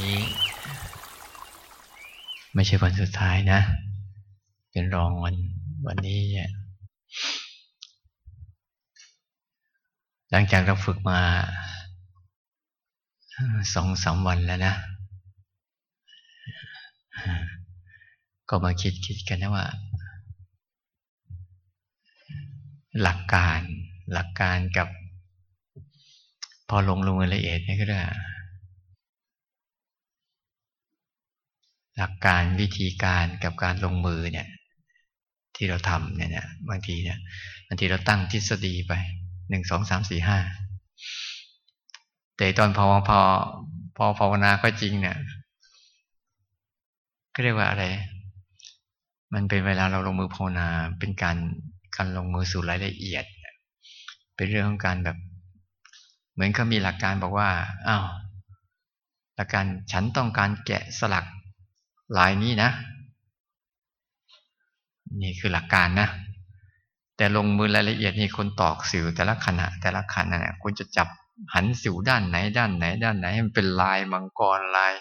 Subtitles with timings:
[0.00, 0.16] นี้
[2.54, 3.60] ไม่ใช่วันสุดท้ายนะ
[4.70, 5.36] เป็นรองวัน
[5.86, 6.50] วันนี้เนี่ย
[10.30, 11.20] หลังจากเราฝึกมา
[13.74, 14.74] สองสามวันแล้วนะ
[18.48, 19.66] ก็มาคิดคิดกันนะว่า
[23.02, 23.60] หลักการ
[24.12, 24.88] หลักการกับ
[26.68, 28.00] พอลงลงรายละเอียดนี่ก็ได้
[31.98, 34.48] หลักการวิธีการกับการลงมือเนี่ย
[35.56, 37.18] ที่เราทำเนี่ยบางทีเนี่ย
[37.66, 38.92] บางทีเราตั้งทฤษฎีไป
[39.50, 40.38] หนึ่งสองสามสี่ห้า
[42.36, 43.18] แต่ตอนพอพอ
[43.96, 45.16] พอภาวนาก็จริงเนี่ย
[47.34, 47.84] ก็เรียกว่าอะไร
[49.34, 51.36] มันเป็นเวลาเราลงมือภาวนาเป็นการ
[51.96, 53.24] การลงมือสู่รายละเอียด
[54.36, 55.16] เป็นเรื่องของการแบบ
[56.32, 57.50] เหมือนเขามีหลักการบอกว่า
[57.88, 58.04] อ้าว
[59.36, 61.24] หลักการฉันต้องการแกะสลัก
[62.18, 62.70] ลายนี้นะ
[65.22, 66.08] นี่คือหลักการนะ
[67.16, 71.08] แต่ลงมือรายละเอียดนี่คนตอกสิวแต่ละขณะ แต่ละขณะเนี่ยคุณจะจับ
[71.54, 74.92] หันสิวด้านไหนด้านไหน ด้านไหนให้มันเป็นลายมังกรลาย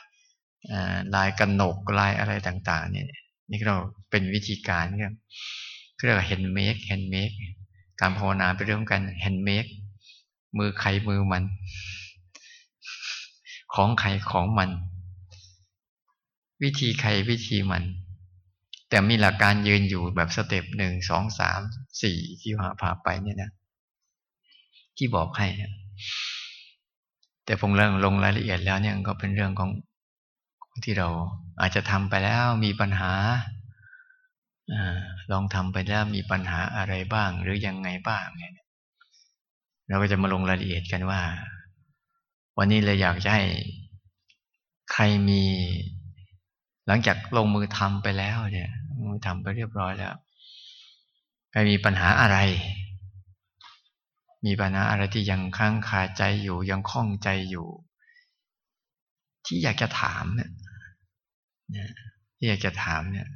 [1.16, 3.06] ลายกระหนกลายอะไรต่าง ๆ เนี่ย
[3.52, 3.78] นี่เรา
[4.10, 5.14] เป็นวิธีการเรียก
[6.06, 7.36] เรียกว่า hand make hand make
[8.00, 9.70] การภาวนาเป็นเรื่องกัน hand make
[10.58, 11.44] มือใครมือมัน
[13.74, 14.70] ของใครของมัน
[16.64, 17.84] วิธีใครวิธีมัน
[18.90, 21.60] แต่มีหลักการยืนอยู่แบบสเต็ปหนึ่งสองสาม
[22.02, 23.52] สี่ที่หาพาไปเนี่ยนะ
[24.98, 25.48] ที่บอกให้
[27.46, 29.72] แต่ผมเรื่องลงรายละเอียดแล้วเนี่ยก็เป็นเรื่องของ
[30.84, 31.08] ที่เรา
[31.62, 33.12] อาจจะทำไปแล้วมีปัญหา
[34.72, 34.74] อ
[35.32, 38.54] ลองทำไปแล้วมีปัญหาอะไรบ้าง หรือยังไงบ้างเนี่ย
[39.88, 41.22] เราก็จะมาลงรายละเอียดกันว่า
[42.58, 43.44] วันนี้เลยอยากจะให้
[44.92, 45.44] ใครมี
[46.88, 48.70] หลังจากลงมือทำไปแล้วเนี่ย
[49.08, 50.14] มือทำไปเรียบร้อยแล้ว
[51.52, 52.38] ใครมีปัญหาอะไร
[54.46, 57.68] มีปัญหาอะไรที่ยังค้างคาใจอยู่ยังคล่องใจอยู่
[59.46, 60.50] ที่อยากจะถามเนี่ย
[62.38, 63.28] ที่อยากจะถามเนี่ย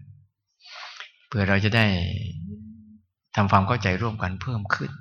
[1.27, 1.85] เพื่อเราจะได้
[3.35, 4.91] ทำความเข้าใจร่วมกันเพิ่มขึ้น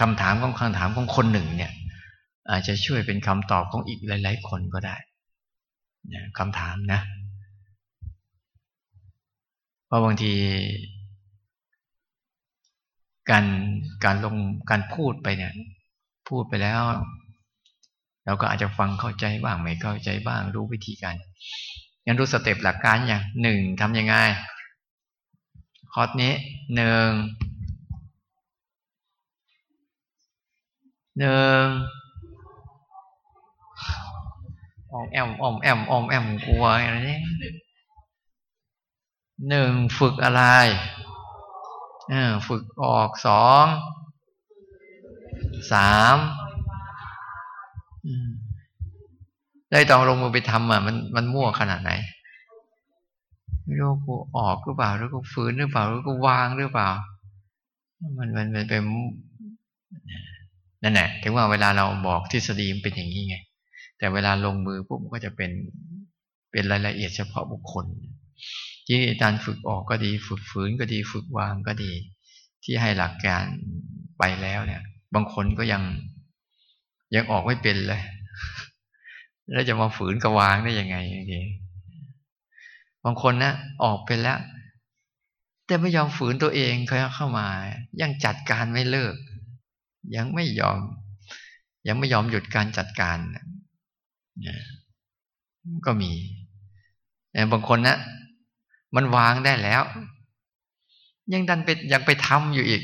[0.00, 1.72] คำถามของคำถามของคนหนึ่งเนี่ย
[2.50, 4.96] อาจจะช่วยเป็นคำตอบของอีกหลาย ๆ คนก็ได้
[6.38, 7.00] คำถามนะ
[9.86, 10.32] เพราะบางที
[13.30, 13.44] การ
[14.04, 14.36] การลง
[14.70, 15.52] การพูดไปเนี่ย
[16.28, 16.82] พูดไปแล้ว
[18.24, 21.14] เราก็อาจจะฟังเข้าใจบ้างไม่เข้าใจบ้าง รู้วิธีการ
[22.06, 24.14] ยังรู้สเต็ปหลักการอย่างหนึ่งทำยังไง
[25.92, 26.32] คอร์สนี้
[26.74, 27.10] หนึ่ง
[31.18, 31.62] หนึ่ง
[34.96, 37.20] อมแอมอมแอมอมแอมกลัวอะไรนี่
[39.48, 40.42] หนึ่งฝึกอะไร
[42.12, 42.14] อ
[42.48, 43.66] ฝึกออกสอง
[45.72, 46.16] สาม
[49.70, 51.92] ได้ตอนลงมือไปทำอะมันมันมั่วขนาดไหน
[53.64, 56.88] ไม่รู้กูออกหรือเปล่าหรือกูฝืนหรือเปล่าหรือกูวางหรือเปล่า
[58.18, 58.82] มันมันมันเป็น
[60.82, 63.36] นั่นแหละถึงว่าเวลาเราบอกทฤษฎีมันเป็นอย่างนี้ไง
[63.98, 65.50] แต่เวลาลงมือปุ๊บก็จะเป็น
[66.52, 67.86] เป็นรายละเอียดเฉพาะบุคคล
[68.86, 71.92] ที่การฝึกออกก็ดี ฝึกฝืนก็ดีฝึกวางก็ดี
[72.64, 73.44] ที่ให้หลักการ
[74.18, 74.82] ไปแล้วเนี่ย
[75.14, 75.82] บางคนก็ยัง
[77.14, 78.02] ยังออกไม่เป็นเลย
[79.52, 80.96] แล้วจะมาฝืนกับวางได้ยังไง
[81.30, 81.40] ที
[83.04, 83.52] บางคนนะ
[83.84, 84.38] ออกเป็นแล้ว
[85.66, 87.46] แต่ไม่ยอมฝืนตัวเองเขาเข้ามา
[88.00, 89.14] ยังจัดการไม่เลิก
[90.16, 90.80] ยังไม่ยอม
[91.88, 93.18] ยังไม่ยอมหยุดการจัดการ
[95.86, 96.12] ก็มี
[97.32, 97.96] แต่บางคนนะ
[98.96, 99.82] มันวางได้แล้ว
[101.32, 102.82] ยังดันไปยังไปทำอยู่อีก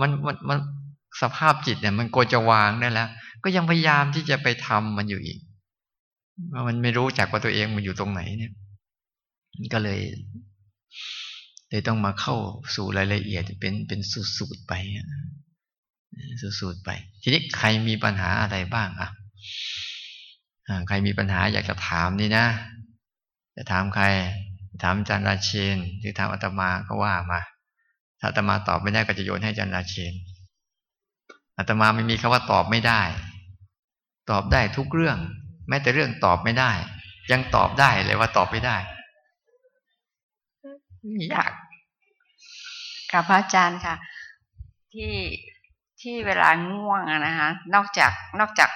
[0.00, 0.58] มันมันมัน
[1.22, 3.08] สภาพจิตเนี่ย มันโกจะวางได้แล้ว
[3.44, 5.38] ก็ยังพยายามที่จะไปทำมันอยู่อีก
[6.68, 8.52] มันไม่รู้จักว่าตัวเองมันอยู่ตรงไหนเนี่ย
[9.72, 10.00] ก็เลย
[11.70, 12.34] เลยต้องมาเข้า
[12.74, 14.00] สู่รายละเอียดเป็นเป็น
[14.36, 14.72] สูตรไป
[16.60, 16.90] สูตรไป
[17.22, 19.10] ทีนี้ใครมีปัญหาอะไรบ้างอะ
[20.88, 22.46] ใครมีปัญหาอยากจะถามนี่นะ
[23.56, 24.04] จะถามใคร
[24.82, 27.40] ถามอาจันราเชนหรือถามอาตมาก็ว่ามา
[28.20, 30.14] ถ้าอาตมาตอบไม่ได้ก็จะโยนให้อาจันราเชน
[31.58, 33.02] อาตมาไม่มีคำว่าตอบไม่ได้
[34.30, 35.18] ตอบได้ทุกเรื่อง
[35.68, 36.72] แม้แต่เรื่องตอบไม่ได้
[37.32, 38.76] ยังตอบได้เลยว่าตอบไม่ได้
[41.30, 41.52] อยาก
[43.12, 43.94] กับพระอาจารย์ค่ะ
[44.92, 45.14] ที่
[46.00, 48.70] ที่เวลาง่วงอะนะคะ นอกจากนอกจาก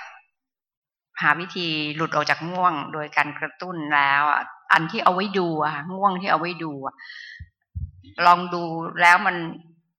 [1.22, 4.22] หาวิธีหลุดออกจากง่วง โดยการกระตุ้นแล้ว
[4.72, 6.72] อันที่เอาไว้ดูอะง่วงที่เอาไว้ดู
[8.26, 8.62] ลองดู
[9.00, 9.36] แล้วมัน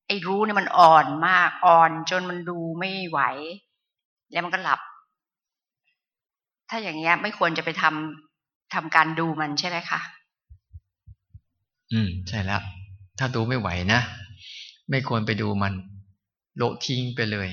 [0.08, 3.20] ไอ้รู้เนี่ยมันอ่อนมากอ่อนจนมันดูไม่ไหว
[4.32, 4.80] แล้วมันก็หลับ
[6.70, 10.00] ถ้าอย่างเงี้ย ไม่ควรจะไปทำทำการดูมันใช่ไหมคะ
[11.92, 12.62] อืม ใช่แล้ว
[13.20, 14.02] ถ้าดูไม่ไหวนะ
[14.90, 15.74] ไม่ควรไปดูมัน
[16.58, 17.50] โลทิ้งไปเลย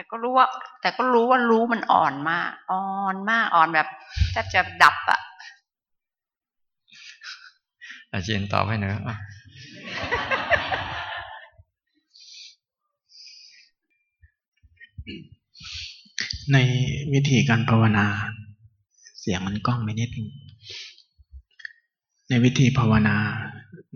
[0.00, 0.46] แต่ก็รู้ว่า
[0.80, 3.86] แต่ก็รู้ว่ารู้มันอ่อนมาก อ่อนมากอ่อนแบบ
[4.32, 5.20] แทบจะดับอะ
[8.12, 8.92] อาจารย์ตอบให้หน่อย
[16.52, 16.56] ใน
[17.12, 18.06] วิธีการภาวนา
[19.20, 20.28] เสียงมันก้องไปนิดนึง
[22.28, 23.16] ในวิธีภาวนา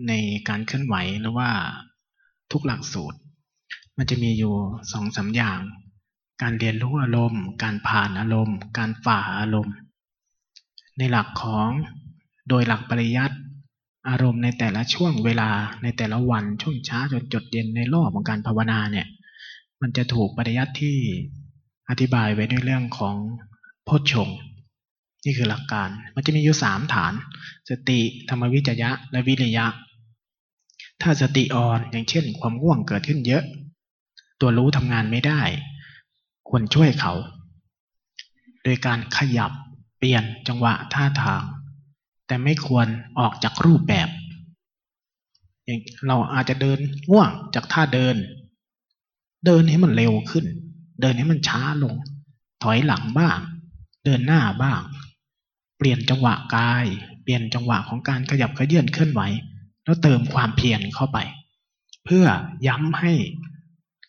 [0.07, 0.13] ใน
[0.49, 1.49] การเคลื่อนไหวหรือว่า
[2.51, 3.19] ทุกหลักสูตร
[3.97, 4.53] มันจะมีอยู่
[4.91, 5.59] สองสาอย่าง
[6.41, 9.75] การเรียนรู้อารมณ์ การผ่านอารมณ์ การฝ่าอารมณ์
[10.97, 11.69] ในหลักของ
[12.49, 13.37] โดยหลักปริยัติ
[14.09, 15.49] อารมณ์ในแต่ละช่วงเวลา
[15.83, 19.07] ในแต่ละวันช่วงเช้าจนจดเย็นในรอบของการภาวนาเนี่ย
[19.81, 20.97] มันจะถูกปริยัติที่
[21.89, 23.15] อธิบายไว้ด้วยเรื่องของ
[23.83, 24.29] โพชฌง
[25.25, 27.13] นี่คือหลักการ มันจะมีอยู่สามฐาน
[27.69, 27.99] สติ
[28.29, 29.65] ธรรมวิจยะ และวิริยะ
[31.01, 33.43] ถ้าสติอ่อนอย่างเช่น ความง่วงเกิดขึ้นเยอะ
[34.41, 35.41] ตัวรู้ทำงานไม่ได้
[36.49, 37.13] ควรช่วยเขา
[38.63, 39.51] โดยการขยับ
[39.97, 41.43] เปลี่ยนจังหวะท่าทาง
[42.27, 42.87] แต่ไม่ควร
[43.19, 44.09] ออกจากรูปแบบ
[46.07, 46.79] เราอาจจะเดิน
[47.11, 48.15] ง่วงจากท่าเดิน
[49.45, 50.45] เดินให้มันเร็วขึ้น
[51.01, 51.95] เดินให้มันช้าลง
[52.63, 53.39] ถอยหลังบ้าง
[54.05, 54.81] เดินหน้าบ้าง
[55.77, 56.85] เปลี่ยนจังหวะกาย
[57.23, 59.21] เปลี่ยนจังหวะของการขยับขยื่นเคลื่อนไหว
[59.83, 61.17] แล้วเติมความเพียรเข้าไป
[62.05, 62.25] เพื่อ
[62.67, 63.13] ย้ำให้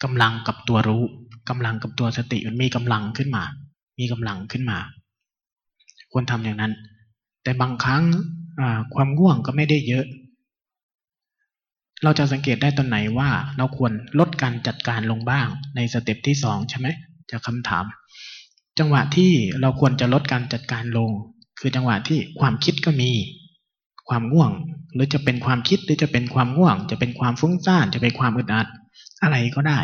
[0.02, 1.04] กำลังกับตัวรู้
[1.48, 3.44] กำลังกับตัวสติมันมีกำลังขึ้นมา
[3.98, 4.78] มีกำลังขึ้นมา
[6.12, 6.72] ควรทำอย่างนั้น
[7.42, 8.04] แต่บางครั้ง
[8.94, 10.04] ความง่วงก็ไม่ได้เยอะ
[12.02, 16.88] เราจะสังเกตได้ตอนไหนว่า เราควรลดการจัดการลงบ้าง ในสเต็ปที่สองใช่ไหม
[17.30, 17.84] จากคำถาม
[18.78, 21.10] จังหวะที่เราควรจะลดการจัดการลง
[21.60, 23.10] คือจังหวะที่ความคิดก็มี
[24.08, 24.50] ความง่วง
[24.94, 28.66] หรือจะเป็นความคิดหรือจะเป็นความง่วง จะเป็นความฟุ้งซ่านจะเป็นความอึดอัด
[29.22, 29.78] อะไรก็ได้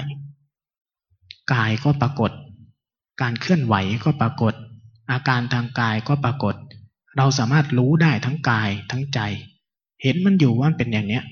[1.52, 2.30] กายก็ปรากฏ
[3.20, 3.74] การเคลื่อนไหว
[4.04, 4.54] ก็ปรากฏ
[5.10, 6.54] อาการทางกายก็ปรากฏ
[7.16, 9.20] เราสามารถรู้ได้ทั้งกายทั้งใจ
[10.02, 11.24] เห็นมันอยู่ว่าเป็นอย่างเนี้ย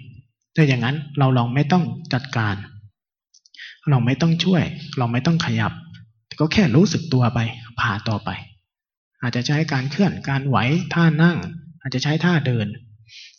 [0.55, 2.55] ถ้าอย่างนั้นเราลองไม่ต้องจัดการ
[3.91, 4.63] เราไม่ต้องช่วย
[4.99, 5.73] เราไม่ต้องขยับ
[6.39, 7.39] ก็แค่รู้สึกตัวไป
[7.81, 8.31] ผ่าต่อไป
[9.23, 10.57] อาจจะใช้การเคลื่อนการไหว
[10.95, 11.39] ท่านั่ง
[11.81, 12.67] อาจจะใช้ท่าเดิน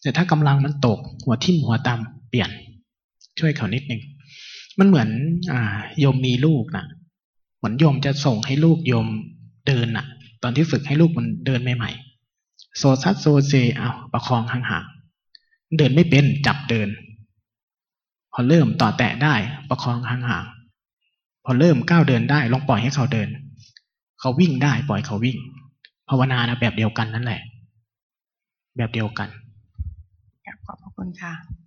[0.01, 2.49] แต่ถ้ากำลังมันตกหัวทิ่มหัวตำเปลี่ยน
[3.39, 4.01] ช่วยเขานิดนึง
[4.83, 5.09] มันเหมือน
[5.51, 5.61] อ่า
[5.99, 6.85] โยมมีลูกนะ
[7.57, 9.07] เหมือนโยมจะส่งให้ลูกโยม
[9.67, 10.05] เดินน่ะ
[10.43, 16.89] ตอนที่ฝึกให้ลูกมันเดินใหม่ๆโซซัดโซเซเอาประคองห่างๆเดินไม่เป็นจับเดิน
[18.33, 19.35] พอเริ่มต่อแตะได้
[19.69, 23.29] ประคองห่างๆพอเริ่มก้าวเดินได้ลองปล่อยให้เขาเดิน
[24.19, 25.37] เขาวิ่งได้ปล่อยเขาวิ่ง
[26.09, 27.41] ภาวนานะแบบเดียวกันนั่นแหละ
[28.77, 29.29] แบบเดียวกัน
[30.65, 31.60] ขอบพระคุณค่ะ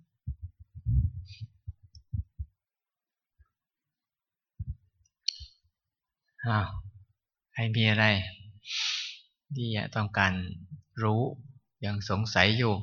[6.47, 6.67] อ้าว
[7.53, 8.05] ใครมีอะไร
[9.55, 10.33] ที่ต้องการ
[11.03, 11.21] รู้
[11.85, 12.73] ยังสงสัยอยู่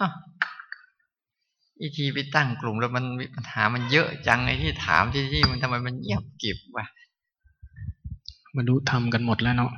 [0.00, 0.12] อ้าว
[1.80, 6.86] อีทีไปตั้งกลุ่มแล้วมันมีปัญหามันเยอะจังไอ้ที่ถามที่ที่มันทำไมมันเงียบเก็บวะ
[8.56, 9.72] มาดูทำกันหมดแล้วเนาะ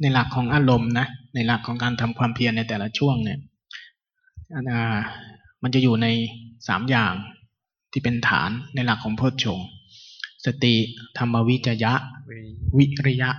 [0.00, 3.38] ในหลักของอารมณ์นะในหลักของการทำความเพียรในแต่ละช่วงเนี่ย
[5.62, 6.06] มันจะอยู่ใน
[6.68, 7.14] สามอย่าง
[7.92, 9.60] ที่เป็นฐานในหลักของโพชฌง
[10.44, 10.74] สติ
[11.18, 11.92] ธรรมวิจยะ
[12.78, 13.30] วิริยะ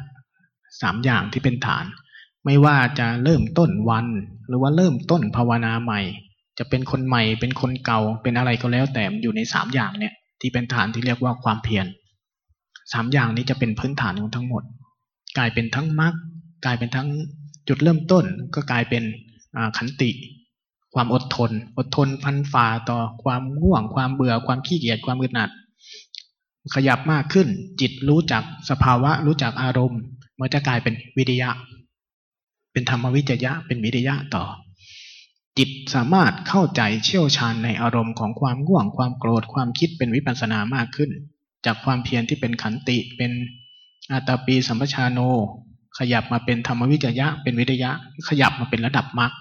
[0.81, 1.85] สามอย่างที่เป็นฐาน
[2.45, 4.07] ไม่ว่าจะเริ่มต้นวัน
[4.47, 6.01] หรือว่าเริ่มต้นภาวนาใหม่
[6.57, 11.85] จะเป็นคนใหม่เป็นคนเก่าเป็นอะไรก็แล้วแต่อยู่ในสามอย่างเนี่ยที่เป็นฐานที่เรียกว่าความเพียร
[12.93, 14.63] สามอย่างนี้จะเป็นพื้นฐานของทั้งหมด
[15.37, 16.13] กลายเป็นทั้งมรรค
[16.65, 17.07] กลายเป็นทั้ง
[17.67, 19.03] จุดเริ่มต้นก็กลายเป็น
[19.77, 20.09] ขันติ
[20.93, 25.49] ความอดทน อดทนพันฝ่าต่อความง่วง ความเบื่อ ความขี้เกียจ ความอึดอัด
[26.75, 27.47] ขยับมากขึ้น
[27.81, 30.01] จิตรู้จักสภาวะ รู้จักอารมณ์
[30.39, 31.49] มันจะกลายเป็นวิทยะ
[32.71, 34.45] เป็นธรรมวิจยะ เป็นวิทยะต่อ
[35.57, 41.09] จิตสามารถเข้าใจเชี่ยวชาญในอารมณ์ของความง่วง ความโกรธ ความคิดเป็นวิปัสสนามากขึ้น
[41.65, 43.31] จากความเพียรที่เป็นขันติ เป็น
[44.11, 45.19] อาตาปีสัมปชาโน
[45.97, 47.91] ขยับมาเป็นธรรมวิจยะ เป็นวิทยะ
[48.27, 49.31] ขยับมาเป็นระดับมรรค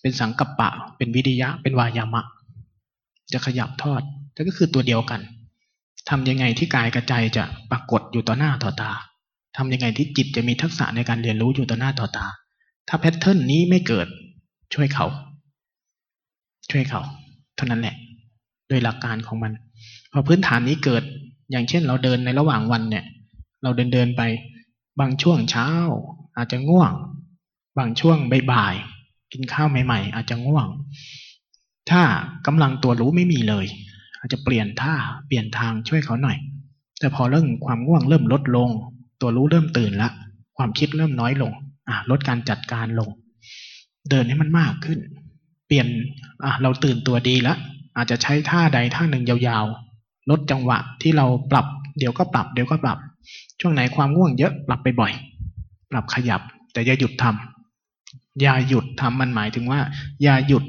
[0.00, 2.22] เป็นสังกัปปะ เป็นวิทยะ เป็นวายามะ
[3.32, 4.02] จะขยับทอด
[4.32, 5.20] แต่ก็คือตัวเดียวกัน
[6.10, 8.92] ทำยังไงที่กายกับใจจะปรากฏอยู่ต่อหน้าต่อตา
[9.56, 12.26] ทำยังไงที่จิตจะมีทักษะในการเรียนรู้อยู่ต่อหน้าต่อตา
[12.88, 14.06] ถ้าแพทเทิร์นนี้ไม่เกิด
[14.74, 15.06] ช่วยเขา
[16.70, 17.00] ช่วยเขา
[17.56, 17.96] เท่านั้นแหละ
[18.68, 19.52] โดยหลักการของมัน
[20.12, 21.02] พอพื้นฐานนี้เกิด
[21.50, 23.04] อย่างเช่น เราเดินในระหว่างวันเนี่ย
[23.62, 24.22] เราเดินเดินไป
[25.00, 25.68] บางช่วงเช้า
[26.36, 26.92] อาจจะง่วง
[27.78, 28.74] บางช่วงบ่าย
[29.32, 30.66] กินข้าวใหม่ๆ อาจจะง่วง
[31.90, 32.02] ถ้า
[32.46, 33.66] กำลังตัวรู้ไม่มีเลย
[34.18, 34.94] อาจจะเปลี่ยนท่า
[35.26, 36.36] เปลี่ยนทางช่วยเขาหน่อย
[36.98, 38.70] แต่พอเรื่องความง่วงเริ่มลดลง
[39.20, 40.10] ตัวรู้เริ่มตื่นละ
[40.56, 41.52] ความคิดเริ่มน้อยลง
[41.88, 43.10] อะลดการจัดการลง
[44.10, 44.98] เดินให้มันมากขึ้น
[45.66, 45.86] เปลี่ยน
[46.44, 47.58] อะเราตื่นตัวดีล้ว
[47.96, 51.66] อาจจะใช้ท่าใดท่าหนึ่งยาวๆ ลดจังหวะที่เราปรับ
[51.98, 52.98] เดี๋ยวก็ปรับ เดี๋ยวก็ปรับ
[53.60, 55.12] ช่วงไหนความง่วงเยอะปรับไปบ่อย
[55.90, 56.40] ปรับขยับ
[56.72, 57.49] แต่อย่าหยุดทำ
[58.40, 59.80] อย่าหยุดทำมันหมายถึงว่า
[60.22, 60.64] อย่าหยุด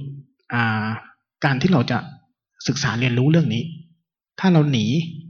[1.46, 1.98] การที่เราจะ
[2.68, 3.63] ศึกษาเรียนรู้เรื่องนี้
[4.39, 4.86] ถ้าเราหนี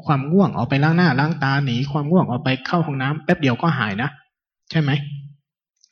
[0.06, 4.10] ความง่วงออกไปล้างหน้าล้างตาหนีความง่วงออกไปเข้าห้องน้ำแป๊บเดียวก็หายนะ
[4.72, 4.92] ใช่ไหม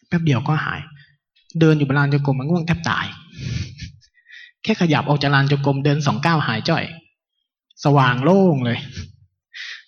[0.08, 0.80] แป๊บเดียวก็หาย
[1.60, 3.06] เดินอยู่บนลานจงกรมมันง่วงแทบตาย
[4.64, 6.84] แค่ขยับออกจากลานจงกรมเดินสองก้าวหายจ่อย
[7.84, 8.80] สว่างโล่งเลย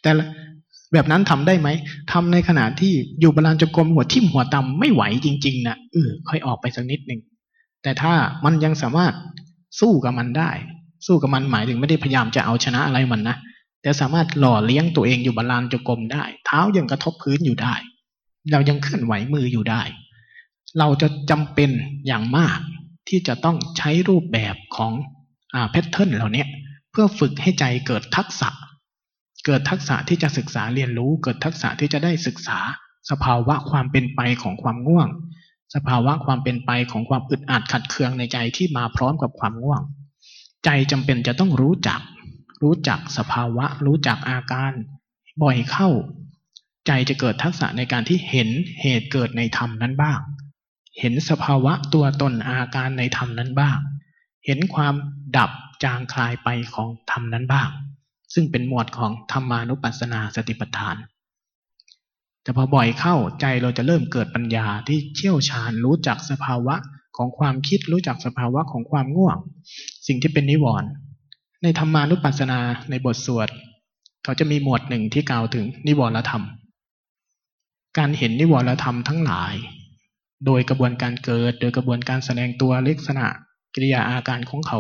[0.02, 0.10] แต่
[0.94, 1.70] แบบนั้นทำได้ไหม
[2.12, 7.22] ทำในขณะที่อยู่บนลานจงกรมหัวทิ่มหัวตำไม่ไหวจริง ๆนะเออค่อยออกไปสักนิดหนึ่ง
[7.84, 8.14] แต่ถ้า
[8.46, 9.14] มันยังสามารถ
[9.80, 10.52] สู้กับมันได้
[11.08, 13.36] สู้กับมันหมายถึงไม่ได้พยายามจะเอาชนะอะไรมันนะ
[13.82, 17.74] แต่สามารถหล่อเลี้ยงตัวเองอยู่บนลานจงกรมได้ เท้ายังกระทบพื้นอยู่ได้
[18.52, 19.82] เรายังเคลื่อนไหวมืออยู่ได้
[20.80, 21.70] เราจะจำเป็น
[22.08, 22.60] อย่างมาก
[23.10, 24.92] ที่จะต้องใช้รูปแบบของ
[25.54, 26.46] อ่าแพทเทิร์นเหล่านี้
[26.92, 28.50] เพื่อฝึกให้ใจเกิดทักษะ
[29.46, 32.60] เกิดทักษะที่จะศึกษาเรียนรู้ เกิดทักษะที่จะได้ศึกษา
[33.10, 35.08] สภาวะความเป็นไปของความง่วง
[35.76, 39.82] สภาวะความเป็นไปของความอึดอัดขัดเคืองในใจที่มาพร้อมกับความง่วง
[40.66, 42.00] ใจจำเป็นจะต้องรู้จัก
[42.64, 44.74] รู้จักสภาวะ รู้จักอาการ
[45.44, 45.90] บ่อยเข้า
[46.88, 48.50] ใจจะเกิดทักษะในการที่เห็น
[48.82, 50.20] เหตุเกิดในธรรมนั้นบ้าง
[51.00, 53.78] เห็นสภาวะตัวตนอาการในธรรมนั้นบ้าง
[54.46, 54.94] เห็นความ
[55.38, 55.52] ดับ
[55.84, 57.70] จางคลายไปของธรรมนั้นบ้าง
[58.34, 60.96] ซึ่งเป็นหมวดของธรรมานุปัสสนาสติปัฏฐาน
[62.44, 66.76] แต่พอบ่อยเข้าใจเราจะเริ่มเกิดปัญญาที่เชี่ยวชาญรู้จักสภาวะ
[67.18, 69.38] ของความคิดรู้จักสภาวะของความง่วง
[70.08, 70.90] สิ่งที่เป็นนิวรณ์
[71.64, 72.60] ในธรรมานุปัสสนา
[72.90, 73.50] ในบทสวด
[74.24, 76.44] เขาจะมีหมวดหนึ่งที่กล่าวถึงนิวรณธรรม
[77.98, 79.54] การเห็นนิวรณธรรมทั้งหลาย
[80.46, 83.26] โดยกระบวนการเกิด โดยกระบวนการแสดงตัวลักษณะ
[83.74, 84.80] กิริยาอาการของเขา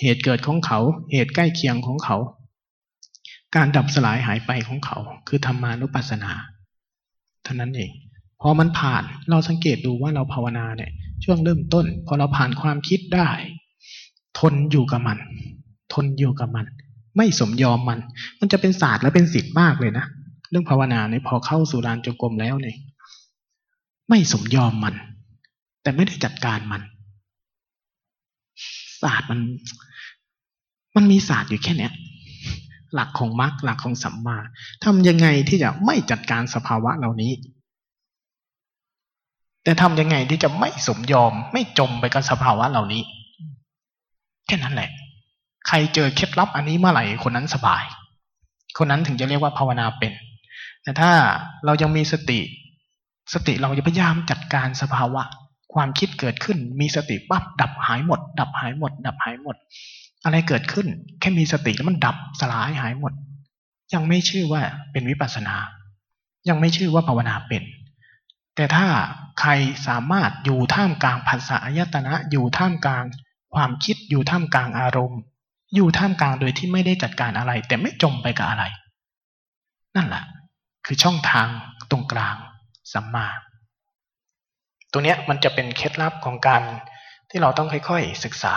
[0.00, 0.80] เหตุเกิดของเขา
[1.12, 2.16] เหตุใกล้เคียงของเขา
[3.56, 6.32] การดับสลายหายไปของเขา คือธรรมานุปัสสนา
[7.44, 7.90] เท่านั้นเอง
[8.40, 10.90] พอมันผ่านเราสังเกตดูว่าเราภาวนาเนี่ย
[11.24, 13.28] ช่วงเริ่มต้น พอเราผ่านความคิดได้
[14.38, 15.18] ทนอยู่กับมัน
[15.94, 16.66] ทนอยู่กับมัน
[17.16, 17.98] ไม่สมยอมมัน
[18.40, 20.06] มันจะเป็นศาสตร์และเป็นศิลป์มากเลยนะ
[20.50, 22.76] เรื่องภาวนาเนี่ยพอเข้าสู่ลานจงกรมแล้วเนี่ย
[24.08, 24.94] ไม่สมยอมมัน
[25.82, 26.82] แต่ไม่ได้จัดการมัน
[29.02, 29.40] ศาสตร์มัน
[30.96, 31.92] มันมีศาสตร์อยู่แค่เนี้ย
[32.94, 34.38] หลักของมรรคหลักของสัมมา
[34.84, 37.32] ทำยังไงที่จะไม่จัดการสภาวะเหล่านี้
[39.64, 43.02] แต่ทำยังไงที่จะไม่สมยอมไม่จมไปกับสภาวะเหล่านี้
[44.46, 44.90] แค่นั้นแหละ
[45.68, 47.84] ใครเจอเคล็ดลับอันนี้เมื่อไหร่คนนั้นสบาย
[48.78, 50.12] คนนั้นถึงจะเรียกว่าภาวนาเป็น
[50.82, 51.10] แต่ถ้า
[51.64, 52.40] เรายังมีสติ
[53.34, 55.22] สติเราจะพยายามจัดการสภาวะ
[55.74, 59.56] ความคิดเกิดขึ้นมีสติปั๊บดับหายหมด ดับหายหมด ดับหายหมด
[60.24, 60.86] อะไรเกิดขึ้น
[61.20, 63.12] แค่มีสติแล้วมันดับสลายหายหมด
[63.94, 65.54] ยังไม่ชื่อว่าเป็นวิปัสสนา
[66.48, 67.62] ยังไม่ชื่อว่าภาวนาเป็น
[68.56, 68.86] แต่ถ้า
[69.40, 69.50] ใคร
[69.86, 73.04] สามารถอยู่ท่ามกลางภาษาอายตนะ อยู่ท่ามกลาง
[73.54, 75.20] ความคิดอยู่ท่ามกลางอารมณ์
[75.74, 78.64] อยู่ท่ามกลางโดยที่ไม่ได้จัดการอะไร แต่ไม่จมไปกับอะไร
[79.96, 80.24] นั่นแหละ
[80.86, 81.48] คือช่องทาง
[81.90, 82.36] ตรงกลาง
[82.92, 83.26] สัมมา
[84.92, 86.62] ตัวเนี้ยมันจะเป็นเคล็ดลับของการ
[87.30, 88.54] ที่เราต้องค่อยๆศึกษา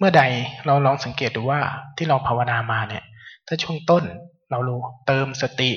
[0.00, 0.22] เมื่อใด
[0.66, 1.60] เราลองสังเกตดูว่า
[1.96, 3.04] ที่เราภาวนามาเนี่ย
[3.46, 4.04] ถ้าช่วงต้น
[4.50, 5.70] เรารู้เติมสติ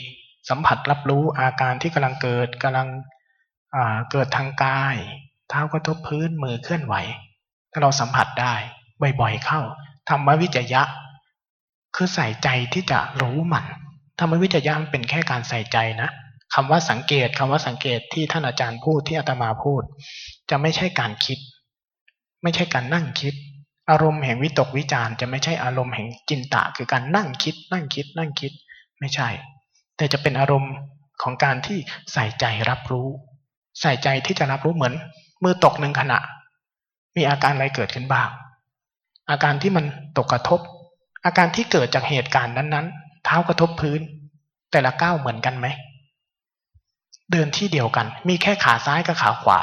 [0.50, 2.88] สัมผัสรับรู้อาการที่กำลังเกิดกำลัง
[4.12, 4.96] เกิดทางกาย
[5.50, 6.96] เท้ากระทบพื้นมือเคลื่อนไหว
[7.72, 8.54] ถ้าเราสัมผัสได้
[9.22, 9.62] บ่อยๆเข้า
[10.10, 10.82] ธรรมวิจยะ
[11.96, 13.66] คือใส่ใจที่จะรู้มัน
[14.20, 16.10] ธรรมวิจยะมันเป็นแค่การใส่ใจนะ
[16.54, 19.84] คำว่าสังเกตคำว่าสังเกตที่ท่านอาจารย์พูดที่อาตมาพูด
[20.50, 21.40] จะไม่ใช่การคิด
[22.44, 23.34] ไม่ใช่การนั่งคิด
[23.90, 28.52] อารมณ์แห่งวิตกวิจารจะไม่ใช่อารมณ์แห่งจินตะ คือการนั่งคิด นั่งคิด นั่งคิด
[29.00, 29.30] ไม่ใช่
[29.98, 30.74] แต่จะเป็นอารมณ์
[31.22, 31.78] ของการที่
[32.14, 33.08] ใส่ใจรับรู้
[33.82, 34.94] ใส่ใจที่จะรับรู้เหมือน
[35.44, 36.20] มือตกหนึ่งขณะ
[37.16, 38.30] มีอาการอะไรเกิดขึ้นบ้าง
[39.30, 39.86] อาการที่มัน
[40.18, 40.60] ตกกระทบ
[41.26, 44.02] อาการที่เกิดจากเหตุการณ์นั้นๆ เท้ากระทบพื้น
[44.72, 45.68] แต่ละก้าวเหมือนกันไหม
[47.32, 49.60] เดินที่เดียวกัน มีแค่ขาซ้ายกับขาขวา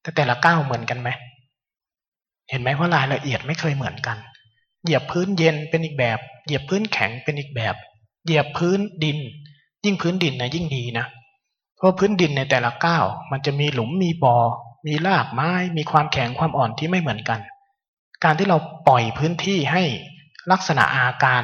[0.00, 1.08] แต่แต่ละก้าวเหมือนกันไหม
[2.50, 4.16] เห็นไหมว่ารายละเอียดไม่เคยเหมือนกัน
[4.84, 7.74] เหยียบพื้นเย็นเป็นอีกแบบ เหยียบพื้นแข็งเป็นอีกแบบ
[8.24, 9.18] เหยียบพื้นดิน
[9.84, 11.06] ยิ่งพื้นดินนะยิ่งดีนะ
[11.76, 14.36] เพราะพื้นดินในแต่ละก้าวมันจะมีหลุมมีบอ่อ
[14.86, 17.40] มีรากไม้ มีความแข็งความอ่อนที่ไม่เหมือนกัน
[18.24, 18.56] การที่เรา
[18.88, 19.82] ปล่อยพื้นที่ให้
[20.50, 21.42] ลักษณะอาการ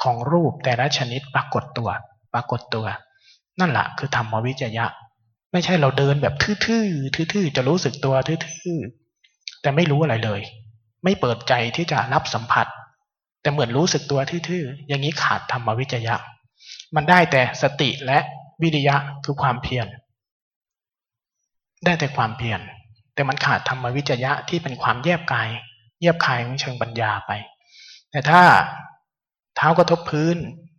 [0.00, 1.90] ของรูปแต่ละชนิดปรากฏตัว
[2.34, 2.86] ปรากฏตัว
[3.60, 4.86] นั่นแหละคือธรรมวิจยะ
[5.52, 6.64] ไม่ใช่เราเดินแบบทื่อๆ
[7.32, 8.99] ทื่อๆจะรู้สึกตัวทื่อๆ
[9.62, 10.40] แต่ไม่รู้อะไรเลย
[11.04, 12.66] ไม่เปิดใจที่จะรับสัมผัส
[13.42, 16.14] แต่เหมือนรู้สึกตัวทื่อๆอย่างนี้ขาดธรรมวิจยะ
[16.94, 18.18] มันได้แต่สติและ
[18.62, 19.86] วิริยะคือความเพียร
[21.84, 22.60] ได้แต่ความเพียร
[23.14, 25.48] แต่มันขาดธรรมวิจยะที่เป็นความแยบกาย
[26.02, 27.30] แยบคายของเชิงปัญญาไป
[28.10, 28.42] แต่ถ้า
[29.56, 30.36] เท้ากระทบพื้น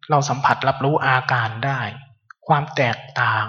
[0.09, 1.79] เราสัมผัสรับรู้อาการได้
[2.47, 3.45] ความแตกต่าง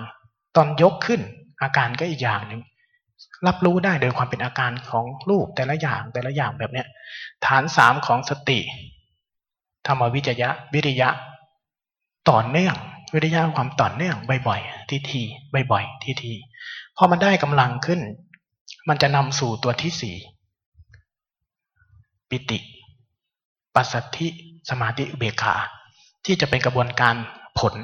[0.56, 1.20] ตอนยกขึ้น
[1.62, 2.60] อาการก็อีกอย่างหนึ่ง
[3.46, 6.86] รับรู้ได้โดยความเป็นอาการของรูปแต่ละอย่างแต่ละอย่างแบบเนี้ย
[7.46, 8.60] ฐานสามของสติ
[9.86, 11.08] ธรรมวิจยะ วิริยะ
[12.30, 12.76] ต่อเนื่อง
[13.14, 14.16] วิริยะความต่อเนื่อง
[14.48, 15.22] บ่อยๆทีที
[15.72, 16.34] บ่อยๆทีที
[16.96, 18.00] พอมันได้กำลังขึ้น
[18.88, 20.16] มันจะนำสู่ตัวที่สี่
[22.30, 22.58] ปิติ
[23.74, 24.28] ปัสสัทธิ
[24.70, 25.54] สมาธิอุเบกขา
[26.24, 27.14] ที่จะเป็นกระบวนการ
[27.60, 27.74] ผล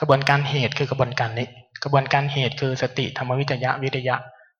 [0.00, 1.48] กระบวนการเหตุคือกระบวนการนี้
[1.82, 4.16] กระบวนการเหตุคือสติธรรมวิจยะวิทยะ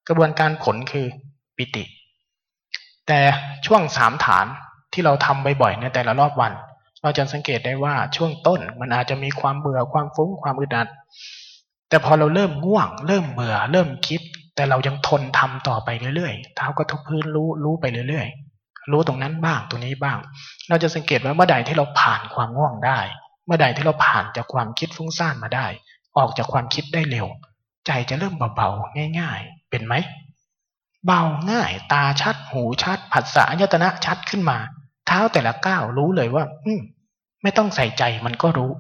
[0.09, 1.07] กระบวนการผลคือ
[1.57, 1.85] ปิติ
[3.07, 3.21] แต่
[3.67, 4.47] ช่วงสามฐาน
[4.93, 6.53] ที่เราทำบ่อยๆในแต่ละรอบวัน
[7.03, 10.89] เราจะสังเกตได้ว่าช่วงต้นมันอาจจะมีความเบื่อความฟุ้งความอึดอัด
[11.89, 14.21] แต่พอเราเริ่มง่วง เริ่มเบื่อ เริ่มคิด
[14.57, 20.19] แต่เรายังทนทำต่อไปเรื่อยๆเท้าก็ทุกพื้นรู้รู้ไปเรื่อยๆ รู้ตรงนั้นบ้างตรงนี้บ้าง
[20.69, 22.99] เราจะสังเกตว่าเมื่อใดที่เราผ่านความง่วงได้
[23.47, 25.67] เมื่อใดที่เราผ่านจากความคิดฟุ้งซ่านมาได้
[26.19, 27.27] ออกจากความคิดได้เร็ว
[27.87, 29.97] ใจจะเริ่มเบาๆง่าย ๆ เป็นไหม
[31.07, 34.59] เบาง่าย ตาชัด หูชัด ผัสสะยตนะชัดขึ้นมา
[35.07, 36.81] เท้าแต่ละก้าวรู้เลยว่า อืม
[37.43, 38.73] ไม่ต้องใส่ใจมันก็รู้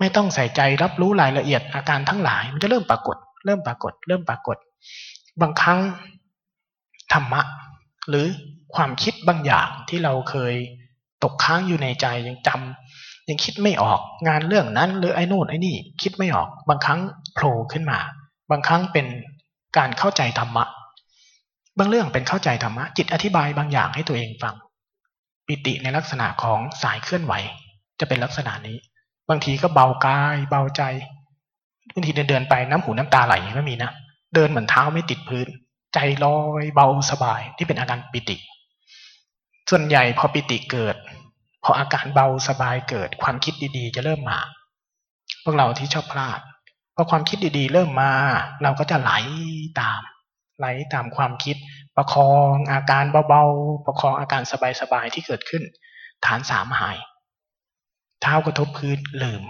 [0.00, 4.56] ไม่ต้องใส่ใจรับรู้รายละเอียดอาการทั้งหลาย มันจะเริ่มปรากฏ เริ่มปรากฏ เริ่มปรากฏ
[5.40, 5.78] บางครั้ง
[7.12, 7.40] ธรรมะ
[8.08, 8.26] หรือ
[8.74, 10.54] ความคิดบางอย่างที่เราเคย
[11.22, 17.00] ตกค้างอยู่ในใจยังจำยังคิดไม่ออกงานเรื่องนั้น หรือไอ้นู่นไอ้นี่ คิดไม่ออก บางครั้ง
[17.34, 17.98] โผล่ขึ้นมา
[18.50, 19.06] บางครั้งเป็น
[19.76, 20.64] การเข้าใจธรรมะ
[21.78, 24.54] บางเรื่องเป็นเข้าใจธรรมะ จิตอธิบายบางอย่างให้ตัวเองฟัง
[25.46, 27.32] ปิติในลักษณะของสายเคลื่อนไหว
[28.00, 28.76] จะเป็นลักษณะนี้
[29.28, 30.82] บางทีก็เบากาย เบาใจ
[31.94, 33.90] บางทีเดินเดินไปน้ำหูน้ำตาไหลก็มีนะ
[34.34, 35.46] เดินเหมือนเท้าไม่ติดพื้น
[35.94, 38.36] ใจลอยเบาสบายที่เป็นอาการปิติ
[39.70, 40.96] ส่วนใหญ่พอปิติเกิด
[41.64, 44.38] พออาการเบาสบายเกิดความคิดดีๆ จะเริ่มมา
[45.42, 46.40] พวกเราที่ชอบพลาด
[46.94, 48.12] พอความคิดดีๆ เริ่มมา
[48.62, 49.12] เราก็จะไหล
[49.80, 50.00] ตาม
[50.58, 51.56] ไหลตามความคิด
[51.96, 54.42] ประคองอาการเบาๆประคองอาการ
[54.80, 55.62] สบายๆที่เกิดขึ้น
[56.24, 56.98] ฐานสามหาย
[58.20, 59.42] เท้ากระทบพื้นลืม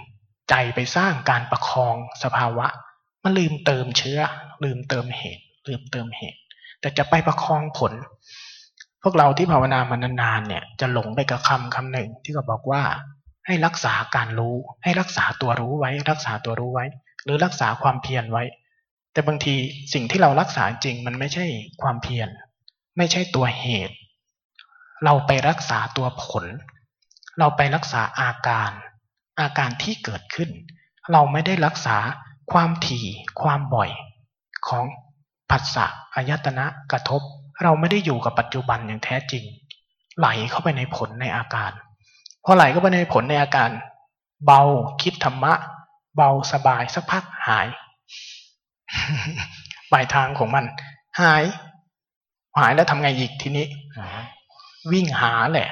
[0.49, 2.67] ใจไปสร้างการประคองสภาวะ
[3.23, 4.19] มันลืมเติมเชื้อ
[4.63, 6.39] ลืมเติมเหตุ ลืมเติมเหตุ
[6.81, 7.93] แต่จะไปประคองผล
[9.03, 12.83] พวกเราที่ภาวนามานานๆเนี่ยจะหลงไปกับคำคำหนึ่งที่เขาบอกว่า
[13.45, 16.85] ให้รักษาการรู้ ให้รักษาตัวรู้ไว้ รักษาตัวรู้ไว้
[17.23, 18.43] หรือรักษาความเพียรไว้
[19.11, 19.55] แต่บางที
[19.93, 21.45] สิ่งที่เรารักษาจริงมันไม่ใช่
[21.81, 22.29] ความเพียร
[22.97, 23.95] ไม่ใช่ตัวเหตุ
[25.05, 26.45] เราไปรักษาตัวผล
[27.39, 28.71] เราไปรักษาอาการ
[29.39, 30.49] อาการที่เกิดขึ้น
[31.11, 31.97] เราไม่ได้รักษา
[32.51, 33.05] ความถี่
[33.41, 33.89] ความบ่อย
[34.67, 34.85] ของ
[35.49, 37.21] ผัสสะอายตนะกระทบ
[37.63, 39.43] เราไม่ได้อยู่กับปัจจุบันอย่างแท้จริง
[40.17, 41.71] ไหลเข้าไปในผลในอาการ
[42.45, 43.69] พอไหลเข้าไปในผลในอาการ
[44.45, 44.61] เบา
[45.01, 45.53] คิดธรรมะ
[46.15, 47.67] เบาสบายสักพักหาย
[49.91, 50.65] ปลายทางของมัน
[51.21, 51.43] หาย
[52.59, 53.65] หายแล้วทำไงอีกทีนี้
[54.91, 55.69] วิ่งหาแหละ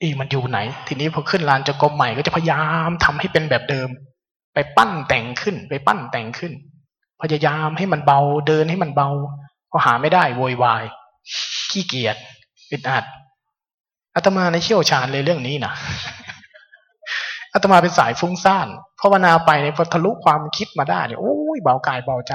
[0.00, 3.88] อีมันอยู่ไหน ทีนี้พอขึ้นลานจะกรมใหม่ก็จะพยายามทำให้เป็นแบบเดิม
[4.54, 6.52] ไปปั้นแต่งขึ้น ไปปั้นแต่งขึ้น
[7.22, 9.08] พยายามให้มันเบาเดินให้มันเบา
[9.70, 10.84] พอหาไม่ได้โวยวาย
[11.70, 12.16] ขี้เกียจ
[12.70, 13.04] อึดอัด
[14.14, 15.72] อาตมาในเชี่ยวชาญเลยเรื่องนี้นะ
[17.54, 18.68] อาตมาเป็นสายฟุ้งซ่าน
[19.00, 22.34] ภาวนาไปในพอทะลุความคิดมาได้เนี่ยโอ้ยเบากายเบาใจ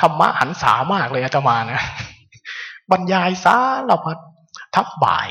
[0.00, 1.80] ธรรมะหันสามากเลยอาตมานะ
[2.90, 3.58] บรรยายสา
[3.88, 4.18] รพัด
[4.74, 5.28] ทับบ่าย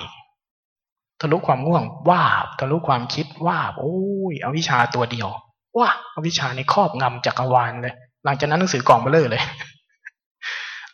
[1.21, 2.23] ทะลุความง่วงว่า
[2.59, 3.95] ทะลุความคิดว่าโอ้
[4.31, 5.29] ยเอาวิชาตัวเดียว
[5.77, 7.93] ว่าเอาวิชาในครอบงำจักรวาลเลย
[8.25, 9.43] หลังจากนั้นหนังสือกล่องเบลเลอเลย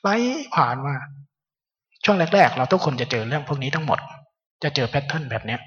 [0.01, 0.07] ไหล
[0.55, 0.93] ผ่านมา
[2.03, 3.99] ช่วงแรก ๆ เราทุกคนจะเจอเรื่องพวกนี้ทั้งหมด
[4.63, 5.59] จะเจอแพทเทิร์นแบบเนี้ย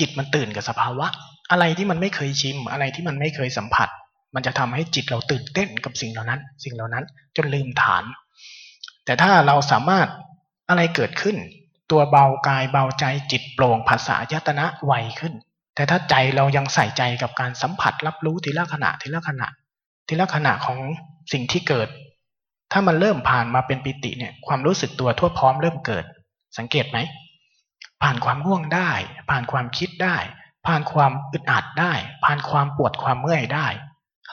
[0.00, 1.06] จิตมันตื่นกับสภาวะ
[1.50, 3.88] อะไรที่มันไม่เคยชิม อะไรที่มันไม่เคยสัมผัส
[4.34, 7.04] มันจะทำให้จิตเราตื่นเต้นกับสิ่งเหล่านั้น สิ่งเหล่านั้น
[7.36, 8.04] จนลืมฐาน
[9.04, 10.08] แต่ถ้าเราสามารถ
[10.68, 11.36] อะไรเกิดขึ้น
[11.90, 15.34] ตัวเบากายเบาใจจิตโปร่งภาษายตนะไวขึ้น
[15.74, 19.48] แต่ถ้าใจเรายังใส่ใจกับการสัมผัสรับรู้ทีละขณะทีละขณะ
[20.08, 20.78] ทีละขณะของ
[21.32, 21.88] สิ่งที่เกิด
[22.72, 26.04] ถ้ามันเริ่มผ่านมาเป็นปิติเนี่ยความรู้สึกตัวทั่วพร้อมเริ่มเกิด
[26.58, 26.98] สังเกตไหม
[28.02, 28.90] ผ่านความง่วงได้
[29.30, 30.16] ผ่านความคิดได้
[30.66, 31.92] ผ่านความอึดอัดได้
[32.24, 33.66] ผ่านความปวดความเมื่อยได้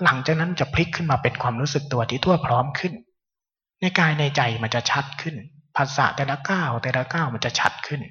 [0.03, 2.93] หลังจากนั้นจะพลิกขึ้นมาเป็นความรู้สึกตัวที่ทั่วพร้อมขึ้น
[3.82, 5.36] ในกายในใจมันจะชัดขึ้น
[5.77, 8.01] ภาษาแต่ละก้าวแต่ละก้าวมันจะชัดขึ้น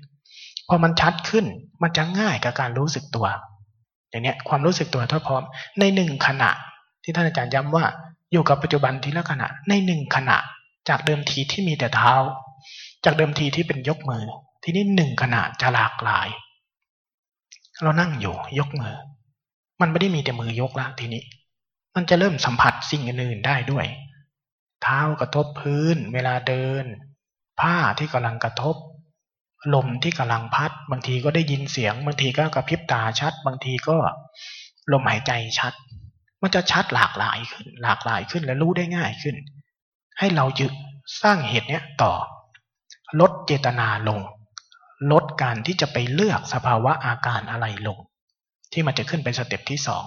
[0.69, 1.45] พอมันชัดขึ้น
[1.83, 3.27] มันจะง่ายกับการรู้สึกตัว
[4.11, 5.43] อย่างนี้ความรู้สึกตัวทั่วพร้อม
[5.81, 6.51] ในหนึ่งขณะ
[7.03, 7.85] ที่ท่านอาจารย์ย้ำว่า
[8.33, 10.37] อยู่กับปัจจุบันทีละขณะในหนึ่งขณะ
[10.89, 12.15] จากเดิมทีที่มีแต่เท้า
[13.05, 14.25] จากเดิมทีที่เป็นยกมือ
[14.71, 16.29] ทีนี้หนึ่งขณะจะหลากหลาย
[17.83, 18.97] เรานั่งอยู่ยกมือ
[19.81, 21.23] มันไม่ได้มีแต่มือยกละทีนี้
[21.95, 23.87] มันจะเริ่มสัมผัสสิ่งอื่นๆได้ด้วย
[24.83, 26.85] เท้ากระทบพื้น เวลาเดิน
[27.61, 28.77] ผ้าที่กำลังกระทบ
[29.75, 33.97] ลมที่กำลังพัด บางทีก็ได้ยินเสียง บางทีก็กระพริบตาชัด บางทีก็
[34.93, 35.73] ลมหายใจชัด
[36.43, 39.37] มันจะชัดหลากหลายขึ้น หลากหลายขึ้นและรู้ได้ง่ายขึ้น
[40.19, 40.73] ให้เรายึด
[41.23, 42.13] สร้างเหตุเนี้ยต่อ
[43.21, 44.21] ลดเจตนาลง
[45.13, 47.99] ลดการที่จะไปเลือกสภาวะอาการอะไรลง
[48.73, 50.05] ที่มันจะขึ้นเป็นสเต็ปที่สอง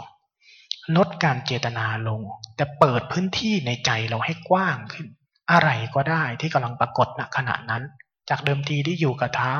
[0.97, 2.21] ลดการเจตนาลง
[2.55, 5.07] แต่เปิดพื้นที่ในใจเราให้กว้างขึ้น
[5.51, 7.83] อะไรก็ได้ที่กำลังปรากฏณขณะนั้น
[8.29, 9.55] จากเดิมทีที่อยู่กับเท้า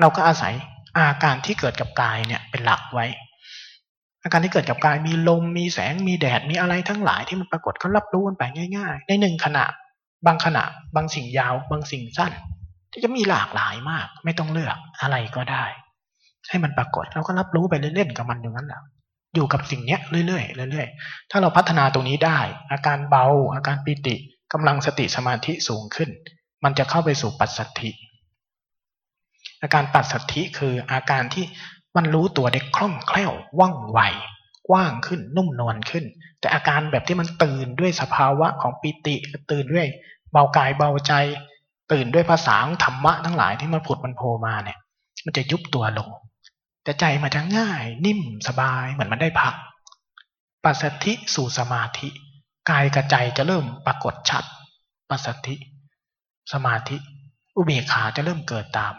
[0.00, 0.54] เราก็อาศัย
[0.96, 3.06] อาการที่เกิดกับกายเนี่ยเป็นหลักไว้
[4.22, 8.42] อาการที่เกิดกับกายมีลมมีแสงมีแดดมีอะไรทั้งหลายที่มันปรากฏก็รับรู้กันไป
[8.76, 9.64] ง่าย ๆ ในหนึ่งขณะ
[10.26, 10.64] บางขณะ
[10.94, 12.32] บางสิ่งยาว บางสิ่งสั้น
[13.04, 15.64] จะมีหลากหลายมาก ไม่ต้องเลือกอะไรก็ได้
[16.50, 18.82] ให้มันปรากฏเราก็รับรู้ไปเล่นๆกับมันอย่างนั้นแหละ
[19.34, 22.40] อยู่กับสิ่งเนี้ยเรื่อยๆเรื่อยๆ ถ้าเราพัฒนาตรงนี้ได้
[22.72, 24.16] อาการเบา อาการปิติ
[24.52, 26.10] กำลังสติสมาธิสูงขึ้น
[26.64, 27.90] มันจะเข้าไปสู่ปัสสัทธิ
[29.62, 31.44] อาการปัสสัทธิคืออาการที่
[31.96, 34.00] มันรู้ตัวได้คล่องแคล่วว่องไว
[34.68, 36.04] กว้างขึ้นนุ่มนวลขึ้น
[36.40, 39.16] แต่อาการแบบที่มันตื่นด้วยสภาวะของปิติ
[39.50, 39.88] ตื่นด้วย
[40.32, 41.12] เบากายเบาใจ
[41.94, 44.78] ตื่นด้วยภาษาของธรรมะทั้งหลายที่มันผุดมันโผล่มาเนี่ย
[45.24, 46.08] มันจะยุบตัวลง
[46.84, 49.54] แต่ใจมันจะง่าย นิ่มสบายเหมือนมันได้พัก
[50.64, 52.08] ปัสสธิสู่สมาธิ
[52.70, 54.44] กายกับใจจะเริ่มปรากฏชัด
[55.10, 55.54] ปัสสธิ
[56.52, 56.96] สมาธิ
[57.56, 58.94] อุเบกขาจะเริ่มเกิดตาม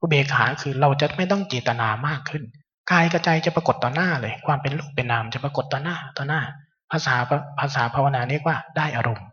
[0.00, 2.42] อุเบกขาคือเราจะไม่ต้องเจตนามากขึ้น
[2.92, 6.40] กายกับใจจะปรากฏต่อหน้าเลย ความเป็นรูปเป็นนามจะปรากฏต่อหน้าต่อหน้า
[6.90, 7.14] ภาษา
[7.60, 9.26] ภาษาภาวนาเรียกว่าได้อารมณ์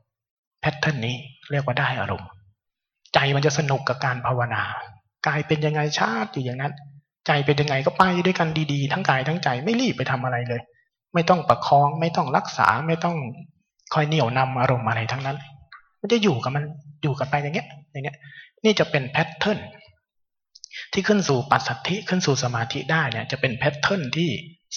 [0.60, 1.16] pattern นี้
[1.52, 2.30] เรียกว่าได้อารมณ์
[3.14, 4.64] ใจมันจะสนุกกับการภาวนา
[5.28, 6.74] กายเป็นยังไงชาติอยู่อย่างนั้น
[7.28, 10.62] ใจเป็นยังไงก็ไปด้วยกันดีๆ ทั้งกายทั้งใจไม่รีบไปทำอะไรเลย
[11.14, 13.16] ไม่ต้องประคอง ไม่ต้องรักษาไม่ต้อง
[13.94, 15.38] คอยเหนี่ยวนำอารมณ์อะไรทั้งนั้น
[16.00, 16.64] มันจะอยู่กับมัน
[17.04, 18.18] อยู่กันไปอย่างเงี้ยอย่างเงี้ย
[18.64, 19.60] นี่จะเป็น pattern
[20.94, 24.30] ที่ขึ้นสู่ปัสสัทธิขึ้นสู่สมาธิได้เนี่ยจะเป็น pattern ที่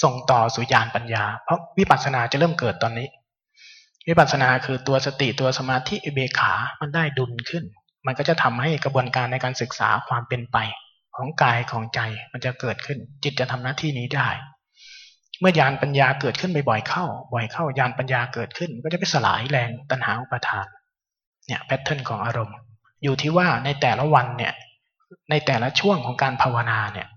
[0.02, 3.08] ส่งต่อสู่ญาณปัญญา เพราะวิปัสสนาจะเริ่มเกิดตอนนี้
[4.08, 7.64] วิปัสสนาคือตัวสติตัวสมาธิเบขา มันได้ดุลขึ้น
[8.06, 10.56] มันก็จะทำให้กระบวนการในการศึกษาความเป็นไป
[11.16, 12.00] ของกายของใจ
[12.32, 14.28] มันจะเกิดขึ้น จิตจะทำหน้าที่นี้ได้
[15.40, 20.66] เมื่อยานปัญญาเกิดขึ้นบ่อยๆเข้า บ่อยเข้ายานปัญญาเกิดขึ้น ก็จะไปสลายแรงตัณหาอุปาทาน
[21.46, 22.56] เนี่ยแพทเทิร์นของอารมณ์
[23.02, 24.54] อยู่ที่ว่าในแต่ละวันเนี่ย
[25.30, 27.08] ในแต่ละช่วงของการภาวนาเนี่ย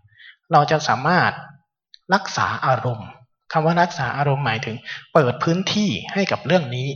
[0.51, 1.31] เราจะสามารถ
[2.13, 3.09] รักษาอารมณ์
[3.51, 4.75] คำว่ารักษาอารมณ์หมายถึง
[5.13, 6.87] เปิดพื้นที่ให้กับเรื่องนี้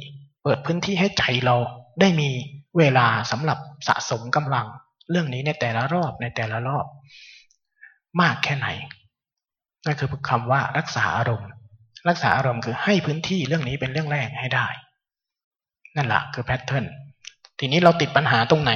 [0.43, 1.55] เปิดพื้นที่ให้ใจเรา
[2.01, 2.29] ได้มี
[2.77, 4.67] เวลาสำหรับสะสมกำลัง
[5.09, 6.85] เรื่องนี้ในแต่ละรอบในแต่ละรอบ
[8.21, 8.67] มากแค่ไหน
[9.85, 11.49] นั่นคือคำว่ารักษาอารมณ์
[12.09, 14.67] รักษาอารมณ์คือให้พื้นที่เรื่องนี้เป็นเรื่องแรกให้ได้
[15.95, 16.85] นั่นแหละคือแพทเทิร์น
[17.59, 18.71] ทีนี้เราติดปัญหาตรงไหน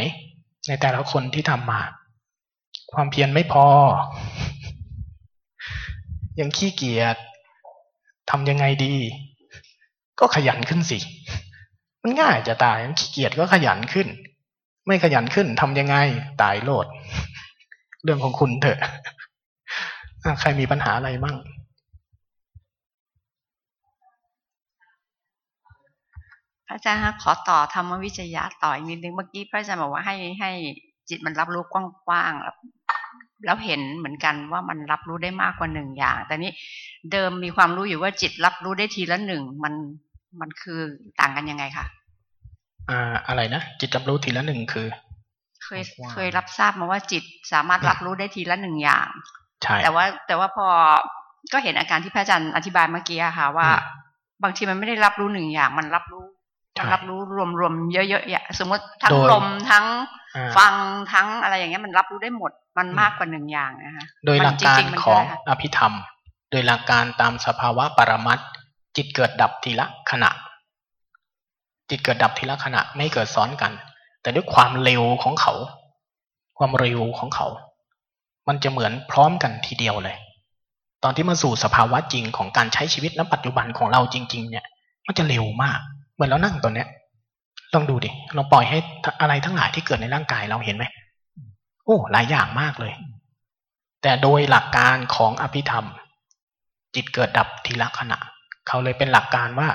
[0.67, 1.81] ในแต่ละคนที่ทำมา
[2.93, 3.67] ความเพียรไม่พอ
[6.39, 7.17] ยังขี้เกียจ
[8.29, 8.95] ทำยังไงดี
[10.19, 10.99] ก็ขยันขึ้นสิ
[12.07, 14.07] มันง่ายจะตายขี้เกียจก็ขยันขึ้น
[14.87, 15.95] ไม่ขยันขึ้นทำยังไง
[16.41, 16.85] ตายโลด
[18.03, 18.79] เรื่องของคุณเถอะ
[20.41, 21.37] ใครมีปัญหาอะไรมั่ง
[26.67, 30.51] พระอาจารย์คะขอต่อธรรมวิจยะต่ออีกนิดนึงเมื่อกี้พระอาจารย์บอกว่าให้ให้
[31.09, 31.75] จิตมันรับรู้ก
[32.09, 36.51] ว้างๆแล้วเห็นเหมือนกันว่ามันรับรู้ได้มากกว่าหนึ่งอย่าง แต่นี้
[37.11, 39.73] เดิมมีความรู้อยู่ว่าจิตรับรู้ได้ทีละหนึ่งมัน
[40.41, 40.79] มันคือ
[41.19, 41.85] ต่างกันยังไงคะ
[42.89, 44.87] อ่าอะไรนะจิตรับรู้ทีละหนึ่งคือ
[45.63, 49.07] เคยเคยรับทราบมาว่าจิตสามารถรับรู้ได้ทีละหนึ่งอย่าง
[49.63, 50.67] ใช่แต่ว่า แต่ว่าพอ
[51.53, 53.67] ก็เห็นอาการที่พระอาจารย์อธิบายเมื่อกี้อะค่ะ ว่า
[54.43, 56.25] บางทีมันไม่ได้รับรู้หนึ่งอย่าง มันรับรู้
[56.75, 57.19] ใช่มันรับรู้
[57.59, 59.85] รวมๆเยอะๆอย่างสมมติทั้งโดยลมทั้ง
[60.35, 60.73] อ่าฟัง
[61.13, 65.93] ทั้งอะไรอย่างเงี้ยมันรับรู้ได้หมดมันมากกว่าหนึ่งอย่างนะคะโดยหลักการมันจริงๆมันของได้ค่ะอภิธรรม
[66.51, 68.49] โดยหลักการตามสภาวะปรมัตถ์
[68.95, 70.29] จิตเกิดดับทีละขณะ
[71.89, 73.71] จิตเกิดดับทีละขณะไม่เกิดซ้อนกัน
[74.21, 75.53] แต่ด้วยความเร็วของเขา
[76.57, 77.47] ความเร็วของเขา
[78.47, 80.15] มันจะเหมือนพร้อมกันทีเดียวเลย
[81.03, 84.65] ตอนที่มาสู่สภาวะจริงของการใช้ชีวิตณปัจจุบันของเราจริง ๆ เนี่ย
[85.07, 85.79] มันจะเร็วมาก
[86.13, 86.89] เหมือนเรานั่งตัวเนี้ย
[87.73, 88.77] ลองดูดิลองปล่อยให้
[89.21, 90.85] อะไรทั้งหลายที่เกิดในร่างกายเราเห็นไหม
[91.85, 92.93] โอ้หลายอย่างมากเลย
[94.01, 95.85] แต่โดยหลักการของอภิธรรม
[96.95, 98.17] จิตเกิดดับทีละขณะ
[98.67, 99.67] เขาเลยเป็นหลักการว่า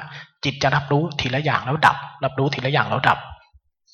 [0.45, 3.19] จิตจะรับรู้ทีละอย่างแล้วดับ รับรู้ทีละอย่างแล้วดับ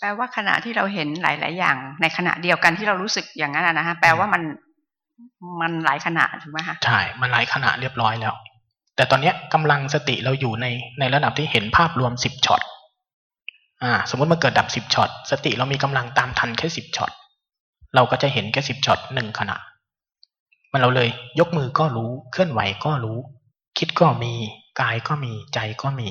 [0.00, 4.42] แปลว่าขณะที่เราเห็นหลาย ๆ อย่าง ในขณะเดียวกันที่เรารู้สึกอย่างนั้นอะนะฮะแปลว่ามัน
[5.61, 8.35] มันหลายขณะถูกไหมคะใช่มันหลายขณะเรียบร้อยแล้ว
[8.96, 10.66] แต่ตอนเนี้ยกำลังสติเราอยู่ใน
[10.98, 12.61] ในระดับที่เห็นภาพรวมสิบช็อต
[13.82, 17.11] อ่า สมมติมันเกิดดับสิบช็อตสติเรามีกำลังตามทันแค่สิบช็อต
[17.94, 19.56] เราก็จะเห็นแค่สิบช็อตหนึ่งขณะ
[20.72, 21.09] มันเราเลย
[21.40, 23.18] ยกมือก็รู้ เคลื่อนไหวก็รู้
[23.78, 24.32] คิดก็มี
[24.81, 26.09] กายก็มีใจก็มี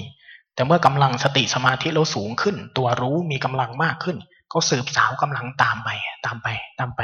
[0.55, 4.17] แต่เมื่อกำลังสติสมาธิเราสูงขึ้น ตัวรู้มีกำลังมากขึ้น
[4.53, 5.89] ก็สืบสาวกำลังตามไป
[6.25, 6.47] ตามไป
[6.79, 7.01] ตามไป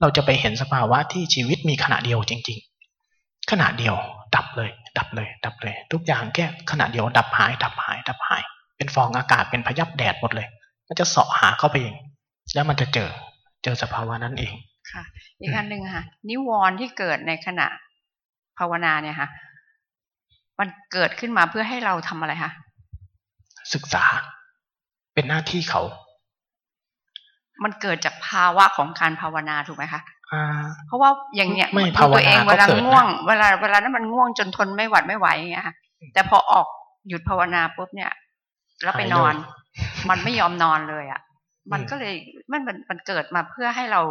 [0.00, 2.58] เราจะไปเห็นสภาวะที่ชีวิตมีขณะเดียวจริง
[3.04, 3.96] ๆ ขณะเดียว
[4.34, 8.42] ดับเลย ดับเลย ดับเลย ทุกอย่างแค่ขณะเดียวดับหาย ดับหาย ดับหาย
[8.76, 10.48] เป็นฟองอากาศเป็นพยับแดดหมดเลย
[10.88, 11.96] มันจะเสาะหาเข้าไปเอง
[12.54, 13.10] แล้วมันจะเจอ
[13.64, 14.54] เจอสภาวะนั้นเอง
[14.92, 15.04] ค่ะ
[15.40, 17.66] อีกอันหนึ่งค่ะ นิวรณ์ที่เกิดในขณะ
[18.58, 19.28] ภาวนาเนี่ยค่ะ
[20.60, 22.52] มันเกิดขึ้นมาเพื่อให้เราทำอะไรคะ
[23.74, 24.04] ศึกษา
[25.14, 25.82] เป็นหน้าที่เขา
[27.64, 30.00] มันเกิดจากภาวะของการภาวนาถูกไหมคะ
[30.32, 30.44] อ่า
[30.86, 35.74] เพราะว่าอย่างเนี้ยไม่ดูภาวนาตัวเองเวลาก็เกิดนะง่วง เวลาเวลานั้นมันง่วงจนทนไม่หวัดไม่ไหวอย่างเงี้ยค่ะ
[36.14, 36.66] แต่พอออก
[37.08, 38.12] หยุดภาวนาปุ๊บเนี่ย
[38.82, 39.34] แล้วไปนอน
[40.10, 41.20] มันไม่ยอมนอนเลยอะ
[41.72, 42.14] มันก็เลย
[42.50, 44.02] มันมันมันเกิดมาเพื่อให้เรา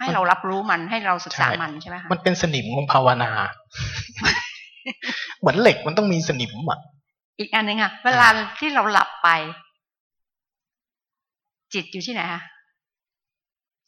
[0.00, 3.30] ให้เรารับรู้มันให้เราศึกษามันใช่ไหมคะมันเป็นสนิมของภาวนา
[5.38, 6.78] เหมือนเหล็กมันต้องมีสนิมอะ
[7.38, 9.28] อีกอันหนึ่งค่ะ เวลาที่เราหลับไป
[11.74, 12.42] จิตอยู่ที่ไหนคะ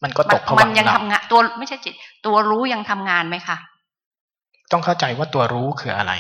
[0.02, 1.94] มันก็ตกผมัวังค์ยังหลัทำบงานตัวไม่ใช่จิต
[2.26, 3.56] ตัวรู้ยังทำงานไหมคะ
[4.72, 6.12] ต้องเข้าใจว่าตัวรู้คืออะไร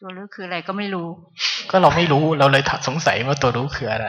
[0.00, 1.08] ตัวรู้คืออะไรก็ไม่รู้
[1.70, 4.06] ก็เราไม่รู้เราเลยสงสัยว่าตัวรู้คืออะไร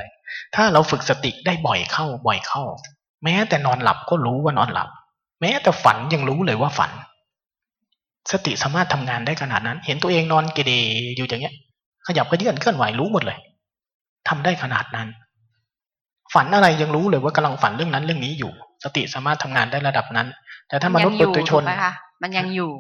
[0.56, 2.64] ถ้าเราฝึกสติได้บ่อยเข้าบ่อยเข้า
[3.24, 4.90] แม้แต่นอนหลับก็รู้ว่านอนหลับ
[5.42, 6.92] แม้แต่ฝันยังรู้เลยว่าฝัน
[8.32, 10.72] สติสามารถทำงานได้ขนาดนั้น เห็นตัวเองนอนเกเร
[11.16, 11.56] อยู่อย่างเงี้ย
[12.08, 13.38] ขยับกระเยื่อนเคลื่อนไหวรู้หมดเลย
[14.28, 15.08] ทำได้ขนาดนั้น
[16.34, 18.52] ฝันอะไรยังรู้เลยว่ากำลังฝันเรื่องนั้นเรื่องนี้อยู่
[18.84, 20.28] สติสามารถทำงานได้ระดับนั้น
[20.68, 22.72] แต่ถ้ามนุษย์ยัปุอยู่ถุชนถูกไหมคะมันยังอยู่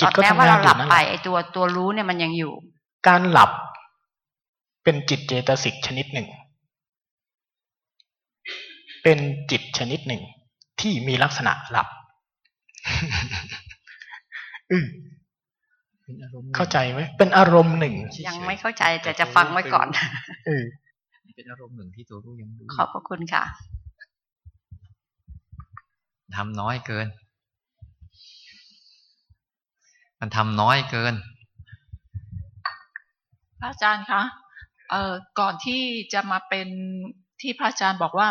[0.00, 2.52] จิตก็แม้ทำว่างานเราอหลัยู่บนั่นไปแหละไอตัวตัวรู้เนี่ยมันยังอยู่
[3.08, 3.50] การหลับ
[4.84, 6.26] เป็นจิตเจตสิกชนิดหนึ่ง
[9.02, 9.18] เป็น
[9.50, 10.22] จิตชนิดหนึ่ง
[10.80, 11.88] ที่มีลักษณะหลับ
[12.86, 12.94] อื
[13.48, 13.49] ม
[16.04, 17.94] เป็นอารมณ์เข้าใจไหมเป็นอารมณ์หนึ่ง
[18.28, 19.86] ยังไม่เข้าใจแต่จะฟังไว้ก่อน
[20.46, 20.64] เออ
[21.36, 23.44] เป็นอารมณ์หนึ่งที่ตัวรู้ยังรู้ขอบพระคุณค่ะ
[26.36, 27.06] ทำน้อยเกิน
[30.20, 31.14] มันทำน้อยเกิน
[33.60, 34.22] พระอาจารย์คะ
[34.90, 36.68] เอ่อก่อนที่จะมาเป็น
[37.40, 38.28] ที่พระอาจารย์บอกว่า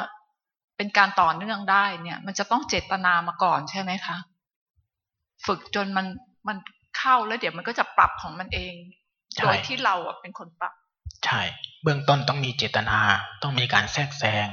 [0.78, 4.18] เป็นการต่อเนื่องได้เนี่ย มันจะต้องเจตนามาก่อนใช่ไหมคะ
[5.46, 6.06] ฝึกจนมัน
[6.48, 6.58] มัน
[6.98, 8.74] เข้าแล้วเดี๋ยวมันก็จะปรับของมันเอง
[9.36, 10.74] ใช่โดยที่เราอะเป็นคนปรับ
[11.26, 11.42] ใช่
[11.84, 13.00] เบื้องต้นต้องมีเจตนา
[13.44, 14.48] ต้องมีการแทรกแซง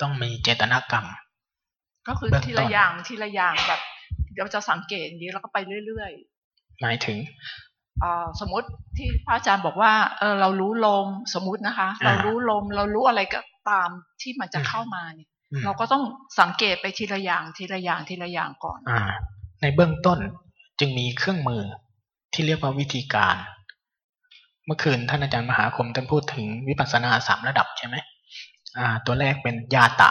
[0.00, 1.06] ต้องมีเจตนากรรม
[2.08, 3.80] ก็คือเบื้องต้นทีละอย่างทีละอย่างแบบ
[4.38, 6.12] เราจะสังเกตอย่างนี้แล้วก็ไปเรื่อย
[6.80, 13.88] หมายถึงๆอ่าสมมติที่พระอาจารย์บอกว่าเออเรารู้ลมสมมตินะคะ เรารู้ลมเรารู้อะไรก็ตาม
[14.22, 16.04] ที่มันจะเข้ามาเนี่ยอืมเราก็ต้อง
[16.40, 19.02] สังเกตไปทีละอย่างทีละอย่างทีละอย่างก่อนอ่า
[19.60, 20.18] ในเบื้องต้น
[20.78, 21.62] จึงมีเครื่องมือ
[22.32, 23.36] ที่เรียกว่าวิธีการ
[24.66, 27.96] เมื่อคืนท่านอาจารย์มหาคมท่านพูดถึงวิปัสสนาสามระดับใช่ไหม
[29.06, 30.10] ตัวแรกเป็นยาตะ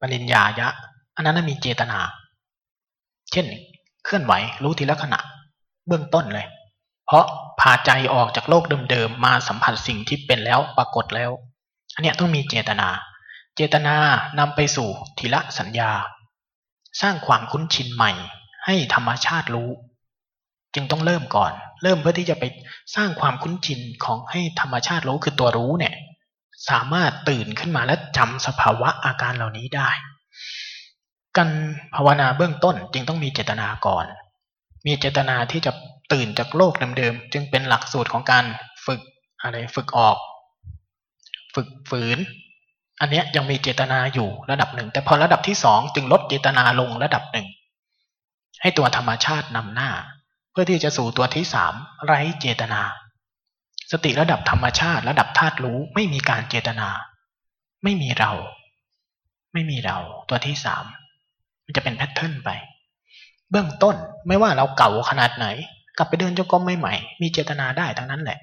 [0.00, 0.68] ปริญญายะ
[1.16, 1.98] อันนั้นมีเจตนา
[3.32, 3.46] เช่น
[4.04, 5.20] เคลื่อนไหวรู้ทีละขณะ
[5.86, 6.46] เบื้องต้นเลย
[7.06, 7.24] เพราะ
[7.60, 11.30] พาใจออกจากโลกเดิมๆมาสัมผัสสิ่งที่เป็นแล้วปรากฏแล้ว
[11.94, 12.88] อันนี้ต้องมีเจตนา
[13.56, 13.94] เจตนา
[14.38, 15.90] นำไปสู่ทีละสัญญา
[17.00, 18.12] สร้างความคุ้นชินใหม่
[18.64, 19.70] ให้ธรรมชาติรู้
[20.74, 22.44] จึงต้องเริ่มก่อน เริ่มเพื่อที่จะไป
[22.96, 25.94] สร้างความคุ้นชินของให้ธรรมชาติรู้คือตัวรู้เนี่ย
[26.70, 29.90] สามารถตื่นขึ้นมาและจำสภาวะอาการเหล่านี้ได้
[31.36, 31.50] การ
[31.94, 34.04] ภาวนาเบื้องต้นจึงต้องมีเจตนาก่อน
[34.86, 35.72] มีเจตนาที่จะ
[36.12, 38.44] ตื่นจากโลกเดิมๆจึงเป็นหลักสูตรของการ
[38.86, 39.00] ฝึก
[39.42, 40.16] อะไรฝึกออก
[41.54, 42.18] ฝึกฝืน
[43.00, 47.46] อันนี้ยยังมีเจตนาอยู่ระดับหนึ่ง แต่พอระดับที่สองจึงลดเจตนาลงระดับหนึ่ง
[48.62, 49.90] ให้ตัวธรรมชาตินำหน้า
[50.52, 52.82] เพื่อที่จะสู่ตัวที่สามไร้เจตนา
[53.92, 56.88] สติระดับธรรมชาติระดับธาตุรู้ไม่มีการเจตนา
[57.84, 58.32] ไม่มีเรา
[59.52, 60.84] ไม่มีเรา ตัวที่สาม
[61.64, 62.50] มันจะเป็น pattern ไป
[63.50, 63.96] เบื้องต้น
[64.28, 65.46] ไม่ว่าเราเก่าขนาดไหน
[65.96, 68.38] กลับไปเดินจงกรมใหม่ๆมีเจตนาได้ทั้งนั้นแหละ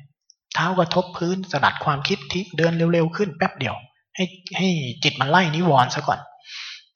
[0.54, 3.76] เท้ากระทบพื้นสลัดความคิดที่เดินเร็วๆขึ้นแป๊บเดียว
[4.16, 4.24] ให้
[4.58, 4.68] ให้
[5.04, 6.20] จิตมันไล่นิวรณ์ซะก่อน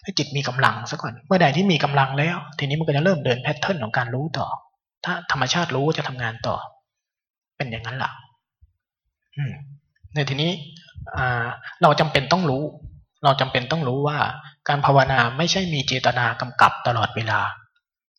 [0.03, 4.47] ให้จิตมีกำลังซะก่อน เมื่อใดที่มีกำลังแล้ว ทีนี้มันก็จะเริ่มเดิน pattern ของการรู้ต่อ
[5.05, 6.55] ถ้าธรรมชาติรู้จะทำงานต่อ
[7.57, 8.11] เป็นอย่างนั้นแหละ
[9.35, 9.53] อืม
[10.13, 10.51] ในทีนี้
[11.81, 12.63] เราจำเป็นต้องรู้
[13.23, 14.17] เราจำเป็นต้องรู้ว่า
[14.67, 17.41] การภาวนาไม่ใช่มีเจตนากำกับตลอดเวลา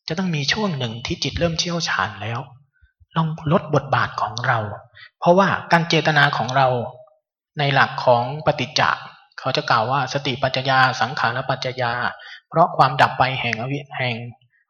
[0.07, 2.39] จะต้องมีช่วงหนึ่งที่จิตเริ่มเชี่ยวชาญแล้ว
[3.15, 4.59] ลองลดบทบาทของเรา
[5.19, 6.67] เพราะว่าการเจตนาของเรา
[7.59, 9.03] ในหลักของปฏิจจ์
[9.39, 11.93] เขาจะกล่าวว่าสติปัจจยาสังขารปัจจยา
[12.49, 14.15] เพราะความดับไปแห่งอวิแห่ง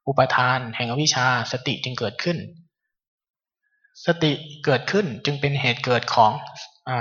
[0.08, 2.38] อุปทานแห่งอวิชชาสติจึงเกิดขึ้น
[4.06, 4.32] สติ
[4.66, 6.32] เกิดขึ้นจึงเป็นเหตุเกิดของ
[6.90, 6.92] อ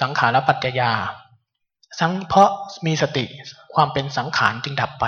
[0.00, 0.92] สังขารปัจจยา
[2.00, 2.50] สังเพราะ
[2.86, 3.24] มีสติ
[3.74, 5.06] ความเป็นสังขารจึงดับไป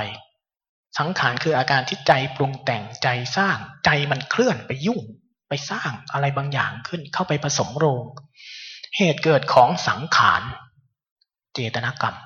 [0.98, 5.00] สังขารคืออาการที่ใจปรุงแต่งใจสร้าง ใจมันเคลื่อนไปยุ่ง
[5.48, 8.04] ไปสร้างอะไรบางอย่างขึ้นเข้าไปผสมโรง
[8.96, 10.42] เหตุเกิดของสังขาร
[11.54, 12.16] เจตนากรรม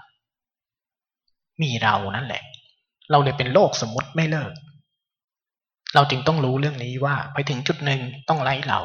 [1.63, 2.43] มีเรานั่นแหละ
[3.11, 4.53] เราเลยเป็นโลกสมมติไม่เลิก
[5.95, 8.81] เราจึงต้องรู้เรื่องนี้ว่าไปถึงจุดหนึ่งต้องไล่เรา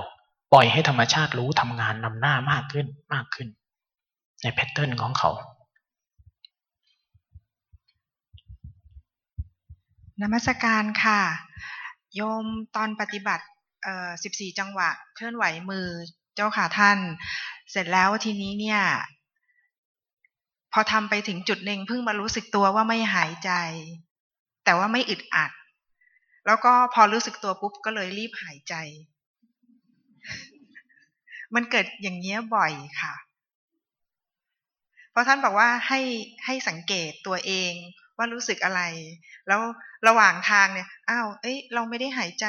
[0.54, 3.48] ปล่อยให้ธรรมชาติรู้ทำงานนำหน้ามากขึ้นมากขึ้น
[4.42, 5.30] ในแพทเทิร์นของเขา
[10.22, 11.22] นมัสการค่ะ
[12.16, 13.46] โยมตอนปฏิบัติ
[13.84, 15.88] เอ่อสิบสี่จังหวะ เคลื่อนไหวมือ
[16.36, 16.98] เจ้าค่ะท่าน
[17.72, 18.82] เสร็จแล้วทีนี้เนี่ย
[20.74, 23.52] พอทำไปถึงจุดหนึ่งเพิ่งมารู้สึกตัวว่าไม่หายใจ
[24.64, 25.52] แต่ว่าไม่อึดอัด
[26.46, 28.76] แล้วก็พอรู้สึกตัวปุ๊บก็เลยรีบหายใจ
[31.56, 32.72] มันเกิดอย่างเงี้ยบ่อย
[33.02, 33.14] ค่ะ
[35.12, 36.00] เพราะท่านบอกว่าให้
[36.46, 37.74] ให้สังเกตตัวเอง
[38.18, 38.82] ว่ารู้สึกอะไร
[39.48, 39.62] แล้ว
[40.08, 42.48] ระหว่างทางเนี่ย อ้าว เอ้ย เราไม่ได้หายใจ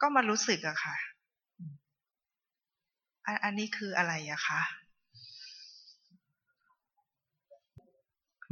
[0.00, 0.96] ก็มารู้สึกอะค่ะ
[3.44, 4.60] อันนี้คืออะไรอะคะ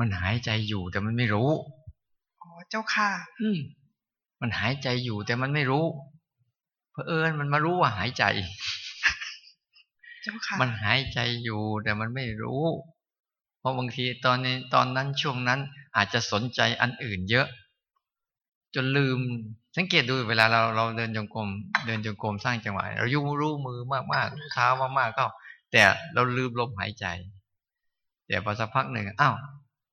[0.01, 1.49] มันหายใจอยู่แต่มันไม่รู้
[2.71, 3.09] เจ้าค่ะ
[3.41, 3.59] อืม
[4.41, 5.85] มันหายใจอยู่แต่มันไม่รู้
[6.93, 8.25] เพอเอิญมันมารู้ว่าหายใจ
[10.23, 12.65] เจ้าค่ะ มันหายใจอยู่แต่มันไม่รู้
[13.59, 15.61] เพราะบางทีตอนนี้ตอนนั้นช่วงนั้น
[15.97, 17.47] อาจจะสนใจอันอื่นเยอะ
[18.75, 19.19] จนลืม
[19.77, 21.49] สังเกตดูเวลาเราเราเดินจงกรม
[21.87, 24.67] เดินจงกรมสร้างจังหวะเรายุ่งรู้มือมากๆเท้า
[24.99, 25.27] มากๆก็
[25.73, 25.83] แต่
[26.15, 27.07] เราลืมลมหายใจ
[28.27, 29.35] แต่พอสักพักหนึ่งอ้าว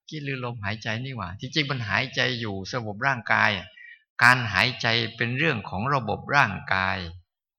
[0.09, 3.49] กี่ลืมลมหายใจนี่หว่า ที่จริงมันหายใจอยู่ระบบร่างกาย
[4.23, 4.87] การหายใจ
[5.17, 6.97] เป็นเรื่องของระบบร่างกาย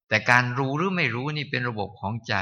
[0.09, 2.35] แต่การรู้หรือไม่รู้นี่เป็นระบบของใจ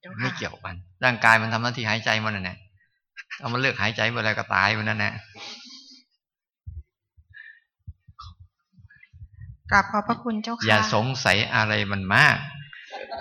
[0.00, 2.56] เจ้าไม่ค่ะเกี่ยวกัน ร่างกายมันทำหน้าที่หายใจมันน่ะนะ
[3.38, 5.14] เอามันเลิกหายใจเมื่อไรก็ตายมันนั่นแหละ
[9.70, 12.36] กราบขอบพระคุณเจ้าค่ะอย่าสงสัยอะไรมันมาก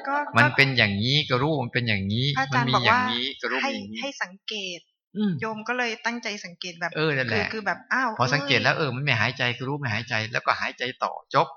[0.08, 4.80] ก็มันก็เป็นอย่างนี้ก็รู้มันเป็นอย่างนี้พระอามัจารย์มีบอกอย่าว่างนี้ก็รู้ให้มีอย่างนี้ให้สังเกต
[5.18, 11.48] อืมโยมก็เลยตั้งใจสังเกตแบบเออนั่นแหคือละคือแบบอ้าวพอสังเกตอ้ยแล้วเออมันไม่หายใจก็รู้ไม่หายใจ แล้วก็หายใจต่อจบ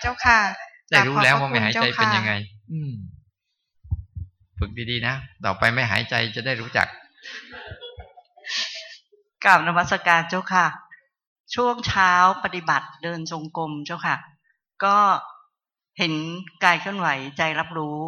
[0.00, 0.38] เจ้าค่ะ
[0.90, 2.32] ได้รู้แล้วกบว่าขอบพไม่ระหายใจคุณเป็นจ้ายังไง
[2.72, 2.92] อืม
[4.58, 5.14] ฝึกดีๆนะ
[5.44, 6.86] ต่อไปไม่หายใจจะได้รู้จัก
[9.44, 10.66] กราบนมัสการเจ้าค่ะ
[11.54, 12.12] ช่วงเช้า
[12.44, 14.16] ปฏิบัติเดินจงกรมเจ้าค่ะ
[14.84, 14.96] ก็
[15.98, 16.12] เห็น
[16.64, 17.98] กายเคลื่อนไหวใจรับรู้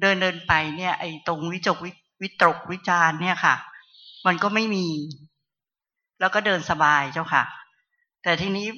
[0.00, 1.90] เดินเดินไปเนี่ย ไอ้ตรงวิจกวิ
[2.22, 3.54] วิตกวิจารเนี่ยค่ะ
[4.26, 4.86] มันก็ไม่มี
[6.20, 7.44] แล้วก็เดินสบายเจ้าค่ะ
[8.22, 8.68] แต่ทีนี้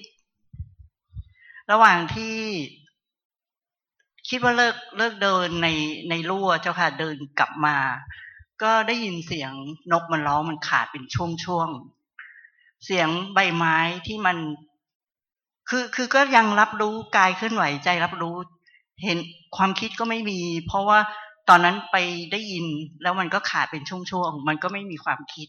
[1.70, 2.36] ระหว่างที่
[4.28, 5.68] คิดว่าเลิกเลิกเดินใน
[6.08, 7.76] ในรั่วเจ้าค่ะ เดินกลับมา
[8.62, 9.52] ก็ได้ยินเสียง
[9.92, 14.36] นกมันร้องมันขาดเป็นช่วงๆเสียงใบไม้ที่มัน
[15.68, 18.36] คือคือก็ยังรับรู้กายเคลื่อนไหวใจรับรู้
[19.04, 19.18] เห็น
[19.56, 20.98] ความคิดก็ไม่มี เพราะว่า
[21.48, 21.96] ตอนนั้นไป
[22.32, 22.66] ได้ยิน
[23.02, 25.48] แล้วมันก็ขาดเป็นช่วงๆมันก็ไม่มีความคิด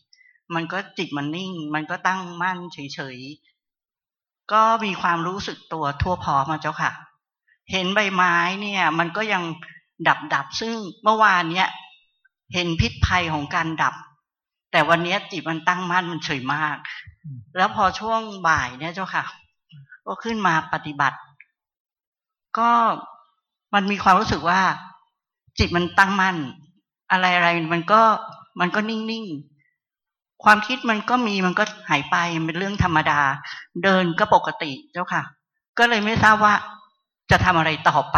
[0.55, 6.91] มันก็จิตมันนิ่ง มันก็ตั้งมั่นเฉยๆก็มีความรู้สึกตัวทั่วพร้อมมาเจ้าค่ะ
[7.71, 9.43] เห็นใบไม้เนี่ย มันก็ยัง
[10.07, 11.69] ดับดับซึ่งเมื่อวานเนี้ย
[12.53, 13.95] เห็นพิษภัยของการดับ
[14.71, 16.77] แต่วันนี้จิตมันตั้งมั่นมันเฉยมาก
[17.57, 19.23] แล้วพอช่วงบ่ายเนี่ยเจ้าค่ะ
[20.07, 21.17] ก็ขึ้นมาปฏิบัติ
[22.57, 22.69] ก็
[23.73, 24.61] มันมีความรู้สึกว่า
[25.57, 26.35] จิตมันตั้งมั่น
[27.11, 28.01] อะไรอะไรมันก็
[28.59, 33.19] มันก็นิ่งๆ ความคิดมันก็มีมันก็หายไปเป็นเรื่องธรรมดา
[33.83, 35.23] เดินก็ปกติเจ้าค่ะ
[35.77, 36.53] ก็เลยไม่ทราบว่า
[37.31, 38.17] จะทำอะไรต่อไป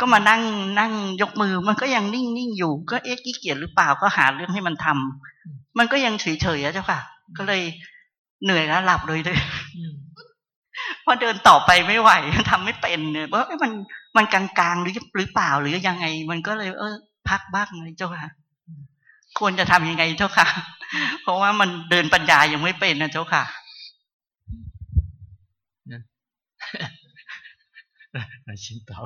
[0.00, 0.42] ก็มานั่ง
[0.78, 0.92] นั่ง
[1.22, 7.00] ยกมือ มันก็ยังนิ่งๆอยู่ ก็เอ๊ะขี้เกียจหรือเปล่าก็หาเรื่องให้มันทำมันก็ยังเฉยๆอะเจ้าค่ะ
[7.38, 7.62] ก็เลย
[8.44, 9.38] เหนื่อยแล้วหลับเลยเลย
[11.04, 12.10] พอเดินต่อไปไม่ไหว
[12.50, 13.72] ทำไม่เป็นเนี่ยว่ามัน
[14.16, 16.94] มันกลางๆหรือหรือเปล่าหรือยังไง มันก็เลย เออ
[17.28, 18.30] พักบ้างเลยเจ้าค่ะ
[19.38, 20.46] ควรจะทำยังไงเจ้าค่ะ
[21.22, 23.44] เพราะว่ามันเดินปัญญายังไม่เป็นนะเจ้าค่ะ
[28.46, 29.04] นาชินตอบ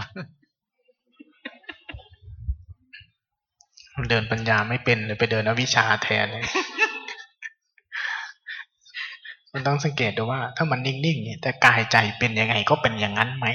[4.10, 6.44] เดินปัญญาไม่เป็นเลยไปเดินอวิชาแทนเลย
[9.56, 13.46] มันต้องสังเกตดูว่า ถ้ามันนิ่งๆเนี่ยแต่กายใจเป็นยังไงก็เป็นอย่างนั้นไหม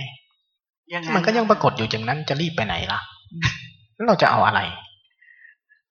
[1.15, 2.99] มันก็ยังปรากฏอยู่อย่างนั้นจะรีบไปไหนล่ะ
[3.95, 4.61] แล้วเราจะเอาอะไร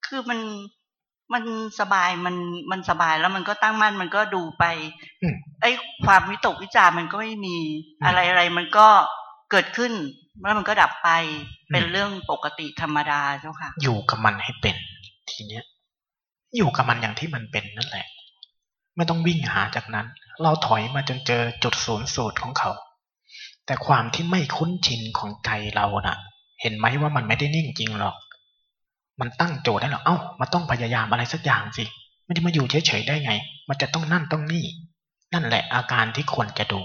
[0.07, 0.41] คือมัน
[1.33, 1.45] มัน
[1.81, 2.37] สบายมัน
[2.71, 4.65] มันสบายแล้วมันก็ตั้งมั่นมันก็ดูไป
[5.61, 5.71] ไอ้
[6.07, 7.57] ความวิตกวิจารมันก็ไม่มี
[8.05, 8.87] อะไรอะไรมันก็
[9.51, 9.93] เกิดขึ้น
[10.41, 11.09] แล้วมันก็ดับไป
[11.71, 14.77] เป็นเรื่องปกติธรรมดาเจ้าค่ะ อยู่กับมันให้เป็น
[15.31, 15.65] ทีเนี้ย
[16.57, 18.07] อยู่กับมันอย่างที่มันเป็นนั่นแหละ
[18.97, 20.07] ไม่ต้องวิ่งหาจากนั้น
[20.43, 22.70] เราถอยมาจนเจอจุดศูนย์สูตรของเขา
[23.66, 26.16] แต่ความที่ไม่คุ้นชินของใจเรานะ่ะ
[26.61, 28.16] เห็นไหมว่ามันไม่ได้นิ่งจริงหรอก
[29.20, 31.84] มันตั้งโจทย์ได้หรอเอ้ามันต้องพยายามอะไรสักอย่างสิ
[32.24, 33.32] ไม่ได้มาอยู่เฉยๆได้ไง
[33.68, 34.64] มันจะต้องนั่นต้องนี่
[35.32, 36.80] นั่นแหละอาการที่ควรจะดู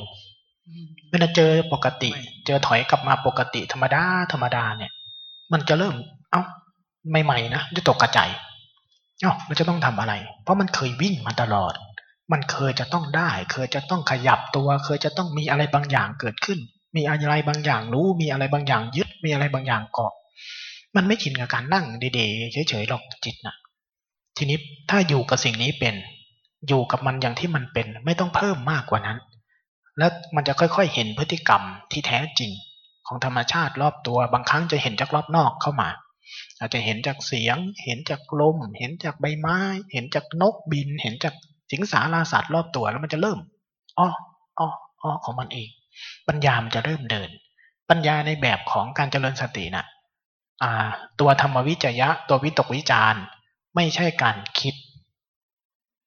[1.12, 2.12] เวลาเจอปกติ
[2.46, 4.92] เจอถอยกลับมาปกติธรรมดาธรรมดาเนี่ย
[5.52, 5.96] มันจะเริ่ม
[6.32, 6.44] เอา้า
[7.26, 8.30] ใหม่ๆนะจะตกกระจาย
[9.22, 11.74] เอ้าเราจะต้องทำอะไร เพราะมันเคยวิ่งมาตลอด
[12.32, 16.60] มันเคยจะต้องได้ เคยจะต้องขยับตัว เคยจะต้องมีอะไรบางอย่างเกิดขึ้น
[16.96, 20.14] มีอะไรบางอย่างรู้ มีอะไรบางอย่างยึด มีอะไรบางอย่างเกาะ
[20.96, 23.56] มันไม่ชินกับการนั่งเดๆเฉยๆหรอกจิตนะ่ะ
[24.38, 24.58] ทีนี้
[24.90, 25.96] ถ้าอยู่กับสิ่งนี้เป็น
[26.68, 29.18] อยู่กับมันอย่างที่มันเป็น ไม่ต้องเพิ่มมากกว่านั้น
[29.98, 31.62] แล้วมันจะค่อยๆเห็นพฤติกรรม
[31.92, 32.52] ที่แท้จริง
[33.08, 35.90] ของธรรมชาติรอบตัว บางครั้งจะเห็นจากรอบนอกเข้ามา
[36.60, 39.60] อาจจะเห็นจากเสียง เห็นจากลม เห็นจากใบไม้
[39.94, 41.36] เห็นจากนกบิน เห็นจาก
[41.72, 43.40] สิงสาราสัตว์รอบตัวแล้วมันจะเริ่ม
[44.00, 44.10] อ้อ
[44.60, 44.70] อ้อ
[45.02, 45.70] อ้อของมันเอง
[46.28, 47.30] ปัญญามันจะเริ่มเดิน
[47.90, 50.74] ปัญญาในแบบของการเจริญสตินะ่ะ
[51.20, 53.16] ตัวธรรมวิจยะ ตัววิตกวิจาร
[53.76, 54.76] ไม่ใช่การคิด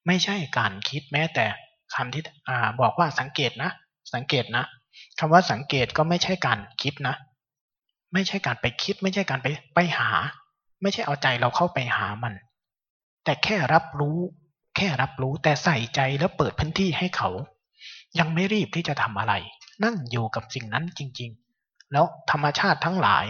[0.06, 1.46] ไม่ใช่การคิดแม้แต่
[1.94, 3.70] คำที่อ่าบอกว่าสังเกตนะ
[4.14, 4.64] สังเกตนะ
[5.18, 7.14] คำว่าสังเกตก็ไม่ใช่การคิดนะ
[8.12, 10.10] ไม่ใช่การไปคิด ไม่ใช่การไปไปหา
[10.82, 12.34] ไม่ใช่เอาใจเราเข้าไปหามัน
[13.24, 14.18] แต่แค่รับรู้
[14.78, 17.30] แค่รับรู้แต่ใส่ใจแล้วเปิดพื้นที่ให้เขา
[18.18, 19.34] ยังไม่รีบที่จะทำอะไร
[19.84, 23.24] นั่งอยู่กับสิ่งนั้นจริง ๆ แล้วธรรมชาติทั้งหลาย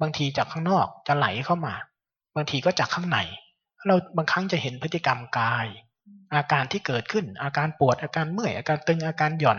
[0.00, 1.74] บางทีจากข้างนอกจะไหลเข้ามา
[2.36, 3.18] บางทีก็จากข้างใน
[3.86, 5.66] เราบางครั้งจะเห็นพฤติกรรมกาย
[6.34, 9.58] อาการที่เกิดขึ้น อาการปวดอาการเมื่อยอาการตึงอาการหย่อน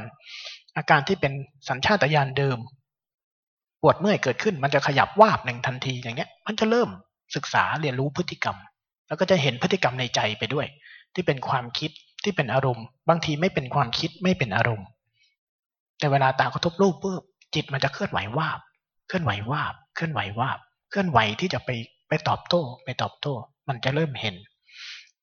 [0.78, 1.34] อาการที่เป็น
[1.70, 2.58] สัญชาตญาณเดิม
[3.82, 6.90] ปวดเมื่อยเกิดขึ้น มันจะขยับวาบหนึ่งทันทีอย่างเนี้ย มันจะเริ่ม
[7.36, 8.58] ศึกษาเรียนรู้พฤติกรรม
[9.08, 10.68] แล้วก็จะเห็นพฤติกรรมในใจไปด้วย
[11.14, 11.92] ที่เป็นความคิด
[12.24, 14.88] ที่เป็นอารมณ์ บางทีไม่เป็นความคิดไม่เป็นอารมณ์
[16.00, 17.22] แต่เวลาตากระทบรูปปุ๊บ
[17.56, 18.60] จิตมันจะเคลื่อนไหววาบ
[19.08, 20.60] เคลื่อนไหววาบ เคลื่อนไหววาบ
[20.90, 21.70] เคลื่อนไหวที่จะไป
[22.10, 23.34] ไปตอบโต้ ไปตอบโต้
[23.68, 24.36] มันจะเริ่มเห็น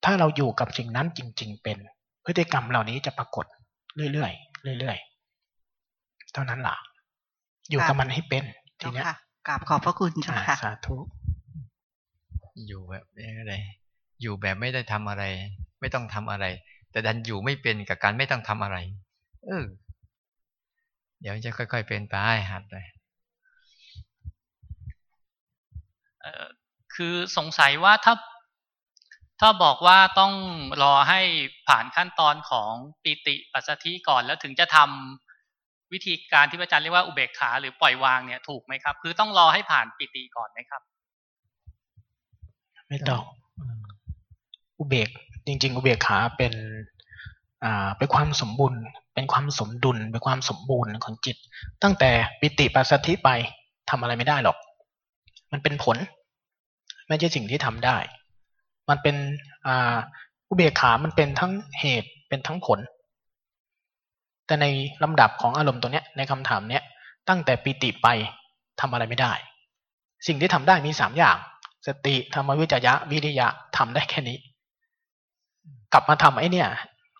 [0.04, 1.78] ถ้าเราอยู่กับสิ่งนั้นจริง ๆ เป็น
[2.24, 3.46] พฤติกรรมเหล่านี้จะปรากฏ
[4.12, 6.76] เรื่อยๆเรื่อยๆเท่านั้นล่ะ
[7.70, 8.44] อยู่กับมันให้เป็น
[8.80, 9.02] ทีนี้
[9.48, 10.96] กราบขอบพระคุณจ้าค่ะสาธุ
[12.66, 13.04] อยู่แบบ
[13.38, 13.54] อะไร
[14.22, 15.24] อยู่แบบไม่ได้ทำอะไร
[15.80, 16.46] ไม่ต้องทำอะไร
[16.90, 18.78] แต่ดันอยู่ไม่เป็นกับการไม่ต้องทำอะไร
[19.46, 19.64] เออ
[21.20, 22.14] เดี๋ยวจะค่อย ๆ เป็นไป
[22.50, 22.86] หัดเลย
[26.94, 28.14] คือสงสัยว่าถ้า
[29.40, 30.32] ถ้าบอกว่าต้อง
[30.82, 31.20] รอให้
[31.68, 32.72] ผ่านขั้นตอนของ
[33.02, 40.82] ปิติปัสสธิก่อนแล้วถึงจะทำวิธีการที่อาจารย์เรียกว่าอุเบกขาหรือปล่อยวางเนี่ยถูกไหมครับ คือต้องรอให้ผ่านปิติก่อนไหมครับ
[42.88, 43.22] ไม่ต้อง
[44.78, 45.10] อุเบก
[45.48, 46.52] จริงๆอุเบกขาเป็น
[47.64, 48.80] อ่าเป็นความสมบูรณ์
[49.14, 51.36] เป็นความสมดุลเป็นความสมบูรณ์ของจิต
[51.82, 53.28] ตั้งแต่ปิติปัสสธิไป
[53.90, 54.56] ทำอะไรไม่ได้หรอก
[55.52, 55.96] มันเป็นผล
[57.08, 57.96] ไม่ใช่สิ่งที่ทำได้
[58.88, 59.16] มันเป็น
[59.66, 59.96] อ่า
[60.48, 62.78] อุเบกขามันเป็นทั้งเหตุเป็นทั้งผล
[64.46, 64.66] แต่ใน
[65.02, 66.82] ลำดับของอารมณ์ตัวเนี้ยในคำถามเนี้ย
[67.28, 68.08] ตั้งแต่ปิติไป
[68.80, 69.32] ทำอะไรไม่ได้
[70.26, 71.36] สิ่งที่ทำได้มีสามอย่าง
[71.86, 74.38] สติธรรมวิจยะวิริยะทำได้แค่นี้
[75.92, 76.68] กลับมาทำไอ้เนี่ย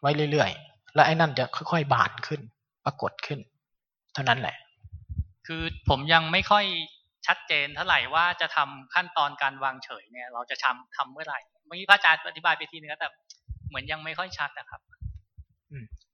[0.00, 2.40] ไว้เรื่อยๆ แล้วไอ้นั่นจะค่อยๆบานขึ้น
[2.84, 3.38] ปรากฏขึ้น
[4.14, 4.56] เท่านั้นแหละ
[5.46, 6.64] คือผมยังไม่ค่อย
[7.26, 13.08] ชัดเจนเท่าไหร่ว่าจะทำขั้นตอนการวางเฉยเนี่ย เราจะทำทำเมื่อไหร่เมื่อกี้พระอาจารย์อธิบายไปทีนึงแต่
[13.68, 14.80] เหมือนยังไม่ค่อยชัดนะครับ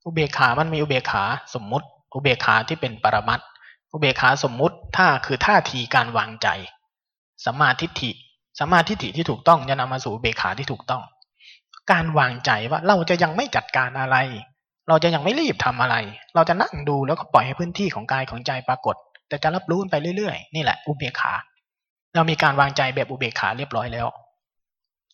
[0.03, 1.23] อุเบกขามันมีอุเบกขา
[1.55, 3.39] สมมุติ อุเบกขาที่เป็นปรมัต
[3.91, 6.47] อุเบกขาสมมุติถ้าคือท่าทีการวางใจ
[7.45, 8.11] สัมมาทิฏฐิ
[8.59, 11.01] สัมมาทิฏฐิที่ถูกต้องจะนำมาสู่อุเบกขาที่ถูกต้อง
[11.91, 14.17] การวางใจว่าเราจะยังไม่จัดการอะไร
[14.89, 15.95] เราจะยังไม่รีบทำอะไร
[16.35, 18.95] เราจะนั่งดูแล้วก็ปล่อยให้พื้นที่ของกายของใจปรากฏ
[19.27, 21.33] แต่จะรับรู้ไปเรื่อยๆ นี่แหละอุเบกขา
[22.15, 24.07] เรามีการวางใจแบบอุเบกขาเรียบร้อยแล้ว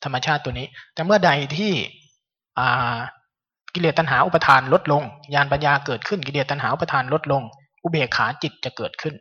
[0.04, 1.74] ธรรมชาติตัวนี้ แต่เมื่อใดที่
[3.74, 5.04] กิเลสตัณหาอุปทานลดลง
[5.34, 7.44] ญาณปัญญาเกิดขึ้นกิเลสตัณหาอุปทานลดลง
[7.84, 9.16] อุเบกขาจิตจะเกิดขึ้น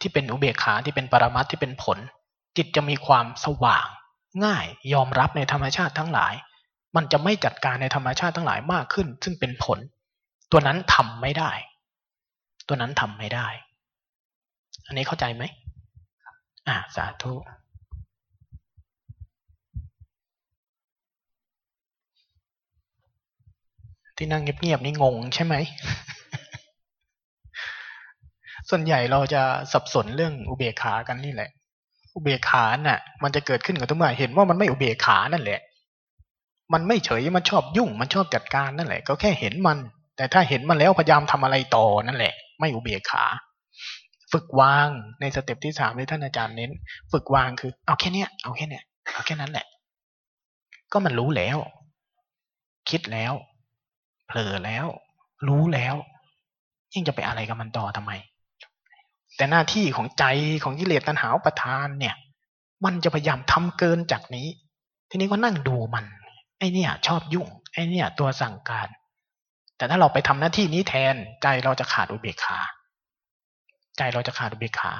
[0.00, 1.98] ที่เป็นอุเบกขาที่เป็นปรมัตที่เป็นผล
[2.56, 3.86] จิตจะมีความสว่าง
[4.44, 6.34] ง่ายยอมรับในธรรมชาติทั้งหลาย
[6.96, 9.78] มันจะไม่จัดการในธรรมชาติทั้งหลายมากขึ้น ซึ่งเป็นผล
[10.52, 11.50] ตัวนั้นทำไม่ได้
[12.68, 13.48] ตัวนั้นทำไม่ได้
[14.86, 15.44] อันนี้เข้าใจไหม
[16.68, 17.32] อ่าสาธุ
[24.16, 25.54] ที่นั่งเงียบๆนี่งงใช่ไหม
[28.70, 31.50] ส่วนใหญ่เราจะสับสนเรื่องอุเบกขากันนี่แหละ
[32.14, 35.60] อุเบกขาน่ะ มันจะเกิดขึ้นกับทุกเมื่อเห็นว่ามันไม่อุเบกขานั่นแหละ
[36.72, 39.78] มันไม่เฉยมันชอบยุ่งมันชอบจัดการนั่นแหละ ก็แค่เห็นมัน
[40.16, 43.24] แต่ถ้าเห็นมันแล้วพยายามทำอะไรต่อนั่นแหละ ไม่อุเบกขา
[44.32, 44.88] ฝึกวาง
[45.20, 46.70] ในสเต็ปที่สามที่ท่านอาจารย์เน้น
[47.12, 49.66] ฝึกวางคือ เอาแค่เนี้ยเอาแค่เนี้ยเอาแค่นั้นแหละ
[50.92, 51.56] ก็มันรู้แล้ว
[52.90, 53.32] คิดแล้ว
[54.26, 54.86] เผลอแล้ว
[55.48, 55.94] รู้แล้ว
[56.92, 58.12] ยิ่งจะไปอะไรกับมันต่อทำไม
[59.36, 60.24] แต่หน้าที่ของใจ
[60.62, 62.14] ของกิเลสตัณหาประทานเนี่ย
[62.84, 64.46] มันจะพยายามทำเกินจากนี้
[65.10, 66.04] ทีนี้ก็นั่งดูมัน
[66.58, 68.88] ไอเนี่ยชอบยุ่ง ไอเนี่ยตัวสั่งการ
[69.76, 72.58] แต่ถ้าเราไปทำหน้าที่นี้แทนใจเราจะขาดอุเบกขา
[73.98, 74.92] ใจเราจะขาดอุเบกขา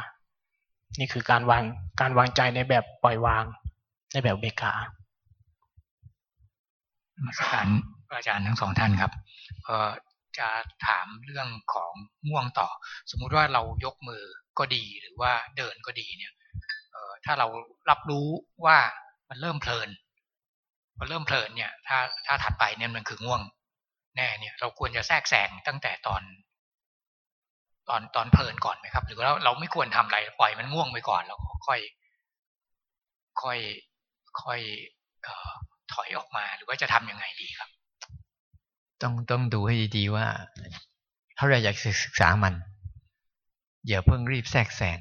[0.98, 1.64] นี่คือการวาง
[2.00, 3.44] การวางใจในแบบปล่อยวาง
[4.12, 4.72] ในแบบอุเบกขา
[7.26, 7.66] มาสการ
[8.10, 9.12] อาจารย์ทั้งสองท่านครับ
[9.64, 9.90] เออ
[10.38, 10.48] จะ
[10.86, 11.92] ถามเรื่องของ
[12.28, 12.68] ง่วงต่อ
[13.10, 14.22] สมมุติว่าเรายกมือ
[14.58, 16.32] ก็ดีหรือว่าเดินก็ดีเนี่ย
[16.94, 17.46] ออถ้าเรา
[17.90, 18.28] รับรู้
[18.64, 18.78] ว่า
[19.28, 19.88] มันเริ่มเพลิน
[20.98, 23.40] พอเริ่มเพลินเนี่ยถ้าถ้าถัดไปเนี่ยมันคือง่วง
[24.16, 26.22] แน่เนี่ย เราควรจะแทรกแซงตั้งแต่ตอน
[27.88, 31.80] ตอนตอนเพลินก่อนไหมครับ หรือว่าเราไม่ควรทำอะไรปล่อยมันง่วงไปก่อนแล้วค่อย
[33.42, 33.58] ค่อย
[34.42, 34.60] ค่อย
[35.26, 35.50] ออ
[35.92, 37.70] ถอยออกมาหรือว่าจะทํำยังไงดีครับ
[39.02, 40.26] ต้องต้องดูให้ดีๆว่า
[41.36, 42.54] ถ้าเราอยากศึกษามัน
[43.88, 44.98] อย่าเพิ่งรีบแทรกแซง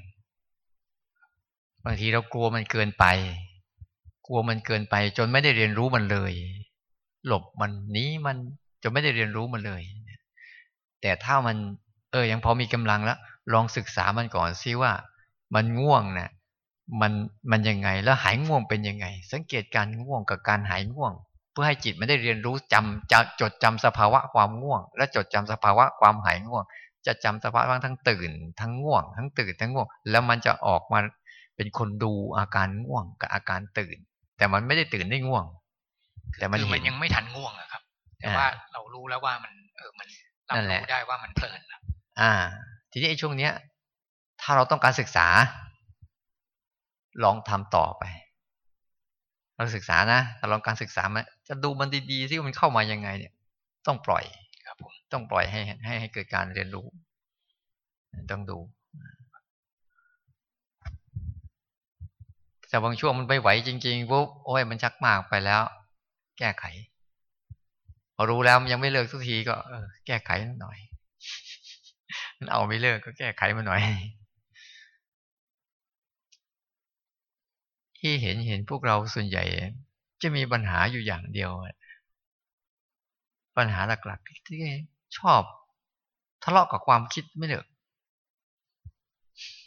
[1.83, 3.05] บางทีเรากลัวมันเกินไป
[4.27, 6.33] กลัวมันเกินไป จนไม่ได้เรียนรู้มันเลย
[7.27, 8.37] หลบมันนี้มัน
[8.83, 9.81] จนไม่ได้เรียนรู้มันเลย
[11.01, 11.57] แต่ถ้ามัน
[12.11, 13.17] เออ ยังพอมีกำลังแล้ว
[13.53, 14.91] ลองศึกษามันก่อนซิว่า
[15.55, 16.31] มันง่วงนะ่ะ
[17.01, 17.11] มัน
[17.51, 21.13] มันยังไงแล้วหายง่วงเป็นยังไง สังเกตการง่วงกับการหายง่วง
[21.51, 26.63] เพื่อให้จิตไม่ได้เรียนรู้จำจะจดจำสภาวะความง่วง และจดจำสภาวะความหายง่วง
[27.05, 30.99] จะจำสภาวะทั้งตื่น ทั้งง่วง ทั้งตื่นทั้งง่วง แล้วมันจะออกมา
[31.55, 33.97] เป็นคนดูอาการง่วงกับอาการตื่น
[34.37, 35.45] แต่มันไม่ได้ตื่นได้ง่วง
[36.39, 37.81] แต่มันมันยังไม่ทันง่วงอะครับ
[38.19, 40.07] แต่ว่าเรารู้แล้วว่ามัน เออมัน
[40.49, 41.61] รับรู้ได้ว่ามันเพลิน
[42.19, 42.31] อ่า
[42.91, 43.51] ทีนี้ไอ้ช่วงเนี้ย
[44.41, 45.27] ถ้าเราต้องการศึกษา
[47.23, 48.03] ลองทำต่อไป
[49.55, 53.33] เราศึกษานะแต่ลองการศึกษามาจะดูมันดีๆที่มันเข้ามายังไง เนี่ย
[53.87, 54.23] ต้องปล่อย
[54.65, 56.85] ครับ ผมต้องปล่อยให้ให้ให้เกิดการเรียนรู้
[58.31, 58.57] ต้องดู
[62.69, 65.61] แต่บางช่วงมันไปไหวจริงๆปุ๊บโอ้ยมันชักมากไปแล้ว
[66.39, 66.65] แก้ไข
[68.15, 70.29] พอรู้แล้วมันยังไม่เลิกสักทีก็เออแก้ไข
[70.61, 70.77] หน่อย
[72.37, 73.81] มันเอาไม่เลิกก็แก้ไขมาหน่อย
[77.99, 79.43] ที่เห็นเห็นพวกเราส่วนใหญ่
[80.21, 81.51] จะมีปัญหาอยู่อย่างเดียว
[83.57, 84.61] ปัญหาหลักๆ ที่
[85.17, 85.41] ชอบ
[86.43, 87.65] ทะเลาะกับความคิดไม่เลิก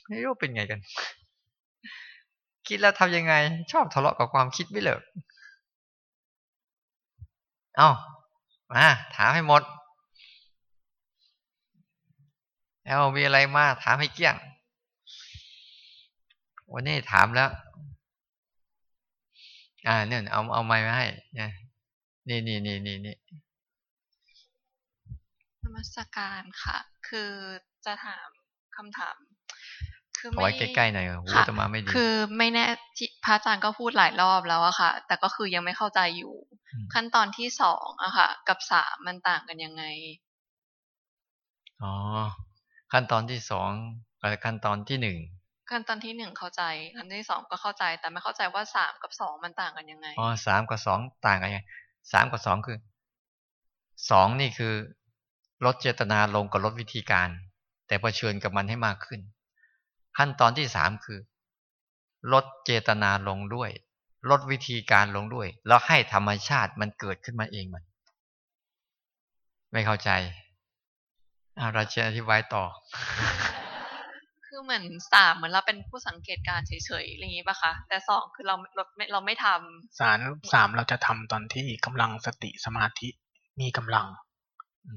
[0.07, 0.80] ไม่รู้เป็นไงกัน
[2.70, 3.34] คิดแล้วทำยังไง
[3.72, 5.02] ชอบทะเลาะกับความคิดไม่เลิก
[7.76, 7.90] เอา
[8.70, 8.84] มา
[9.16, 9.62] ถามให้หมด
[12.84, 14.36] แล้วมีอะไรมาถามให้เกี้ยง
[16.72, 17.50] วันนี้ถามแล้ว
[19.86, 21.06] อ่าเนี่ยเอาเอาไม้มาให้
[22.28, 23.36] นี่นี่นี่นี่นี่นี่
[25.62, 27.30] นมัสการค่ะ คือ
[27.84, 28.28] จะถาม
[28.76, 29.16] คำถาม
[30.20, 32.64] คือไม่ใกล้ๆหน่อยหูจะมาไม่ดีคือไม่แน่
[33.24, 36.34] พระอาจารย์ก็พูดหลายรอบแล้วอะค่ะ แต่ก็คือยังไม่เข้าใจอยู่
[36.94, 39.84] ขั้นตอนที่สองอะค่ะ กับสามมันต่างกันยังไง
[41.82, 41.92] อ๋อ
[42.92, 43.70] ขั้นตอนที่สอง
[44.20, 45.18] กับขั้นตอนที่หนึ่ง
[45.70, 46.62] ขั้นตอนที่หนึ่งเข้าใจ
[46.96, 51.64] ขั้นตอนที่สองก็เข้าใจ แต่ไม่เข้าใจว่าสามกับสองมันต่างกันยังไงอ๋อสามกับสองต่างกันยัง
[52.12, 52.78] สามกับสองคือ
[54.10, 54.74] สองนี่คือ
[55.64, 57.28] ลดเจตนาลงกับลดวิธีการ
[57.86, 59.20] แต่เผชิญกับมันให้มากขึ้น
[60.22, 61.20] ขั้นตอนที่สามคือ
[62.32, 63.70] ลดเจตนาลงด้วย
[64.30, 67.84] ลดวิธีการลงด้วย แล้วให้ธรรมชาติมันเกิดขึ้นมาเองมัน
[69.72, 70.10] ไม่เข้าใจ
[71.58, 72.64] อาเราจะอธิบายต่อ
[74.46, 80.18] คือเหมือนสามเหมือนเราเป็นผู้สังเกตการเฉยๆอะไรอย่างนี้ป่ะคะ แต่สองคือเราเราไม่เราไม่ทำสาร
[80.52, 83.08] สามเราจะทำตอนที่กำลังสติสมาธิ
[83.60, 84.06] มีกำลัง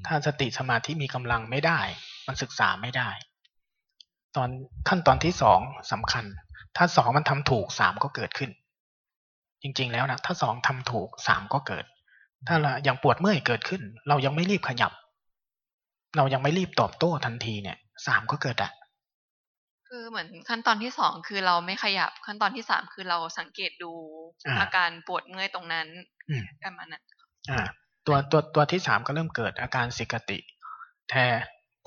[0.07, 1.79] ถ้าสติสมาธิมีกำลังไม่ได้
[2.27, 3.09] มันศึกษาไม่ได้
[4.35, 4.49] ตอน
[4.89, 5.59] ขั้นตอนที่สอง
[5.91, 6.25] สำคัญ
[6.77, 8.51] ถ้าสองมันทำถูกสามก็เกิดขึ้น
[9.61, 11.85] จริงๆแล้วนะถ้าสองทำถูกสามก็เกิด
[12.47, 14.91] ถ้าเราอย่างปวดเมื่อยเกิดขึ้น เรายังไม่รีบขยับ
[16.17, 17.77] เรายังไม่รีบตอบโต้ทันทีเนี่ย
[18.07, 18.71] สามก็เกิดอะ
[19.87, 23.91] คือเหมือนขั้นตอนที่สองคือเราไม่ขยับ ขั้นตอนที่สามคือเราสังเกตดู
[24.59, 25.87] อาการปวดเมื่อยตรงนั้น
[26.29, 27.03] อืมประมาณนั้น
[27.51, 27.61] อ่า
[28.07, 30.39] ตัวตัวตัวที่สามก็เริ่มเกิดอาการสิกติ
[31.09, 31.23] แต่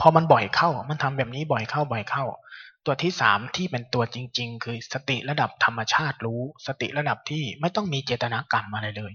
[0.01, 2.25] พอมันบ่อยเข้า มันทำแบบนี้บ่อยเข้าบ่อยเข้า
[2.87, 9.13] ตัวที่สามที่เป็นตัวจริง ๆ คือสติระดับธรรมชาติรู้ สติระดับที่ไม่ต้องมีเจตนากรรมอะไรเลย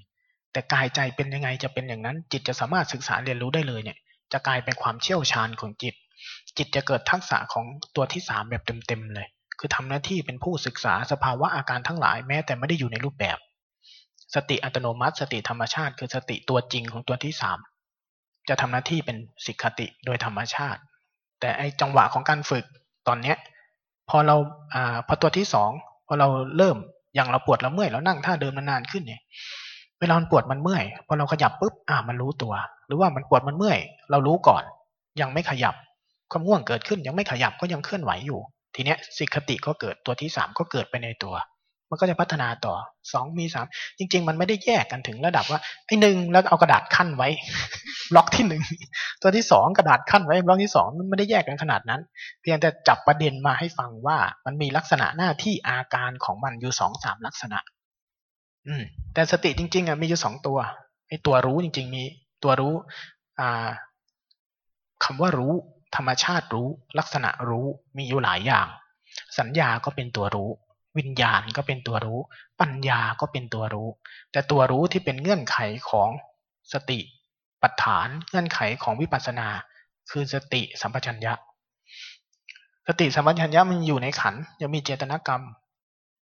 [0.51, 3.97] แต่กายใจเป็นยังไงจะเป็นอย่างนั้น จิตจะสามารถศึกษาเรียนรู้ได้เลยเนี่ย
[4.31, 5.95] จะกลายเป็นความเชี่ยวชาญของจิต
[6.57, 7.65] จิตจะเกิดทักษะของ
[7.95, 9.27] ตัวที่สามแบบเต็มๆเลย
[9.59, 13.37] คือทำหน้าที่เป็นผู้ศึกษาสภาวะอาการทั้งหลายแม้แต่ไม่ได้อยู่ในรูปแบบ
[14.35, 17.59] สติอัตโนมัติ สติธรรมชาติ คือสติตัวจริงของตัวที่สาม
[18.49, 20.81] จะทำหน้าที่เป็นสิกขติโดยธรรมชาติ
[21.39, 22.65] แต่ไอจังหวะของการฝึก
[23.07, 23.37] ตอนเนี้ย
[24.09, 24.35] พอเรา
[24.73, 25.71] อ่าพอตัวที่สอง
[26.07, 26.27] พอเรา
[26.57, 26.77] เริ่ม
[27.15, 29.21] อย่างเราปวดเราเมื่อยเรานั่งท่าเดิมนานๆขึ้นเนี่ย
[29.99, 32.53] เวลามันปวดมันเมื่อยพอเราขยับปุ๊บอ่ามันรู้ตัว
[32.87, 33.79] หรือว่ามันปวดมันเมื่อย
[34.11, 34.63] เรารู้ก่อน
[35.21, 35.75] ยังไม่ขยับ
[36.31, 38.39] ความง่วงเกิดขึ้นยังไม่ขยับก็ยังเคลื่อนไหวอยู่
[38.75, 41.35] ทีเนี้ยสิกขติก็เกิดตัวที่สามก็เกิดไปในตัว
[41.91, 42.75] มันก็จะพัฒนาต่อ
[43.13, 43.65] สองมีสาม
[43.97, 47.29] จริง ๆ มันไม่ได้แยกกันถึงระดับว่าไอ้หนึ่งแล้วเอากระดาษขั้นไว้
[48.11, 48.63] บล็อกที่หนึ่ง
[49.21, 52.01] ตัวที่สองกระดาษขั้นไว้บล็อกที่สองมันไม่ได้แยกกันขนาดนั้น
[52.41, 57.59] เพียงแต่จับประเด็นมาให้ฟังว่ามันมีลักษณะหน้าที่อาการของมันอยู่สองสามลักษณะ
[58.67, 58.83] อืม
[59.13, 60.57] แต่สติจริง ๆอะมีอยู่สองตัว
[61.07, 62.03] ไอ้ตัวรู้จริง ๆ มี
[62.43, 62.73] ตัวรู้
[63.39, 63.69] อ่า
[65.03, 65.53] คำว่ารู้
[65.95, 66.67] ธรรมชาติรู้
[66.99, 67.65] ลักษณะรู้
[67.97, 68.67] มีอยู่หลายอย่าง
[69.39, 70.49] สัญญาก็เป็นตัวรู้
[70.97, 72.19] วิญญาณก็เป็นตัวรู้
[72.61, 73.89] ปัญญาก็เป็นตัวรู้
[74.31, 75.57] แต่ตัวรู้ที่เป็นเงื่อนไข
[75.89, 76.09] ของ
[76.73, 76.99] สติ
[77.61, 79.47] ปัฏฐานเงื่อนไขของวิปัสสนา
[80.11, 81.33] คือสติสัมปชัญญะ
[82.87, 85.43] สติสัมปชัญญะมันอยู่ในขันยังมีเจตนากรรม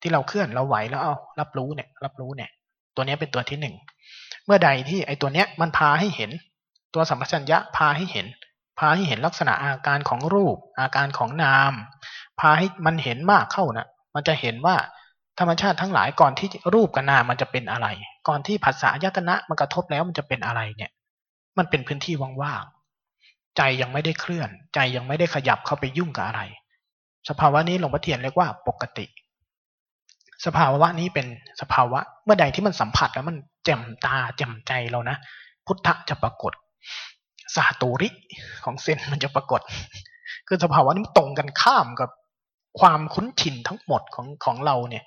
[0.01, 2.49] ที่เราเคลื่อนเราไหวแล้วเอารับรู้เนี่ยรับรู้เนี่ย
[2.95, 3.75] ตัวนี้เป็นตัวที่หนึ่ง
[4.45, 6.31] เมื่อใดที่ไอ้ตัวเนี้ยมันพาให้เห็น
[6.93, 8.25] ตัวสัมปชัญญะพาให้เห็น
[8.79, 11.73] พาให้เห็นลักษณะอาการของรูป อาการของนาม
[12.39, 13.87] พาให้มันเห็นมากเข้านะ่ะ
[14.17, 14.75] มันจะเห็นว่า
[15.39, 17.87] ธรรมชาติทั้งหลายก่อนที่รูปกับนามมันจะเป็นอะไร
[18.27, 20.91] ก่อนที่ผัสสะยตนะมันกระทบแล้วมันจะเป็นอะไรเนี่ย
[21.57, 26.41] มันเป็นพื้นที่ว่างๆใจยังไม่ได้เคลื่อน ใจยังไม่ได้ขยับเข้าไปยุ่งกับอะไร
[27.29, 29.05] สภาวะนี้หลวงพ่อเทียนเรียกว่าปกติ
[30.45, 31.27] สภาวะนี้เป็น
[31.61, 35.17] สภาวะเมื่อใดที่มันสัมผัสแล้วมันแจ่มตาแจ่มใจเรานะ
[35.65, 36.53] พุทธะจะปรากฏ
[37.55, 38.09] สาตูริ
[38.63, 39.61] ของเซนมันจะปรากฏ
[40.47, 42.09] คือสภาวะนี้มันตรงกันข้ามกับ
[42.79, 45.03] ความคุ้นชินทั้งหมดของของเราเนี่ย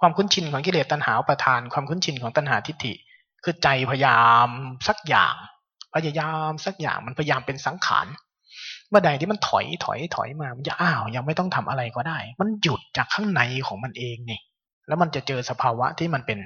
[0.00, 2.92] ความคุ้นชินของกิเลสตัณหาประทาน ความคุ้นชินของตัณหาทิฏฐิ
[3.44, 4.48] คือใจพยายาม
[4.88, 5.34] สักอย่าง
[5.94, 8.06] พยายามสักอย่างมันพยายามเป็นสังขาร
[8.88, 14.40] เมื่อใดที่มันถอยถอยถอยมามันจะอ้าวยังไม่ต้องทำอะไรก็ได้ มันหยุดจากข้างในของมันเองนี่
[14.88, 16.38] แล้วมันจะเจอสภาวะที่มันเป็น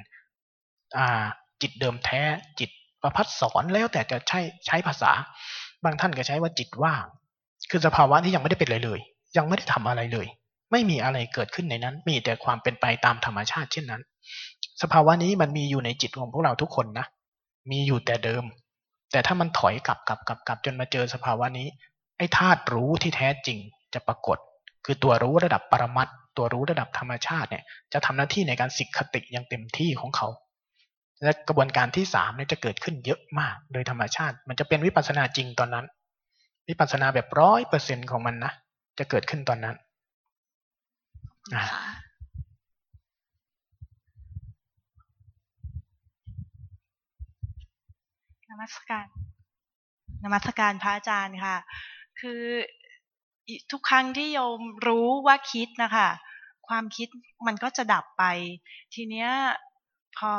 [0.96, 1.24] อ่า
[1.62, 2.22] จิตเดิมแท้
[2.60, 2.70] จิต
[3.02, 5.12] ประพัดสอนแล้วแต่จะใช้ใช้ภาษา
[5.84, 7.04] บางท่านก็ใช้ว่าจิตว่าง
[7.70, 9.00] คือสภาวะที่ยังไม่ได้เป็นอะไรเลย
[9.36, 10.26] ยังไม่ได้ทำอะไรเลย
[10.72, 14.02] ไม่มีอะไรเกิดขึ้นในนั้น มีแต่ความเป็นไปตามธรรมชาติเช่นนั้น
[14.82, 17.06] สภาวะนี้มันมีอยู่ในจิตของพวกเราทุกคนนะ
[17.70, 18.44] มีอยู่แต่เดิม
[19.12, 21.68] แต่ถ้ามันถอยกลับกลับกลับกลับจนมาเจอสภาวะนี้
[22.18, 23.58] ไอ้ธาตุรู้ที่แท้จริง
[23.94, 24.38] จะปรากฏ
[24.84, 30.28] คือตัวรู้ระดับปรมัตตัวรู้ระดับธรรมชาติเนี่ย จะทำหน้าที่ในการสิกขติอย่างเต็มที่ของเขา
[31.22, 35.86] และกระบวนการที่สามเนี่ยจะเกิดขึ้นเยอะมาก โดยธรรมชาติ มันจะเป็นวิปัสสนาจริงตอนนั้น
[36.68, 38.52] วิปัสสนาแบบร้อยเปอร์เซ็นของมันนะ
[38.98, 39.76] จะเกิดขึ้นตอนนั้น
[48.50, 49.06] นมัสการ
[50.24, 51.56] นมัสการพระอาจารย์ค่ะ
[52.20, 52.42] คือ
[53.72, 56.08] ทุกครั้งที่โยมรู้ว่าคิดนะคะ
[56.68, 57.08] ความคิด
[57.46, 58.24] มันก็จะดับไป
[58.94, 59.30] ทีเนี้ย
[60.16, 60.32] พอ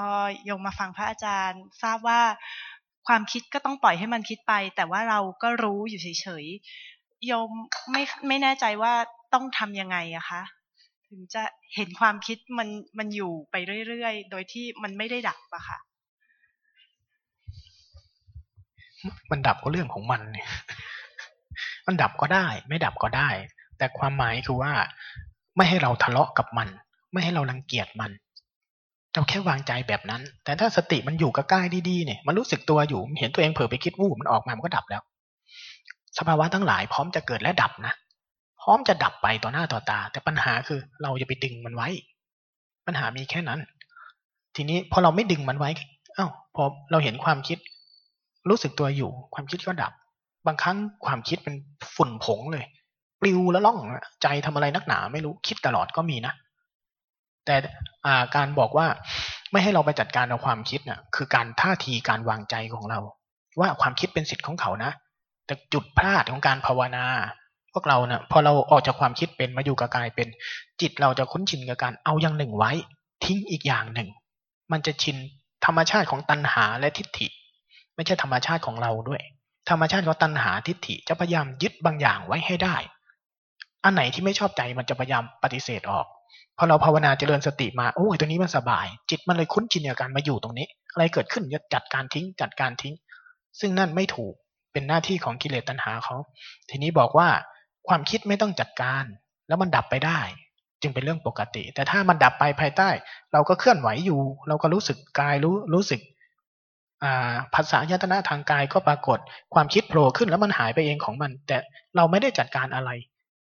[0.45, 2.21] โยมมาฟังพระอาจารย์ ทราบว่า
[3.07, 7.49] ความคิดก็ต้องปล่อยให้มันคิดไป แต่ว่าเราก็รู้อยู่เฉยๆโยม
[7.91, 8.93] ไม่ไม่แน่ใจว่า
[9.33, 10.41] ต้องทำยังไงอะคะ
[11.09, 11.43] ถึงจะ
[11.75, 13.55] เห็นความคิดมันมันอยู่ไป
[13.87, 15.79] เรื่อยๆ โดยที่มันไม่ได้ดับอะค่ะ
[19.31, 20.49] มันดับก็เรื่องของมันเนี่ย
[21.87, 23.29] มันดับก็ได้ ไม่ดับก็ได้
[23.77, 24.73] แต่ความหมายคือว่า
[25.55, 26.67] ไม่ให้เราทะเลาะกับมัน
[27.13, 28.11] ไม่ให้เรารังเกียจมัน
[29.13, 35.01] เราแค่วางใจแบบนั้น แต่ถ้าสติมันอยู่กับกายดีๆเนี่ยมันรู้สึกตัวอยู่เห็นตัวเองเผลอไปคิดวูบมันออกมามันก็ดับแล้ว
[36.17, 37.93] สภาวะทั้งหลายพร้อมจะเกิดและดับนะ
[38.65, 41.89] ร้อมจะดับไปต่อหน้าต่อตา แต่ปัญหาคือเราจะไปดึงมันไว้
[42.87, 43.59] ปัญหามีแค่นั้น
[44.55, 45.69] ทีนี้พอเราไม่ดึงมันไว้
[46.17, 47.57] อ้าวพอเราเห็นความคิด
[48.49, 49.93] รู้สึกตัวอยู่ ความคิดก็ดับ
[50.47, 51.55] บางครั้งความคิดเป็น
[51.95, 52.65] ฝุ่นผงเลย
[53.21, 53.79] ปลิวแล้วล่อง
[54.23, 56.33] ใจทำอะไรนักหนาไม่รู้คิดตลอดก็มีนะ
[57.45, 57.55] แต่
[58.35, 58.87] การบอกว่า
[59.51, 62.99] ไม่ให้เราไปจัดการกับความคิดเนะ่ะ คือการท่าทีการวางใจของเรา
[63.59, 64.91] ว่าความคิดเป็นสิทธิ์ของเขานะ
[65.45, 67.05] แต่จุดพลาดของการภาวนา
[67.75, 70.27] พวกเราเนะ่ะพอเราออกจากความคิดเป็นมาอยู่กับกายเป็น
[70.81, 72.71] จิตเราจะคุ้นชินกับการเอาอย่างหนึ่งไว้
[73.23, 74.09] ทิ้งอีกอย่างหนึ่ง
[74.71, 75.17] มันจะชิน
[75.65, 77.27] ธรรมชาติของตัณหาและทิฏฐิ
[77.95, 79.21] ไม่ใช่ธรรมชาติของเราด้วย
[79.69, 82.75] ธรรมชาติของตัณหาทิฏฐิจะพยายามยึดบางอย่างไว้ให้ได้
[83.83, 86.05] อันไหนที่ไม่ชอบใจมันจะพยายามปฏิเสธออก
[86.57, 92.95] พอเราภาวนาเจริญสติมาโอ้ยตัวนี้มันสบาย จิตมันเลยคุ้นชินกับการมาอยู่ตรงนี้ อะไรเกิดขึ้นจะจัดการทิ้งจัดการทิ้ง
[93.59, 94.33] ซึ่งนั่นไม่ถูก
[94.71, 96.15] เป็นหน้าที่ของกิเลสตัณหาเขา
[96.69, 97.27] ทีนี้บอกว่า
[97.89, 99.03] ความคิดไม่ต้องจัดการ
[99.47, 100.19] แล้วมันดับไปได้
[100.81, 102.89] จึงเป็นเรื่องปกติ แต่ถ้ามันดับไปภายใต้
[103.33, 106.01] เราก็เคลื่อนไหวอยู่ เราก็รู้สึกกายรู้รู้สึก
[107.53, 109.19] ภาษายตนะทางกายก็ปรากฏ
[109.53, 111.57] ความคิดโผล่ขึ้นแล้วมันหายไปเองของมัน แต่
[111.95, 112.89] เราไม่ได้จัดการอะไร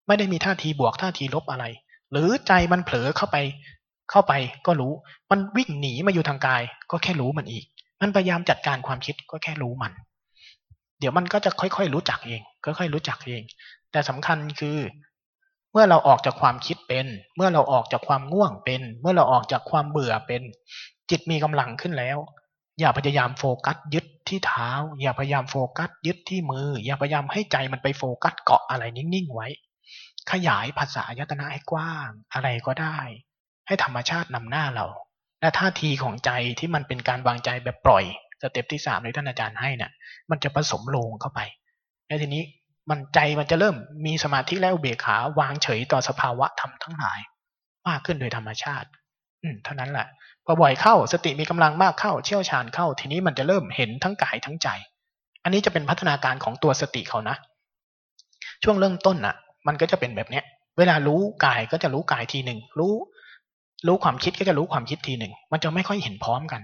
[0.06, 1.64] ไม่ได้มีท่าทีบวกท่าทีลบอะไร
[2.12, 3.36] หรือใจมันเผลอเข้าไป
[4.10, 4.32] เข้าไป
[4.66, 4.92] ก็รู้
[5.30, 7.64] มันวิ่งหนีมาอยู่ทางกาย ก็แค่รู้มันอีก
[8.00, 9.92] มันพยายามจัดการความคิดก็แค่รู้มัน
[10.98, 13.42] เดี๋ยวมันก็จะค่อยๆรู้จักเองค่อยๆรู้จักเอง
[13.92, 14.78] แต่สำคัญคือ
[15.72, 20.42] เมื่อเราออกจากความคิดเป็น เมื่อเราออกจากความง่วงเป็น เมื่อเราออกจากความเบื่อเป็น
[21.10, 22.18] จิตมีกำลังขึ้นแล้ว
[22.80, 24.70] อย่าพยายามโฟกัสยึดที่เท้า
[25.00, 29.48] อย่าพยายามโฟกัสยึดที่มือ อย่าพยายามให้ใจมันไปโฟกัสเกาะอะไรนิ่งๆไว้
[30.30, 32.98] ขยายภาษายตนะให้กว้าง อะไรก็ได้
[33.66, 34.86] ให้ธรรมชาตินำหน้าเรา
[35.40, 38.04] และท่าทีของใจที่มันเป็นการวางใจแบบปล่อย
[38.42, 39.92] step ที่สามที่ท่านอาจารย์ให้น่ะ
[40.30, 41.40] มันจะผสมลงเข้าไป
[42.06, 42.42] แล้วทีนี้
[42.90, 43.76] มันใจมันจะเริ่ม
[44.06, 47.20] มีสมาธิและอุเบกขาวางเฉยต่อสภาวะธรรมทั้งหลาย
[47.88, 48.88] มากขึ้นโดยธรรมชาติ
[49.42, 50.06] อืมเท่านั้นแหละ
[50.44, 54.68] พอบ่อยเข้าสติมีกำลังมากเข้าเชี่ยวชาญเข้า ทีนี้มันจะเริ่มเห็นทั้งกายทั้งใจ
[55.44, 57.36] อันนี้จะเป็นพัฒนาการของตัวสติเขานะ
[58.62, 60.44] ช่วงเริ่มต้นน่ะ มันก็จะเป็นแบบเนี้ย
[60.78, 62.94] เวลารู้กายก็จะรู้กายทีหนึ่งรู้
[63.86, 66.62] รู้ความคิดก็จะรู้ความคิดทีหนึ่ง มันจะไม่ค่อยเห็นพร้อมกัน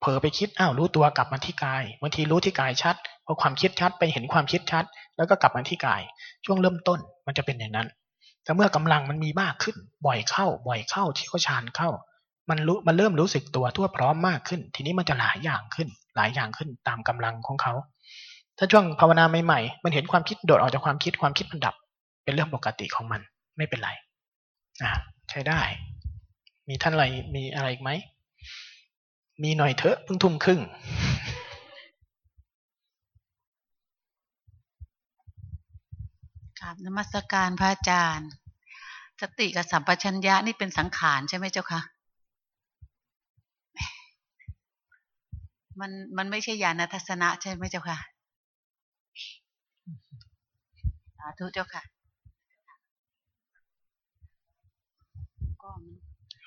[0.00, 4.84] เผลอไปคิด อ้าว รู้ตัวกลับมาที่กาย บางทีรู้ที่กายชัด พอความคิดชัดไปเห็นความคิดชัด
[5.16, 6.02] แล้วก็กลับมาที่กาย
[6.44, 7.88] ช่วงเริ่มต้นมันจะเป็นอย่างนั้น
[8.44, 11.90] แต่เมื่อกำลังมันมีมากขึ้น บ่อยเข้า บ่อยเข้าที่เขาชานเข้า
[12.50, 17.74] มันรู้มันเริ่มรู้สึกตัวทั่วพร้อมมากขึ้น ทีนี้มันจะหลายอย่างขึ้น หลายอย่างขึ้นตามกำลังของเขา
[18.58, 21.74] ถ้าช่วงภาวนาใหม่ๆมันเห็นความคิดโดดออกจากความคิดความคิดมันดับ
[22.24, 23.20] เป็นเรื่องปกติของมัน
[23.56, 23.90] ไม่เป็นไร
[24.82, 24.92] อ่า
[25.30, 25.60] ใช้ได้
[26.68, 27.90] มีท่านอะไรมีอะไรอีกไหม
[29.42, 30.60] มีหน่อยเถอะเพิ่งทุ่มครึ่ง
[36.66, 38.30] ราบนมัสการพระอาจารย์
[39.20, 41.80] สติกับสัมปชัญญะนี่เป็นสังขารใช่ไหมเจ้าคะ
[45.80, 47.98] มันมันไม่ใช่ญาณทัศนะใช่ไหมเจ้าค่ะ
[51.18, 51.82] สาธุเจ้าค่ะ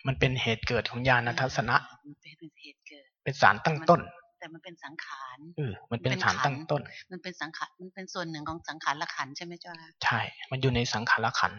[0.08, 4.02] มันเป็นเหตุเกิดของญาณทัศนะมันเป็นเหตุเกิด เป็นสารตั้งต้น
[4.40, 6.82] แต่มันเป็นสังขารเออมันเป็นสารตั้งต้น
[7.12, 9.74] มันเป็นสังขารมันเป็นส่วนหนึ่งของสังขารละขันใช่ไหมเจ้า
[10.04, 10.20] ใช่
[10.52, 11.54] มันอยู่ในสังขารละขัน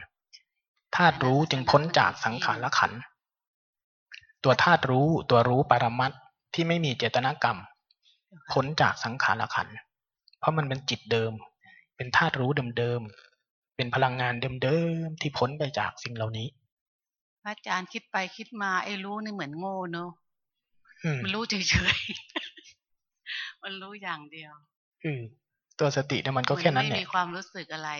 [0.96, 2.92] ธาตุรู้จึงพ้นจากสังขารละขัน
[4.44, 6.12] ตัวธาตุรู้ตัวรู้ปรมัต
[6.54, 7.58] ที่ไม่มีเจตนากรรม
[8.52, 9.68] พ้นจากสังขารละขัน
[10.38, 11.32] เพราะมันเป็นจิตเดิม
[11.96, 16.48] เป็นธาตุรู้เดิมๆ เป็นพลังงานเดิมๆ ที่พ้นไปจากสิ่งเหล่านี้
[17.42, 20.10] พระอาจารย์คิดไปคิดมาไอ้รู้นี่เหมือนโง่เนอะ
[21.22, 21.54] มันรู้เฉ
[21.96, 22.59] ยๆ
[23.64, 24.52] มันรู้อย่างเดียว
[25.04, 25.20] อืม
[25.78, 27.90] ตัวสติเนี่ยมันก็แค่นั้นแหละไม่มีความรู้สึกอะไร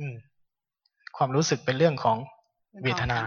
[0.00, 0.14] อืม
[1.16, 2.16] ความรู้สึกเป็นเรื่องของ
[2.82, 3.18] เวทนา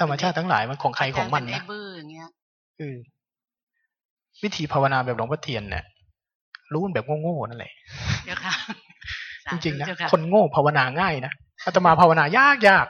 [0.00, 2.28] ธรรมชาติทั้งหลายมันของใครของมันนะบื้ออย่างเงี้ย
[2.80, 2.96] อือ
[4.42, 5.84] วิธีภาวนาแบบหลวงพ่อเทียนเนี่ย
[6.72, 7.72] รู้แบบโง่ๆนั่นแหละ
[8.24, 8.54] เดี๋ยวค่ะ
[9.50, 11.32] จริงๆนะคนโง่ภาวนาง่ายนะ
[11.64, 12.86] อาตมาภาวนายากยาก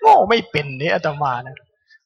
[0.00, 1.56] โง่ง่ไม่เป็นเนี่ยอาตมานะ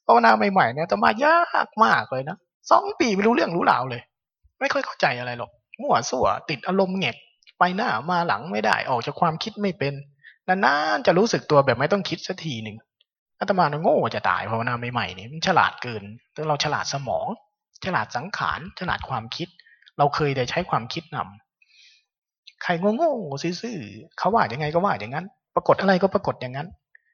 [0.06, 2.36] ภาวนาใหม่ๆเนี่ยอาตมายากมากเลยนะ
[2.70, 4.02] สองปีไม่รู้เรื่องรู้ราวเลย
[4.60, 5.50] ไม่ค่อยเข้าใจอะไรหรอก
[5.80, 7.16] มั่วสั่วติดอารมณ์แงก
[7.58, 9.94] ไปหน้ามาหลังไม่ได้ออกจากความคิดไม่เป็น
[10.48, 12.76] นานๆจะรู้สึกตัวแบบไม่ต้องคิดสักทีหนึ่ง
[13.38, 16.02] อาตมาโง่จะตายภาวนาใหม่ๆนี่มันฉลาดเกิน
[16.32, 17.26] แต่เราฉลาดสมอง
[17.84, 19.48] ฉลาดสังขารฉลาดความคิด
[19.98, 26.68] เราเคยได้ใช้ความคิดนำใครโง่ๆซื่อๆเขาว่าอย่างไงก็ว่าอย่างนั้น ปรากฏอะไรก็ปรากฏอย่างนั้น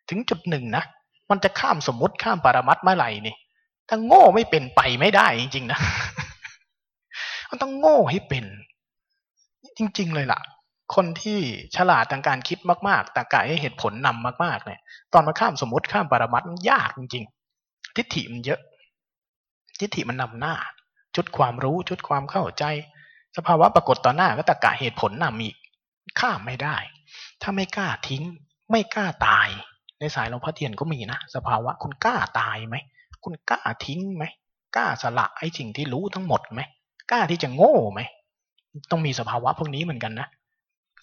[0.08, 0.84] ถึงจุดหนึ่งนะ
[1.30, 3.34] มันจะข้ามสมมติข้ามปรมัตเมื่อไหร่นี่
[3.88, 5.80] ถ้าโง่ไม่เป็นไปไม่ได้จริงๆนะ
[7.50, 8.44] มันต้องโง่ให้เป็น
[9.78, 10.40] จริง ๆ เลยล่ะ
[10.94, 11.38] คนที่
[11.76, 12.58] ฉลาดทางการคิด
[12.88, 14.80] มากๆแต่กายให้เหตุผลนำมากๆ เนี่ย
[15.12, 18.60] ตอนมาข้ามสมมติข้ามปรมัตมันยากจริงๆ ทิฏฐิมันเยอะ
[19.80, 20.54] ทิฏฐิมันนำหน้า
[21.14, 22.64] ชุดความรู้ชุดความเข้าใจ
[23.36, 25.56] สภาวะปรากฏต่อหน้าก็ตะกะเหตุผลนำอีก
[26.20, 26.76] ข้ามไม่ได้
[27.42, 28.22] ถ้าไม่กล้าทิ้ง
[28.70, 29.48] ไม่กล้าตาย
[30.00, 32.76] ในสายหลวงพ่อเทียนก็มีนะ สภาวะคุณกล้าตายไหม
[33.24, 34.24] คุณกล้าทิ้งไหม
[34.76, 36.60] กล้าสละไอ้สิ่งที่รู้ทั้งหมดไหม
[37.10, 38.00] กล้าที่จะโง่ไหม
[38.90, 40.28] ต้องมีสภาวะพวกนี้เหมือนกันนะ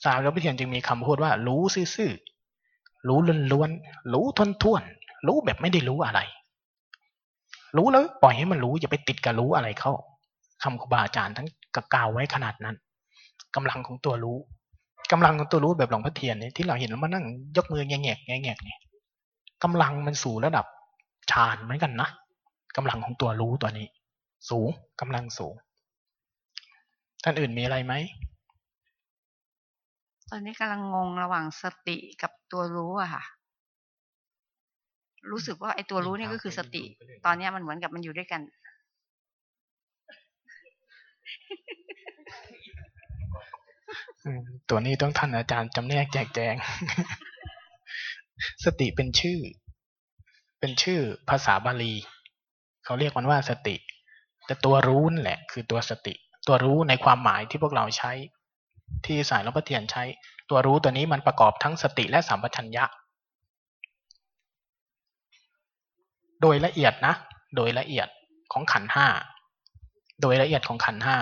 [0.03, 1.61] สายหลวงพ่อเทียนจึงมีคำพูดว่า รู้
[1.95, 3.19] ซื่อๆรู้
[3.51, 6.19] ล้วนๆรู้ทนทวนๆรู้แบบไม่ได้รู้อะไร
[7.77, 9.93] รู้แล้วปล่อยให้มันรู้อย่าไปติดกับรู้อะไรเข้า
[10.63, 12.75] คำครูบาอาจารย์ทั้งกกาวไว้ขนาดนั้น
[13.55, 14.37] กำลังของตัวรู้
[15.11, 17.25] กำลังของตัวรู้แบบหลวงพ่อเทียนเนี่ยที่เราเห็นมันนั่ง
[17.57, 18.79] ยกมือแงกแงกแงกเนี่ย
[19.63, 20.65] กำลังมันสู่ระดับ
[21.31, 22.09] ฌานเหมือนกันนะ
[22.75, 23.87] กำลังของตัวรู้ตัวนี้
[24.49, 24.69] สูง
[25.01, 25.53] กำลังสูง
[27.23, 27.93] ท่านอื่นมีอะไรไหม
[30.29, 33.23] ตอนนี้กำลังงงระหว่างสติกับตัวรู้อะค่ะ
[35.31, 36.83] รู้สึกว่าไอ้ตัวรู้นี่ก็คือสติ
[37.25, 38.41] ตอนนี้มันเหมือนกับมันอยู่ด้วยกัน
[44.69, 46.55] ตัวนี้ต้องท่านอาจารย์จำแนกแจกแจง
[48.65, 49.39] สติเป็นชื่อ
[50.59, 51.93] เป็นชื่อภาษาบาลี
[52.85, 53.75] เขาเรียกมันว่าสติ
[54.45, 56.13] แต่ตัวรู้นั่นแหละ คือตัวสติ
[56.47, 58.11] ตัวรู้ในความหมายที่พวกเราใช้
[59.05, 60.03] ที่สายหลวงพ่อเทียนใช้
[60.49, 62.85] ตัวรู้ตัวนี้มันประกอบทั้งสติและสัมปชัญญะ
[66.41, 67.13] โดยละเอียดนะ
[67.55, 68.07] โดยละเอียด
[68.53, 69.07] ของขันห้า
[70.21, 71.17] โดยละเอียดของขันห้า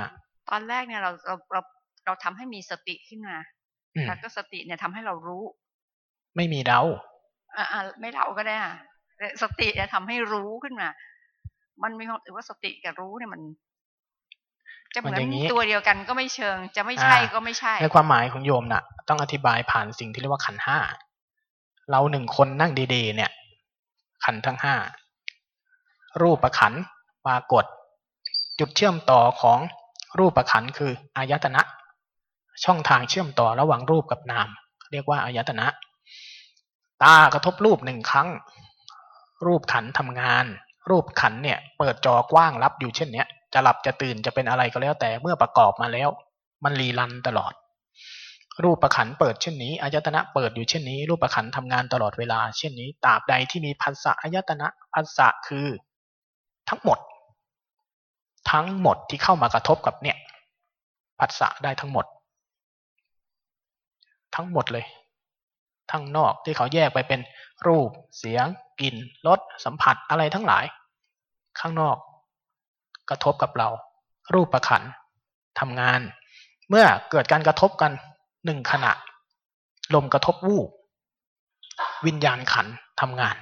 [0.49, 1.61] ตอนแรกเนี่ยเราเราเรา
[2.05, 3.37] เราทำให้มีสติขึ้นมา
[4.07, 5.43] แล้วก็สติเนี่ยทำให้เรารู้
[6.35, 6.81] ไม่มีเดา
[7.57, 8.73] อ่าไม่เดาก็ได้อะ
[9.41, 10.89] สติเนี่ยทำให้รู้ขึ้นมา
[11.83, 13.41] มันมีความถือว่าสติกับรู้เนี่ยมัน
[14.93, 15.19] จะเหมือน
[15.51, 20.79] ตัวเดียวกันก็ไม่เชิง จะไม่ใช่ก็ไม่ใช่ ในความหมายของโยมน่ะ ต้องอธิบายผ่านสิ่งที่เรียกว่าขันห้า
[21.89, 23.31] เราหนึ่งคนนั่งดีๆ เนี่ย
[24.25, 24.75] ขันทั้งห้า
[26.21, 26.73] รูปประขัน
[27.25, 27.65] ปรากฏ
[28.59, 29.59] จุดเชื่อมต่อของ
[30.19, 31.61] รูปประขันคืออายตนะ
[32.63, 34.47] ช่องทางเชื่อมต่อระหว่างรูปกับนาม
[34.91, 35.65] เรียกว่าอายตนะ
[37.05, 38.29] ตากระทบรูปหนึ่งครั้ง
[39.45, 40.45] รูปขันทำงาน
[40.89, 46.09] รูปขันเนี่ย เปิดจอกว้างรับอยู่เช่นเนี้ยจะหลับจะตื่นจะเป็นอะไรก็แล้วแต่เมื่อประกอบมาแล้ว
[46.63, 47.53] มันรีลันตลอด
[48.63, 55.67] รูปประขันเปิดเช่นนี้อายตนะเปิดอยู่เช่นนี้ รูปประขันทำงานตลอดเวลา เช่นนี้ตราบใดที่มีพัสสะอายตนะพัสสะคือ
[56.69, 56.99] ทั้งหมด
[58.51, 60.17] ทั้งหมดที่เข้ามากระทบกับเนี่ย
[61.19, 62.05] ผัสสะได้ทั้งหมด
[64.35, 64.85] ทั้งหมดเลย
[65.91, 67.21] ทั้งนอกที่เขาแยกไปเป็น
[67.67, 68.45] รูป เสียง
[68.79, 68.95] กลิ่น
[69.27, 70.65] รส สัมผัสอะไรทั้งหลาย
[71.59, 71.97] ข้างนอก
[73.09, 73.69] กระทบกับเรา
[74.33, 74.83] รูปประขัน
[75.59, 76.01] ทำงาน
[76.69, 77.91] เมื่อเกิดการกระทบกัน
[78.45, 78.91] หนึ่งขณะ
[79.93, 80.69] ลมกระทบวูบ
[82.05, 82.67] วิญญาณขัน
[83.01, 83.35] ทำงาน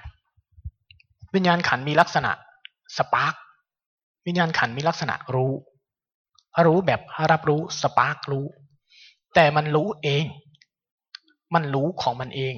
[1.36, 2.32] วิญญาณขันมีลักษณะ
[2.98, 3.34] สปาร์ก
[4.28, 5.54] วิญญาณขันมีลักษณะรู้
[6.66, 8.46] รู้แบบรับรู้สปาร์กรู้
[9.36, 10.26] แต่มันรู้เอง
[11.56, 12.56] มันรู้ของมันเอง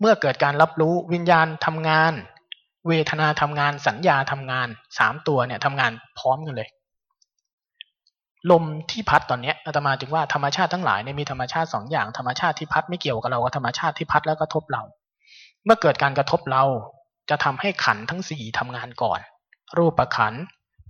[0.00, 2.12] เมื่อเกิดการรับรู้วิญญาณทำงาน
[2.88, 6.68] เวทนาทำงานสัญญาทำงานสามตัวเนี่ยทำงานพร้อมกันเลย
[8.50, 14.82] ลมที่พัดตอนนี้อาตมาจึงว่าธรรมชาติทั้งหลายเนี่ยมีธรรมชาติสองอย่างธรรมชาติที่พัดไม่เกี่ยวกับเรากับธรรมชาติที่พัดแล้วกระทบเรา
[15.64, 16.64] เมื่อเกิดการกระทบเรา
[17.30, 19.20] จะทำให้ขันทั้งสี่ทำงานก่อน
[19.78, 20.34] รูปประขัน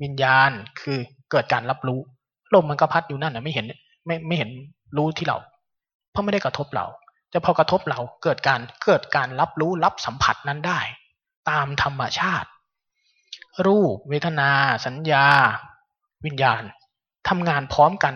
[0.02, 0.50] วิญญาณ
[0.80, 0.98] คือ
[1.30, 2.00] เกิดการรับรู้
[2.54, 3.66] ลมมันก็พัดอยู่นั่นนะไม่เห็น
[4.06, 4.50] ไม่ไม่เห็น
[4.96, 5.38] รู้ที่เรา
[6.10, 6.86] เพราะไม่ได้กระทบเรา
[7.30, 10.80] แต่พอกระทบเราเกิดการเกิดการรับรู้รับสัมผัสนั้นได้
[11.50, 12.48] ตามธรรมชาติ
[13.66, 14.50] รูป เวทนา
[14.86, 15.26] สัญญา
[16.24, 16.62] วิญญาณ
[17.28, 18.14] ทำงานพร้อมกัน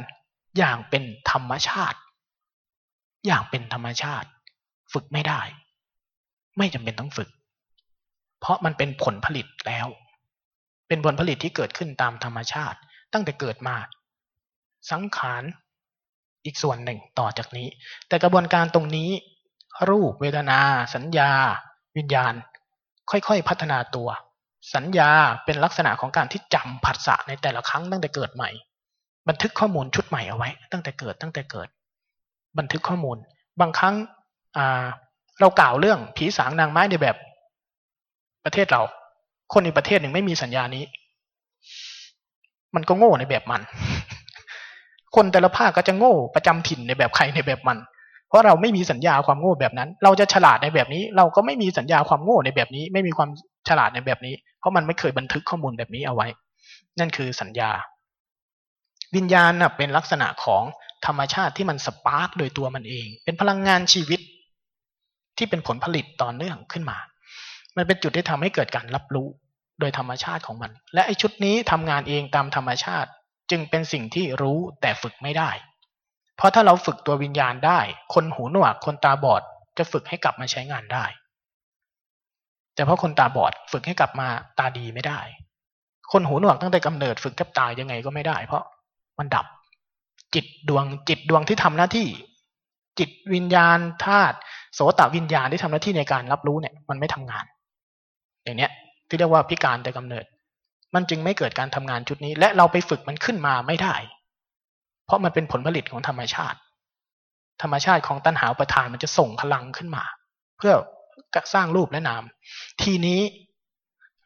[0.59, 1.99] อย่างเป็นธรรมชาติ
[3.27, 4.29] อย่างเป็นธรรมชาติ
[4.93, 5.41] ฝึกไม่ได้
[6.59, 7.31] ไม่จำเป็นต้องฝึก
[8.41, 9.89] เพราะมันเป็นผลผลิตแล้ว
[10.89, 12.79] เป็นผลผลิตที่เกิดขึ้นตามธรรมชาติ
[13.13, 13.77] ตั้งแต่เกิดมา
[14.91, 15.43] สังขาร
[16.45, 17.69] อีกส่วนหนึ่งต่อจากนี้
[18.09, 19.11] แต่กระบวนการตรงนี้
[19.91, 20.59] รูปเวทนา
[20.95, 21.31] สัญญา
[21.97, 22.33] วิญญาณ
[23.11, 24.09] ค่อยๆพัฒนาตัว
[24.75, 25.11] สัญญา
[25.45, 28.51] เป็นลักษณะของการที่จำผัสสะในแต่ละครั้งตั้งแต่เกิดใหม่
[29.29, 31.69] บันทึกข้อมูลชุดใหม่เอาไว้ ตั้งแต่เกิดตั้งแต่เกิด
[32.59, 33.17] บันทึกข้อมูล
[33.61, 33.95] บางครั้ง
[35.41, 37.17] เรากล่าวเรื่องผีสางนางไม้ในแบบ
[38.45, 38.83] ประเทศเรา
[39.53, 40.85] คนในประเทศหนึ่งไม่มีสัญญานี้
[42.75, 43.63] มันก็โง่ในแบบมัน
[45.15, 47.79] คนแต่ละภาคก็จะโง่ประจำถิ่นในแบบใครในแบบมัน
[48.29, 53.31] เพราะเราไม่มีสัญญาความโง่แบบนั้น เราจะฉลาดในแบบนี้ เราก็ไม่มีสัญญาความโง่ในแบบนี้ ไม่มีความ
[53.69, 56.27] ฉลาดในแบบนี้ เพราะมันไม่เคยบันทึกข้อมูลแบบนี้เอาไว้
[56.99, 57.71] นั่นคือสัญญา
[59.15, 60.63] วิญญาณเป็นลักษณะของ
[61.07, 64.21] ธรรมชาติที่มันสปาร์กโดยตัวมันเอง เป็นพลังงานชีวิต
[65.39, 66.99] ที่เป็นผลผลิตต่อเนื่องขึ้นมา
[67.77, 69.29] มันเป็นจุดที่ทำให้เกิดการรับรู้
[69.81, 73.11] โดยธรรมชาติของมัน และไอชุดนี้ทำงานเองตามธรรมชาติ
[73.51, 75.51] จึงเป็นสิ่งที่รู้แต่ฝึกไม่ได้
[76.37, 77.81] เพราะถ้าเราฝึกตัววิญญาณได้
[78.15, 79.43] คนหูหนวกคนตาบอด
[79.79, 81.05] จะฝึกให้กลับมาใช้งานได้
[82.75, 84.29] แต่เพราะคนตาบอดฝึกให้กลับมา
[84.59, 85.21] ตาดีไม่ได้
[86.13, 88.63] คนหูหนวกตั้งแต่กำเนิดฝึกแทบตายยังไงก็ไม่ได้ เพราะ
[89.19, 89.47] มันดับ
[90.35, 92.09] จิตดวงจิตดวงที่ทำหน้าที่
[92.99, 94.37] จิตวิญญาณธาตุ
[94.75, 97.45] โสตวิญญาณที่ทำหน้าที่ในการรับรู้เนี่ย มันไม่ทำงาน
[98.45, 98.71] อย่างเนี้ย
[99.09, 100.25] ที่เรียกว่าพิการแต่กำเนิด
[100.95, 103.95] มันจึงไม่เกิดการทำงานชุดนี้ และเราไปฝึกมันขึ้นมาไม่ได้
[105.07, 106.59] เพราะมันเป็นผลผลิตของธรรมชาติ
[107.63, 110.05] ธรรมชาติของตัณหาประทานมันจะส่งพลังขึ้นมา
[110.59, 110.75] เพื่อ
[111.55, 112.23] สร้างรูปและนาม
[112.83, 113.21] ทีนี้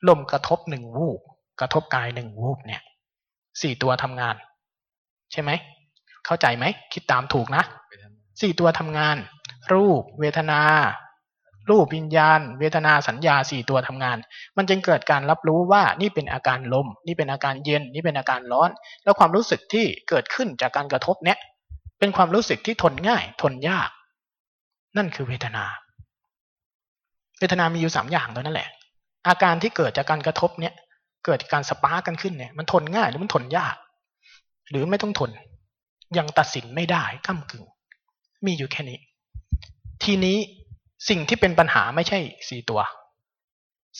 [0.08, 1.20] ลมกระทบหนึ่งวูบ
[1.60, 2.82] กระทบกายหนึ่งวูบเนี่ย
[3.62, 4.36] สี่ตัวทำงาน
[5.32, 5.50] ใช่ไหม
[6.26, 7.64] เข้าใจไหม คิดตามถูกนะ
[8.40, 9.16] สี่ตัวทำงาน
[9.72, 10.60] รูป เวทนา
[11.70, 14.18] รูปวิญญาณ เวทนาสัญญาสี่ตัวทำงาน
[14.56, 18.70] มันจึงเกิดการรับรู้ว่านี่เป็นอาการลม นี่เป็นอาการเย็น นี่เป็นอาการร้อน
[19.04, 21.38] แล้วความรู้สึกที่เกิดขึ้นจากการกระทบเนี้ย
[21.98, 23.90] เป็นความรู้สึกที่ทนง่าย ทนยาก
[24.96, 25.64] นั่นคือเวทนา
[27.38, 28.68] เวทนามีอยู่สามอย่างเท่านั้นแหละ
[29.28, 30.74] อาการที่เกิดจากการกระทบเนี้ย
[31.26, 33.76] เกิดการสปาร์กันขึ้นเนี่ย มันทนง่ายหรือมันทนยาก
[34.70, 35.30] หรือไม่ต้องทน
[36.18, 37.64] ยังตัดสินไม่ได้ก้ากึ่ง
[38.46, 38.98] มีอยู่แค่นี้
[40.04, 40.38] ทีนี้
[41.08, 42.18] สิ่งที่เป็นปัญหาไม่ใช่
[42.48, 42.80] สี่ตัว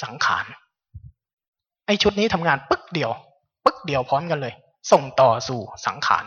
[0.02, 0.44] สังขาร
[1.86, 3.10] ไอชุดนี้ทำงานปึ๊กเดียว
[3.64, 4.54] ปึ๊กเดียวพร้อมกันเลย
[4.92, 6.24] ส่งต่อสู่สังขาร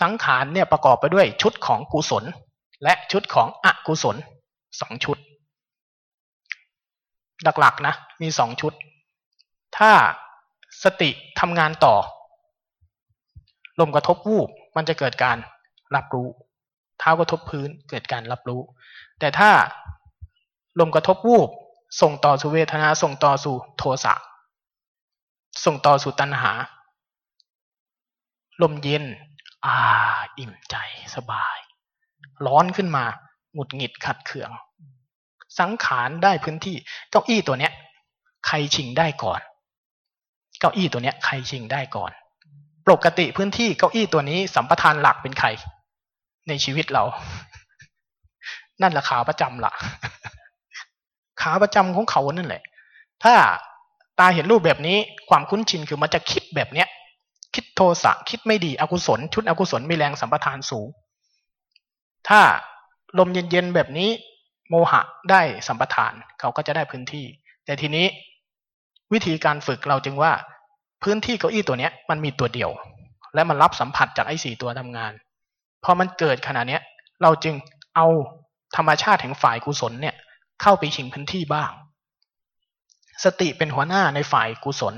[0.00, 2.24] สังขารเนี่ยประกอบไปด้วยชุดของกุศล
[2.84, 4.16] และชุดของอกุศล
[4.80, 5.18] สองชุด
[7.60, 8.72] หลักๆนะ มีสองชุด
[9.78, 9.90] ถ้า
[10.84, 11.10] สติ
[11.40, 11.94] ทำงานต่อ
[13.80, 15.36] ลมกระทบวูบมันจะเกิดการ
[15.94, 16.28] รับรู้
[16.98, 18.60] เท้ากระทบพื้นเกิดการรับรู้
[19.20, 19.50] แต่ถ้า
[20.80, 21.50] ลมกระทบวูบ
[22.00, 24.14] ส่งต่อสู่เวทนาส่งต่อสู่โทสะ
[25.64, 26.52] ส่งต่อสู่ตัณหา
[28.62, 29.04] ลมเย็น
[29.64, 29.76] อ่า
[30.38, 30.76] อิ่มใจ
[31.14, 31.58] สบาย
[32.46, 33.04] ร้อนขึ้นมา
[33.52, 34.50] หงุดหงิดขัดเคือง
[35.58, 36.76] สังขารได้พื้นที่
[37.10, 37.72] เก้าอี้ตัวเนี้ย
[38.46, 39.40] ใครชิงได้ก่อน
[40.60, 42.12] เก้าอี้ตัวเนี้ย ใครชิงได้ก่อน
[42.86, 45.48] ปกติพื้นที่เก้าอี้ตัวนี้สัมปทานหลักเป็นใคร
[46.48, 47.04] ในชีวิตเรา
[48.82, 49.72] นั่นแหละขาประจำละ
[51.40, 52.62] ขาประจำของเขานั่นแหละ
[53.24, 53.34] ถ้า
[54.18, 54.96] ตาเห็นรูปแบบนี้
[55.28, 56.88] ความคุ้นชินคือมันจะคิดแบบเนี้ย
[57.54, 60.86] คิดโทสะคิดไม่ดีอกุศล ชุดอกุศลมีแรงสัมปทานสูง
[62.28, 62.40] ถ้า
[63.18, 64.10] ลมเย็นๆแบบนี้
[64.68, 67.26] โมหะได้สัมปทานเขาก็จะได้พื้นที่
[67.64, 68.06] แต่ทีนี้
[69.12, 70.32] วิธีการฝึกเราจึงว่า
[71.02, 72.70] พื้นที่เก้าอี้ตัวเนี้ยมันมีตัวเดียว
[73.34, 75.12] และมันรับสัมผัสจากไอ้สี่ตัวทำงาน
[75.86, 76.82] พอมันเกิดขนาดนี้ย
[77.22, 77.54] เราจึง
[77.96, 78.06] เอา
[78.76, 80.14] ธรรมชาติแห่งฝ่ายกุศลเนี่ย
[80.62, 81.70] เข้าไปชิงพื้นที่บ้าง
[83.24, 84.94] สติเป็นหัวหน้าในฝ่ายกุศล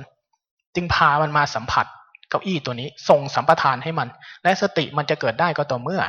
[0.75, 1.87] จึงพามันมาสัมผัส
[2.29, 4.09] เก้าอี้ตัวนี้ส่งสัมปทานให้มัน
[4.43, 6.03] และสติมันจะเกิดได้ก็ต่อเมื่อ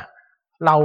[0.66, 0.76] เรา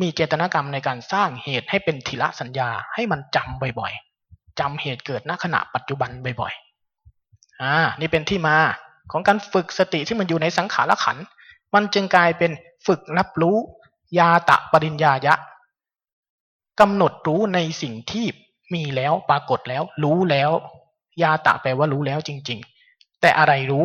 [0.00, 6.10] มีเจตนากรรมในการสร้างเหตุให้เป็นทีละสัญญาให้มันจำบ่อยๆจำเหตุเกิดณขณะปัจจุบัน
[6.40, 8.56] บ่อยๆอ่านี่เป็นที่มา
[9.12, 11.16] ของการฝึกสติที่มันอยู่ในสังขารขัน
[11.74, 12.50] มันจึงกลายเป็น
[12.86, 13.56] ฝึกรับรู้
[14.18, 15.34] ยาตะปริญญายะ
[16.80, 18.26] กำหนดรู้ในสิ่งที่
[18.74, 20.50] มีแล้วปรากฏแล้ว รู้แล้ว
[21.22, 22.58] ยาตะแปลว่ารู้แล้วจริง
[22.90, 23.84] ๆ แต่อะไรรู้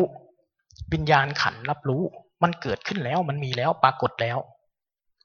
[0.92, 2.02] วิญญาณขันรับรู้
[2.42, 4.38] มันเกิดขึ้นแล้วมันมีแล้วปรากฏแล้ว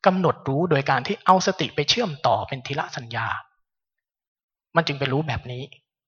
[0.05, 3.27] กำหนดรู้โดยการที่เอาสติไปเชื่อมต่อเป็นทีละสัญญา
[4.75, 5.63] มันจึงไปรู้แบบนี้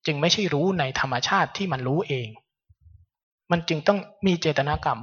[0.06, 2.28] จึงไม่ใช่รู้ในธรรมชาติที่มันรู้เอง
[3.52, 5.00] มันจึงต้องมีเจตนากรรม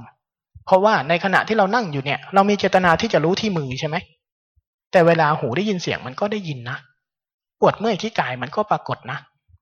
[0.65, 3.95] เพราะว่าในขณะที่เรานั่งอยู่เนี่ย เรามีเจตนาที่จะรู้ที่มือใช่ไหม
[4.91, 6.77] แต่เวลาหูได้ยินเสียงมันก็ได้ยินนะ
[7.59, 9.17] ปวดเมื่อยที่กายมันก็ปรากฏนะ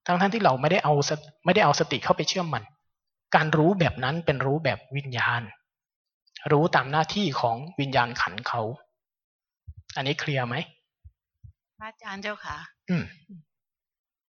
[0.07, 0.93] ทั้งท่านที่เราไม่ได้เอา
[1.45, 2.63] ไม่ได้เอาสติเข้าไปเชื่อมมัน
[3.35, 5.41] การรู้แบบนั้นเป็นรู้แบบวิญญาณ
[6.51, 8.61] รู้ตามหน้าที่ของวิญญาณขันเขา
[9.95, 10.55] อันนี้เคลียร์ไหม
[11.79, 12.57] พระอาจารย์เจ้าค่ะ
[12.89, 13.03] อืม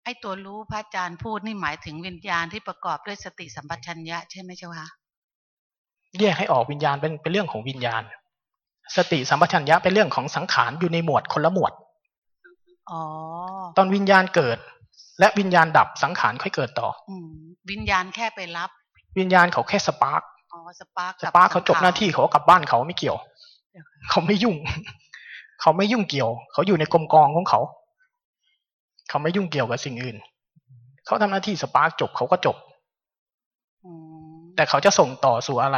[0.04, 4.88] ไอ้ตัวรู้พระอาจารย์พูดนี่หมายถึงวิญญาณที่ประกอบด้วยสติสัมปชัญญะใช่ไหมเจ้าคะ
[6.22, 8.02] แยกให้ออกวิญญาณเป็นเป็นเรื่องของวิญญาณ
[8.96, 11.74] สติสัมปชัญญะเป็นเรื่องของสังขารอยู่ในหมวดคนละหมวด
[12.92, 13.02] อ๋อ
[13.78, 14.58] ตอนวิญญาณเกิด
[15.20, 17.30] และวิญญาณดับสังขารค่อยเกิดต่ออืม
[17.72, 18.70] วิญญาณแค่ไปรับ
[19.20, 20.22] วิญญาณเขาแค่ spark
[20.54, 23.18] อ๋อ spark spark เขาจบหน้าที่เขากลับบ้านเขาไม่เกี่ยว
[24.10, 24.56] เขาไม่ยุ่ง
[25.62, 27.60] เขาไม่ยุ่งเกี่ยว เขาอยู่ในกลมกองของเขา
[29.10, 30.18] เขาไม่ยุ่งเกี่ยวกับสิ่งอื่น
[31.06, 32.56] เขาทำหน้าที่สปาร์กจบเขาก็จบ
[34.56, 35.78] แต่เขาจะส่งต่อสู่อะไร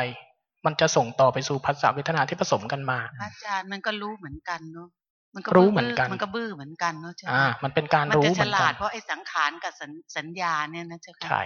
[0.66, 4.88] มันจะส่งต่อไปสู่ภาษาเวทนาที่ผสมกันมา อาจารย์มันก็รู้เหมือนกันเนาะ
[5.36, 11.43] มันก็รู้เหมือนกันมันก็บื้อเหมือนกันเนาะใช่ไหมอ่า มันเป็นการมันรู้จะเหฉมือนลากัดนเพราะไอ้สังขารกับสัญสัญญาเนี่ยนะเจ้าค่ะใช่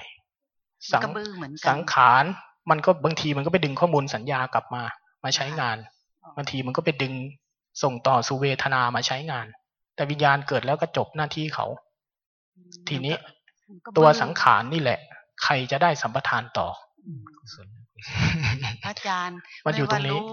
[0.92, 2.24] มันก็บื้อเหมือนกันสังขาร
[2.70, 4.84] มันก็บางทีมันก็ไปดึงข้อมูลสัญญากลับมา
[5.24, 5.78] มาใช้งาน
[6.38, 7.14] บางทีมันก็ไปดึง
[7.84, 9.48] ส่งต่อสู่เวทนามาใช้งาน
[9.96, 11.66] แต่วิญญาณเกิดแล้วก็จบหน้าที่เขา
[12.90, 13.16] ทีนี้
[13.70, 15.00] มันก็ตัวบื้อสังขารนี่แหละ
[15.44, 16.68] ใครจะได้สัมปทานต่อ
[17.38, 17.83] พระ
[18.86, 20.28] อาจารย์มันอยู่ตรงนี้ไว่ารู้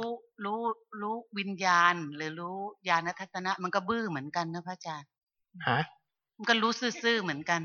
[0.45, 0.61] รู้
[1.03, 2.59] รู้วิญญาณ หรือรู้
[2.89, 5.09] ญาณทัศนะ มันก็บื้อเหมือนกันนะพระอาจารย์
[5.69, 5.81] ฮะ
[6.37, 7.63] มันก็รู้ซื่อๆเหมือนกัน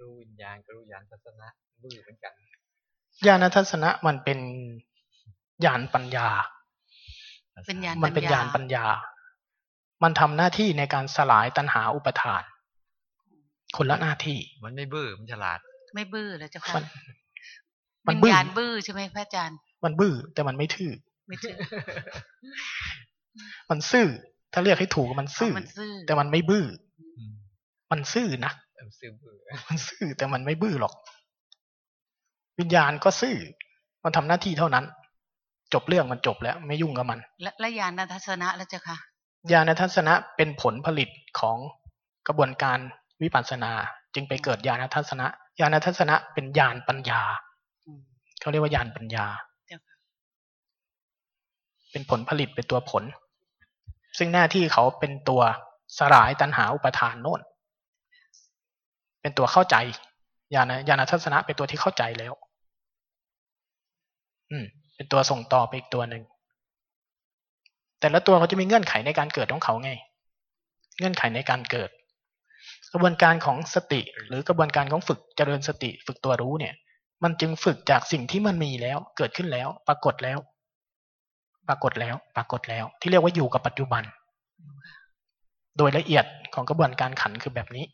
[0.00, 1.46] รู้วิญญาณก็รู้ญาณทัศนะ
[1.82, 2.32] บื้อเหมือนกัน
[3.26, 4.38] ญาณทัศนะมันเป็น
[5.64, 6.28] ญาณปัญญา
[7.66, 8.86] เป็นญาณมันเป็นญาณปัญญา
[10.02, 12.42] มันทำหน้าที่ในการสลายตัณหาอุปทาน
[13.76, 15.58] คนละหน้าที่ มันไม่บื้อมันฉลาด
[15.94, 16.80] ไม่บื้อเลยเจ้าค่ะ
[18.08, 20.92] มันมันวิญบื้อญาณบื้อใช่ไหมพระอาจารย์ มันบื้อแต่มันไม่ทื่อ
[21.28, 21.56] ไม่ถือ
[23.70, 24.06] มันซื่อ
[24.52, 26.66] ถ้าเรียกให้ถูกมันซื่อมันซื่อแต่มันไม่บื้อ
[27.18, 27.20] อ
[27.90, 28.52] มันซื่อนะ
[29.00, 29.34] ซื่อบื้อ
[29.68, 30.92] มันซื่อแต่มันไม่บื้อหรอก
[32.58, 33.36] วิญญาณก็ซื่อ
[34.04, 34.84] มันทำหน้าที่เท่านั้น
[35.74, 38.96] จบเรื่องมันจบแล้ว ไม่ยุ่งกับมันและและญาณทัศนะแล้วเจ้าค่ะ
[39.52, 41.56] ญาณทัศนะเป็นผลผลิตของ
[42.26, 42.78] กระบวนการ
[43.22, 43.72] วิปัสสนา
[44.14, 45.26] จึงไปเกิดญาณทัศนะ
[45.60, 47.53] ญาณทัศนะเป็นญาณปัญญาอืม
[48.44, 49.26] เขาเรียกว่าญาณปัญญา
[49.66, 49.96] เจ้าค่ะ
[51.92, 53.04] เป็นผลผลิตเป็นตัวผล
[54.18, 55.42] ซึ่งหน้าที่เขาเป็นตัว
[55.98, 57.40] สลายตัณหาอุปทานโน่น
[59.20, 59.76] เป็นตัวเข้าใจ
[60.54, 62.32] ญาณญาณทัศนะเป็นตัวที่เข้าใจแล้ว
[64.50, 64.64] อืม
[64.96, 66.22] เป็นตัวส่งต่อไปอีกตัวหนึ่ง
[68.00, 69.90] แต่ละตัวเขาจะมีเงื่อนไขในการเกิดของเขาไง
[70.98, 71.90] เงื่อนไขในการเกิด
[72.92, 76.74] กระบวนการของสติ หรือกระบวนการของฝึกเจริญสติ ฝึกตัวรู้เนี่ย
[77.24, 80.38] มันจึงฝึกจากสิ่งที่มันมีแล้ว เกิดขึ้นแล้ว ปรากฏแล้ว
[81.68, 84.02] ปรากฏแล้ว ปรากฏแล้ว ที่เรียกว่าอยู่กับปัจจุบัน
[85.78, 87.86] โดยละเอียดของกระบวนการขันคือแบบนี้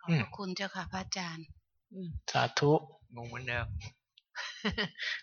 [0.00, 1.46] ขอบพระคุณเจ้าค่ะพระอาจารย์
[2.32, 2.72] สาธุ
[3.16, 3.66] งงเหมือนเดิม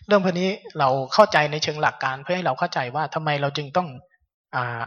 [0.06, 3.88] เรื่องพวกนี้เราเข้าใจในเชิงหลักการเพื่อให้เราเข้าใจว่าทำไมเราจึงต้อง
[4.56, 4.82] อ่า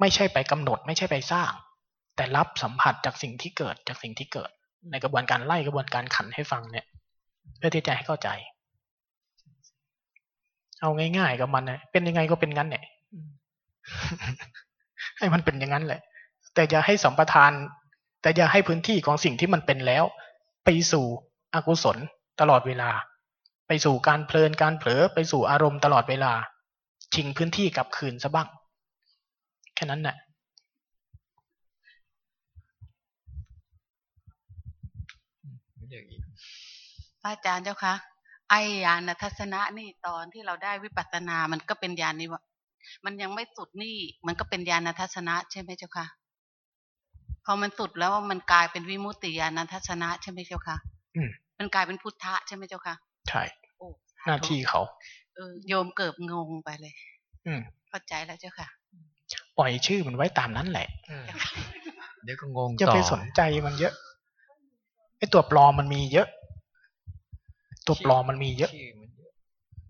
[0.00, 1.50] ไม่ใช่ไปกำหนด ไม่ใช่ไปสร้าง
[2.16, 4.50] แต่รับสัมผัสจากสิ่งที่เกิดจากสิ่งที่เกิด
[4.90, 6.86] ในกระบวนการไล่กระบวนการขันให้ฟังเนี่ย
[7.58, 8.28] เพื่อที่จะให้เข้าใจ
[10.80, 12.84] เอาง่ายๆกับมันนะเป็นยังไงก็เป็นงั้นเนี่ย
[15.18, 16.00] ให้มันเป็นอย่างนั้นแหละ
[16.54, 17.52] แต่อย่าให้สัมปทาน
[18.22, 20.04] แต่อย่าให้พื้นที่ของสิ่งที่มันเป็นแล้ว
[20.64, 21.06] ไปสู่
[21.54, 21.96] อกุศล
[22.40, 22.90] ตลอดเวลา
[23.68, 26.32] ไปสู่การเพลินการเผลอไปสู่อารมณ์ตลอดเวลา
[27.14, 28.48] ชิงพื้นที่กลับคืนซะบ้าง
[29.74, 30.16] แค่นั้นแหละ
[35.76, 36.22] ไม่เรียกอีก
[37.24, 37.94] พระอาจารย์เจ้าคะ
[38.50, 42.42] ไอ้ญาณทัศนะนี่ตอนที่เราได้วิปัสสนามันก็เป็นญาณนี่วะ
[43.04, 43.96] มันยังไม่สุดนี่
[44.26, 46.06] มันก็เป็นญาณทัศนะใช่ไหมเจ้าคะ
[47.44, 50.76] พอมันสุดแล้วมันกลายเป็นวิมุตติญาณทัศนะใช่ไหมเจ้าคะ
[51.16, 52.94] อืมมันกลายเป็นพุทธะใช่ไหมเจ้าคะ
[53.28, 53.42] ใช่
[53.78, 53.86] โอ้
[54.26, 54.80] หน้าที่เขา
[55.34, 56.94] เออโยมเกิบงงไปเลย
[57.46, 58.68] อืมเข้าใจแล้วเจ้าค่ะ
[59.58, 60.88] ปล่อยชื่อมันไว้ตามนั้นแหละ
[62.24, 63.94] เดี๋ยวก็งงอย่าต่อไปสนใจมันเยอะ
[65.18, 66.28] ไอ้ตัวปลอมมันมีเยอะ
[67.86, 69.32] ตัวปลอมมันมีเยอะชื่อมันเยอะ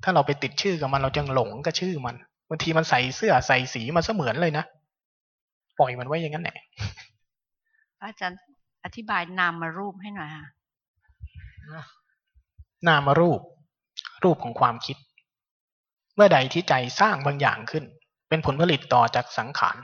[0.02, 2.16] ถ้าเราไปติดชื่อกับมันเราจะหลงกับชื่อมัน
[2.48, 4.64] บางทีมันใส่เสื้อใส่สีมาเสมือนเลยนะ
[5.78, 6.56] ปล่อยมันไว้อย่างนั้นแหละ
[8.02, 8.38] อาจารย์
[8.84, 10.46] อธิบายนามมารูปให้หน่อยค่ะ
[12.88, 13.40] นามรูป
[14.24, 14.96] รูปของความคิด
[16.14, 17.84] เมื่อใดที่ใจสร้างบางอย่างขึ้น
[18.28, 19.76] เป็นผลผลิตต่อจากสังขาร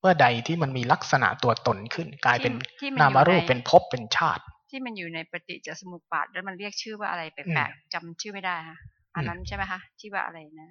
[0.00, 8.78] เมื่อใดที่มันมีลักษณะตัวตนขึ้น กลายเป็นที่ที่มันนามอยู่รูปในเป็นภพเป็นชาติ ที่มันอยู่ในปฏิจจสมุปบาทแล้วมันเรียกชื่อว่าอะไรแปลกๆจำชื่อไม่ได้ค่ะ
[9.16, 10.70] อันนั้นใช่ไหมคะที่ว่าอะไรนะ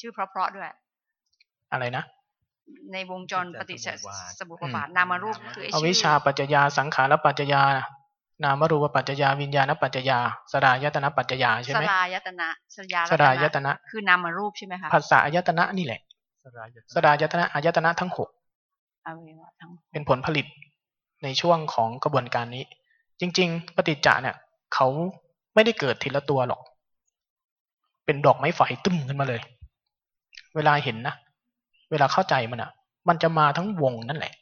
[0.00, 0.68] ชื่อเพราะๆด้วย
[1.72, 2.04] อะไรนะ
[2.92, 3.88] ในวงจรปฏิจจ
[4.38, 7.62] สมุปบาท นามารูปคือไอ้อชื่อวิชชาปัจจยาสังขารปัจจยา
[8.44, 10.18] นามรูปปัจจยาวิญญาณปัจจยา
[10.52, 16.00] สลายตนะปัจจยาใช่สไหมลายตนะสยาสลายตนะ คือนามารูปใช่ไหมคะภาษาอายตนะนี่แหละ
[16.44, 18.28] สดายตนะอายตนะทั้งหก
[19.06, 20.46] อวัยวะทั้งเป็นผลผลิต
[21.22, 22.64] ในช่วงของกระบวนการนี้
[23.22, 24.36] จริง ๆ ปฏิจจะเนี่ย
[24.74, 24.86] เขา
[25.54, 26.60] ไม่ได้เกิดทีละตัวหรอก
[28.04, 29.40] เป็นดอกไม้ไฟตึ้มขึ้นมาเลย
[30.56, 31.14] เวลาเห็นนะ
[31.90, 32.70] เวลาเข้าใจมันอะ
[33.08, 34.32] มันจะมาทั้งวงนั่นแหละ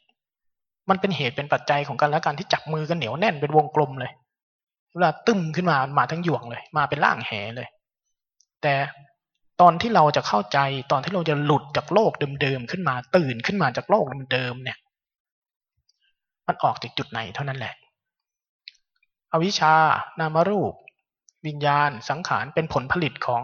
[0.89, 4.11] มันเป็นเหตุเป็นปัจจัยของกันและกันที่จับมือกันเหนียวแน่นเป็นวงกลมเลย
[4.93, 7.67] เวลาตึ้มขึ้นมามาทั้งหยวงเลย มาเป็นร่างแหเลย
[8.61, 8.73] แต่
[9.61, 10.59] ตอนที่เราจะเข้าใจ
[10.91, 14.77] ตอนที่เราจะหลุดจากโลกเดิมๆขึ้นมาตื่นขึ้นมาจากโลกเดิมๆเนี่ย
[16.47, 17.73] มันออกจากจุดไหนเท่านั้นแหละ
[19.33, 19.73] อวิชชา
[20.19, 20.73] นามรูป
[21.47, 23.41] วิญญาณ สังขารเป็นผลผลิตของ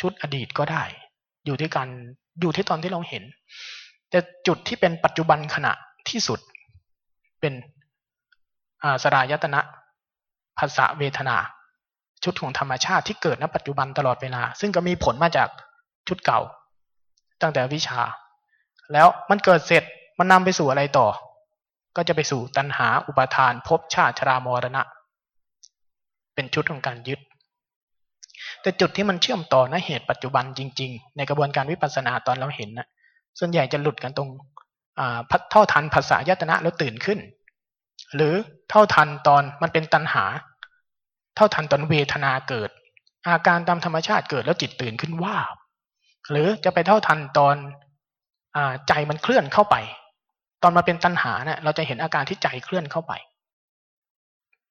[0.00, 0.84] ชุดอดีตก็ได้
[1.44, 1.88] อยู่ที่การ
[2.40, 3.22] อยู่ที่ตอนที่เราเห็น
[4.10, 5.72] แต่จุดที่เป็นปัจจุบันขณะ
[6.08, 6.40] ที่สุด
[7.40, 7.52] เป็น
[8.82, 9.60] อสรายตนะ
[10.58, 11.36] ภาษาเวทนา
[12.24, 15.48] ชุดของธรรมชาติที่เกิดณปัจจุบันตลอดเวลา ซึ่งก็มีผลมาจาก
[16.08, 16.40] ชุดเก่า
[17.42, 18.00] ตั้งแต่วิชา
[18.92, 19.82] แล้วมันเกิดเสร็จ
[20.18, 21.08] มันนำไปสู่อะไรต่อ
[21.96, 24.82] ก็จะไปสู่ตัณหาอุปาทานภพชาติชรามรณะ
[26.34, 27.20] เป็นชุดของการยึด
[28.62, 32.86] แต่จุดที่มันเชื่อมต่อณเหตุปัจจุบันจริง ๆ ในกระบวนการวิปัสสนาตอนเราเห็นนะ
[33.38, 34.28] ส่วนใหญ่จะหลุดกันตรง
[35.50, 37.18] เท่าทันภาษายตนะแล้วตื่นขึ้น
[38.14, 38.34] หรือ
[38.70, 40.24] เท่าทันตอนมันเป็นตัณหา
[41.36, 42.70] เท่าทันตอนเวทนาเกิด
[43.26, 45.36] อาการตามธรรมชาติเกิดแล้วจิตตื่นขึ้นว่า
[46.30, 47.56] หรือจะไปเท่าทันตอน
[48.56, 48.58] อ
[48.88, 49.76] ใจมันเคลื่อนเข้าไป
[50.62, 53.12] ตอนมาเป็นตัณหาเนะี่ยเราจะเห็นอาการที่ใจเคลื่อนเข้าไป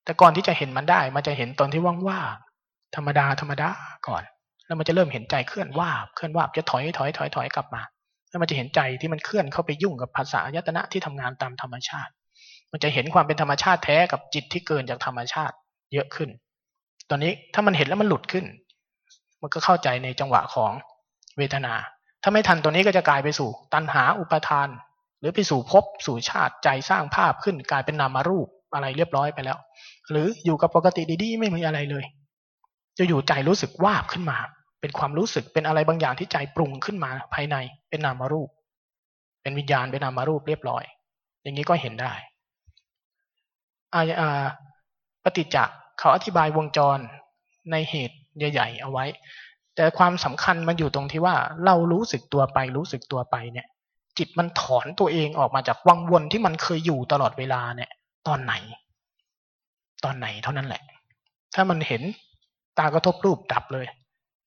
[0.05, 3.69] แต่ก่อนที่จะเห็นมันได้ มันจะเห็นตอนที่ว่างๆธรรมดาธรรมดา
[4.07, 4.23] ก่อน
[4.65, 7.81] แล้วมันจะเริ่มเห็นใจเคลื่อนว่าเคลื่อนว่าจะถอยถอยถอยถอยกลับมา
[8.30, 12.11] แล้วมันจะเห็นใจที่มันเคลื่อนเข้าไปยุ่งกับภาษายตนะที่ทำงานตามธรรมชาติ
[12.71, 15.55] มันจะเห็นความเป็นธรรมชาติแท้กับจิตที่เกินจากธรรมชาติ
[15.93, 16.30] เยอะขึ้น
[17.09, 18.45] ตอนนี้ถ้ามันเห็นแล้วมันหลุดขึ้น
[19.41, 20.71] มันก็เข้าใจในจังหวะของ
[21.38, 21.73] เวทนา
[22.23, 24.67] ถ้าไม่ทันตัวนี้ก็จะกลายไปสู่ ตัณหาอุปทาน
[25.19, 29.58] หรือไปสู่ภพสู่ชาติใจสร้างภาพขึ้นกลายเป็นนามารูป อะไรเรียบร้อยไปแล้ว
[30.12, 32.06] หรืออยู่กับปกติดีๆ ไม่มีอะไรเลย
[32.98, 34.38] จะอยู่ใจรู้สึกวาบขึ้นมา
[34.82, 37.56] เป็นความรู้สึกเป็นอะไรบางอย่างที่ใจปรุงขึ้นมาภายใน
[37.90, 38.50] เป็นนามรูป
[39.41, 40.84] เป็นวิญญาณเป็นนามรูปเรียบร้อย
[41.41, 42.14] อย่างนี้ก็เห็นได้
[43.95, 44.45] อา
[45.24, 47.00] ปฏิจจ์เขาอธิบายวงจร
[47.72, 49.06] ในเหตุใหญ่ๆเอาไว้
[49.76, 51.36] แต่ความสำคัญมันอยู่ตรงที่ว่า
[51.66, 53.68] เรารู้สึกตัวไปรู้สึกตัวไปเนี่ย
[54.18, 57.91] จิตมันถอนตัวเองออกมาจากวังวนที่มันเคยอยู่ตลอดเวลาเนี่ย
[58.28, 58.54] ตอนไหน
[60.04, 60.82] ตอนไหนเท่านั้นแหละ
[61.56, 62.02] ถ้ามันเห็น
[62.80, 63.86] ตากระทบรูปดับเลย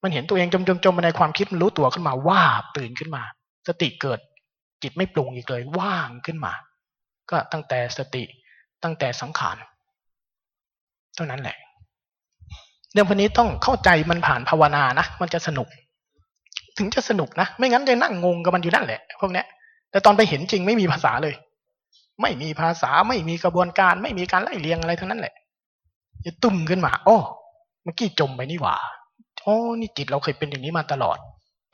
[0.02, 2.42] มันเห็นตัวเองจมจมจมในความคิดมันรู้ตัวขึ้นมาว่า
[2.76, 3.22] ตื่นขึ้นมา
[3.68, 4.18] สติเกิด
[4.82, 6.52] จิตไม่ปรุงอีกเลยว่างขึ้นมา
[7.30, 8.24] ก็ตั้งแต่สติ
[8.82, 9.56] ตั้งแต่สังขาร
[11.14, 11.56] เท่านั้นแหละ
[12.92, 15.68] เรื่องพวกนี้ต้องเข้าใจมันผ่านภาวนานะมันจะสนุก
[16.78, 19.46] ถึงจะสนุกนะ ไม่งั้นจะนั่งงงกับมันอยู่นั่นแหละ พวกเนี้ย
[19.90, 21.34] แต่ตอนไปเห็นจริงไม่มีภาษาเลย
[22.22, 25.34] ไม่มีภาษาไม่มีกระบวนการ ไม่มีการไล่เรียงอะไรทั้งนั้นแหละ
[26.26, 27.16] จะตุ่มขึ้นมาโอ้
[27.82, 28.76] เมื่อกี้จมไปนี่หว่า
[29.42, 31.18] โอ้นี่จิตเราเคยเป็นอย่างนี้มาตลอด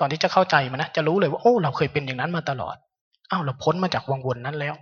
[0.01, 2.77] ตอนที่จะเข้าใจมันนะจะรู้เลยว่าโอ้เราเคยเป็นอย่างนั้นมาตลอด
[3.31, 4.74] อ้าวเราพ้นมาจากวังวนนั้นแล้ว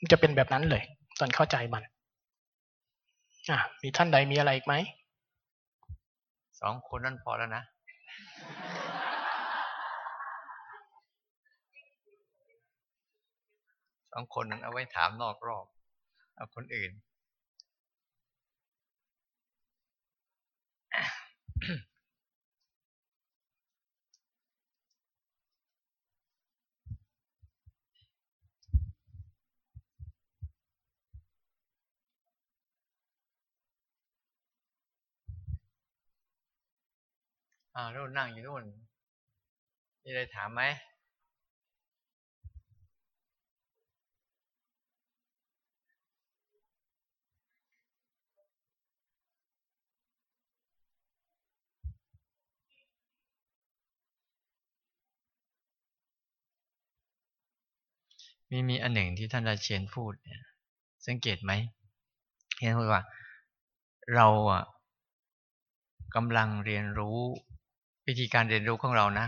[0.00, 0.82] มันจะเป็นแบบนั้นเลย
[1.20, 1.82] ตอนเข้าใจมัน
[3.50, 4.74] อะมีท่านใดมีอะไรอีกไหม
[6.60, 7.62] สองคนนั่นพอแล้วนะ
[14.12, 15.66] สองคนนั้นเอาไว้ถามนอกรอบ
[16.36, 16.92] เอาคนอื่น
[37.74, 38.64] อ่านู่นนั่งอยู่นู่น
[40.02, 40.62] มีอะไรถามไหม
[58.50, 60.42] มีมีอันหนึ่งที่ท่านราเชนพูดเนี่ย
[61.06, 61.52] สังเกตไหม
[62.58, 63.02] เห็นพูดว่า
[64.14, 64.64] เราอะ
[66.14, 67.18] กำลังเรียนรู้
[68.06, 69.26] วิธีการเรียนรู้ของเรานะ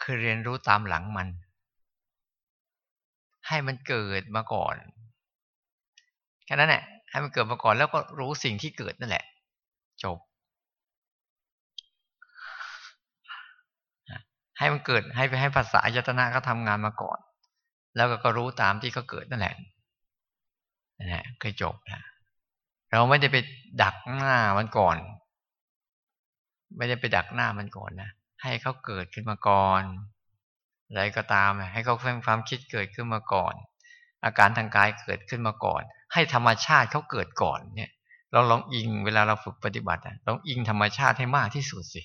[0.00, 1.28] คือเรียนรู้ตามหลังมัน
[3.48, 4.76] ให้มันเกิดมาก่อน
[6.44, 9.24] แค่นั้นแหละให้มันเกิดมาก่อนแล้วก็รู้สิ่งที่เกิดนั่นแหละ
[10.02, 10.18] จบ
[14.58, 17.18] ให้มันเกิดให้ไปให้ภาษายตนะเขาทำงานมาก่อน
[17.98, 19.54] แล้วก็ก็รู้ตามที่เขาเกิดนั่นแหละ
[20.98, 22.02] นั่นแหละคือจบนะ
[22.92, 23.36] เราไม่ได้ไป
[23.82, 24.96] ดักหน้ามันก่อน
[26.76, 28.10] ไม่ได้ไปดักหน้ามันก่อนนะ
[28.42, 29.82] ให้เขาเกิดขึ้นมาก่อน
[30.88, 33.54] อะไรก็ตาม ให้เขาเพิ่มความคิดเกิดขึ้นมาก่อน
[34.24, 37.90] อาการทางกายเกิดขึ้นมาก่อน ให้ธรรมชาติเขาเกิดก่อนเนี่ย
[38.32, 42.02] เราลองอิงเวลาเราฝึกปฏิบัติลองอิงธรรมชาติให้มากที่สุดสิ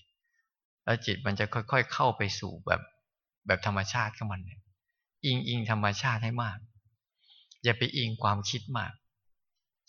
[0.84, 2.82] แล้วจิตมันจะค่อย ๆ เข้าไปสู่แบบ
[3.48, 4.60] แบบธรรมชาติของมันเนี่ย
[5.26, 6.58] อิงอิงธรรมชาติให้มาก
[7.64, 8.92] อย่าไปอิงความคิดมาก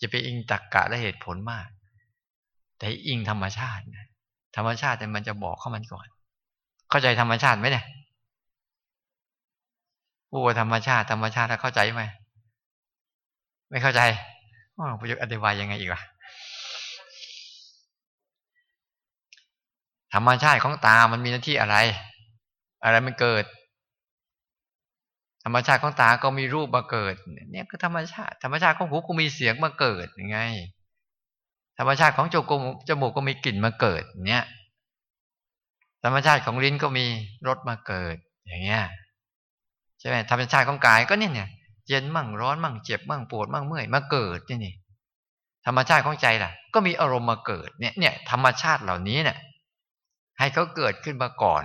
[0.01, 1.67] จะไปอิงตรรกกะและเหตุผลมาก
[2.77, 4.07] แต่อิงธรรมชาตินะ
[4.55, 6.07] ธรรมชาติแต่มันจะบอกเข้ามันก่อน
[6.89, 7.85] เข้าใจธรรมชาติไหมเนี่ย
[10.29, 12.03] ผู้ธรรมชาติธรรมชาติเข้าใจไหม
[13.69, 14.01] ไม่เข้าใจ
[14.77, 16.01] อ๋อประโยคอธิบายยังไงอีกวะ
[20.13, 21.77] ธรรมชาติของตามันมีหน้าที่อะไร
[22.83, 23.43] อะไรมันเกิด
[25.47, 27.13] ธรรมชาติของตาก็มีรูปมาเกิด
[27.51, 30.39] เนี่ยคือธรรมชาติ ธรรมชาติของหูก็มีเสียงมาเกิดยังไง
[31.79, 34.45] ธรรมชาติของจมูกจมูกก็มีกลิ่นมาเกิด เนี่ย
[36.03, 37.05] ธรรมชาติของลิ้นก็มี
[37.47, 38.15] รสมาเกิด
[38.47, 38.83] อย่างเงี้ย
[39.99, 41.49] ใช่ไหมธรรมชาติของกายก็เนี่ยเนี่ย
[41.87, 44.73] เย็นมั่งร้อนมั่งเจ็บมั่งปวดมั่งเมื่อยมาเกิดนี่นี่
[45.65, 49.37] ธรรมชาติของใจล่ะ ก็มีอารมณ์มาเกิดเนี่ยเนี่ยธรรมชาติเหล่านี้เนี่ย
[50.39, 51.63] ให้เขาเกิดขึ้นมาก่อน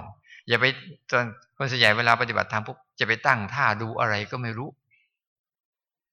[0.48, 0.64] อย่าไป
[1.10, 1.24] ตอน
[1.62, 4.68] คนส่วนใหญ่เวลาปฏิบัติธรรมปุ๊บจะไปตั้งท่าดูอะไรก็ไม่รู้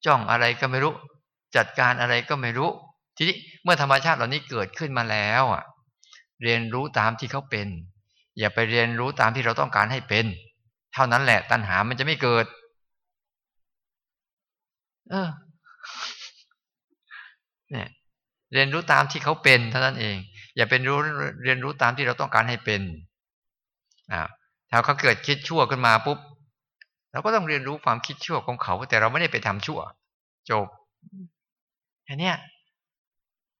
[0.05, 0.93] จ้องอะไรก็ไม่รู้
[1.55, 2.69] จัดการอะไรก็ไม่รู้
[3.17, 5.63] ทีนี้เมื่อธรรมชาติเหล่านี้เกิดขึ้นมาแล้วอะ
[6.43, 7.67] เรียนรู้ตามที่เขาเป็น
[8.39, 10.25] อย่าไปเรียนรู้ตามที่เราต้องการให้เป็น
[10.93, 12.45] เท่านั้นแหละ ตัณหามันจะไม่เกิด
[15.09, 15.29] เออ
[17.71, 17.87] เนี่ย
[18.53, 20.15] เรียนรู้ตามที่เขาเป็นเท่านั้นเอง
[20.55, 20.97] อย่าเป็นรู้
[21.43, 22.81] เรียนรู้ตามที่เราต้องการให้เป็น
[24.13, 24.21] อ่า
[24.71, 26.19] ถ้าเขาเกิดคิดชั่วขึ้นมาปุ๊บ
[27.11, 29.79] เราก็ต้องเรียนรู้ความคิดชั่วของเขา แต่เราไม่ได้ไปทำชั่ว
[30.49, 30.67] จบ
[32.07, 32.35] อันเนี้ย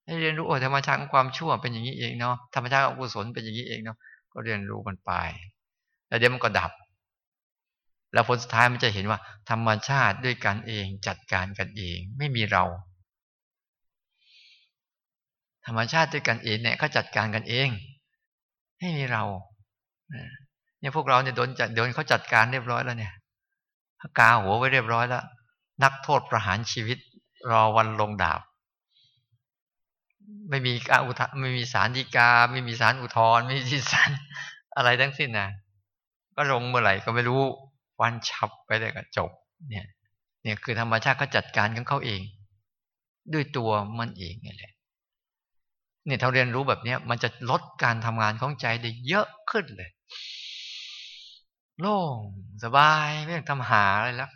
[0.04, 3.96] ให้เรียนรู้โอ้ธรรมชาติของความชั่วเป็นอย่างนี้เองเนาะธรรมชาติของกุศลเป็นอย่างนี้เองเนาะ
[4.32, 5.12] ก็เรียนรู้มันไป
[6.08, 6.72] แล้วเดี๋ยวมันก็ดับ
[8.12, 9.18] แล้วผลสุดท้ายมันจะเห็นว่า
[9.50, 12.64] ธรรมชาติด้วยกันเองจัดการกันเอง ไม่มีเรา
[15.66, 17.68] ธรรมชาติด้วยกันเองเนี่ยเขาจัดการกันเอง
[18.78, 19.24] ไม่มีเรา
[20.80, 23.12] เนี่ยพวกเราเนี่ยโดนจัดโดนเขาจัดการเรียบร้อยแล้วเนี่ย
[24.18, 25.24] กาหัวไว้เรียบร้อยแล้ว
[25.84, 26.98] นักโทษประหารชีวิต
[27.50, 28.40] รอวันลงดาบ
[30.50, 34.10] ไม่มีกาอุทไม่มีสารดีกา ไม่มีสารอุทธรไม่มีสาร
[34.76, 35.48] อะไรทั้งสิ้นนะ
[36.36, 37.42] ก็ลงเมื่อไหร่ก็ไม่รู้
[38.00, 39.30] วันฉับไปเลยก็จบ
[39.70, 39.86] เนี่ย
[40.42, 42.20] เนี่ยคือธรรมชาติเขาจัดการของเขาเอง
[43.32, 44.72] ด้วยตัวมันเองนี่แหละ
[46.06, 49.90] เนี่ยถ้าเรียนรู้แบบนี้มันจะลดการทำงานของใจได้เยอะขึ้นเลย
[51.80, 52.18] โล่ง
[52.64, 54.30] สบายไม่ต้องทำหาอะไรแล้ว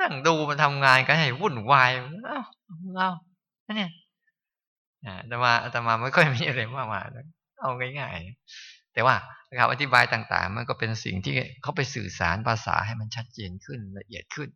[0.00, 1.90] นั่งดูมันทำงานกันให้วุ่นวาย
[2.24, 2.40] เอ้า
[2.96, 3.10] เอ้า
[3.76, 3.90] เนี่ย
[5.04, 7.04] อาตมาอาตมาไม่ค่อยมีอะไรมากมาย
[7.60, 9.14] เอาง่ายๆแต่ว่า
[9.56, 14.48] การอธิบายต่างๆ มันก็เป็นสิ่งที่เขาไปสื่อสารภาษาให้มันชัดเจนขึ้นละเอียดขึ้น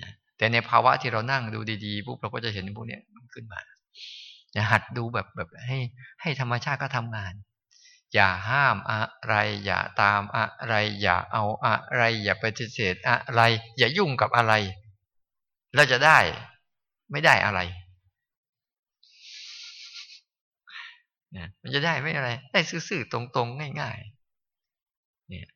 [0.00, 3.60] นะแต่ในภาวะที่เรานั่งดูดีๆปุ๊บเราก็จะเห็นพวกนี้มันขึ้นมา
[4.52, 5.78] อย่าหัดดูแบบแบบให้
[6.22, 7.32] ให้ธรรมชาติก็ทำงาน
[8.14, 9.34] อย่าห้ามอะไร
[9.64, 13.40] อย่าตามอะไร อย่าเอาอะไร อย่าปฏิเสธอะไร
[13.78, 14.52] อย่ายุ่งกับอะไร
[15.74, 16.18] เราจะได้
[17.10, 17.60] ไม่ได้อะไร
[21.32, 25.46] เนี่ยมันจะได้ไม่อะไร ได้ซื่อๆตรงๆ ง่ายๆ เนี่ย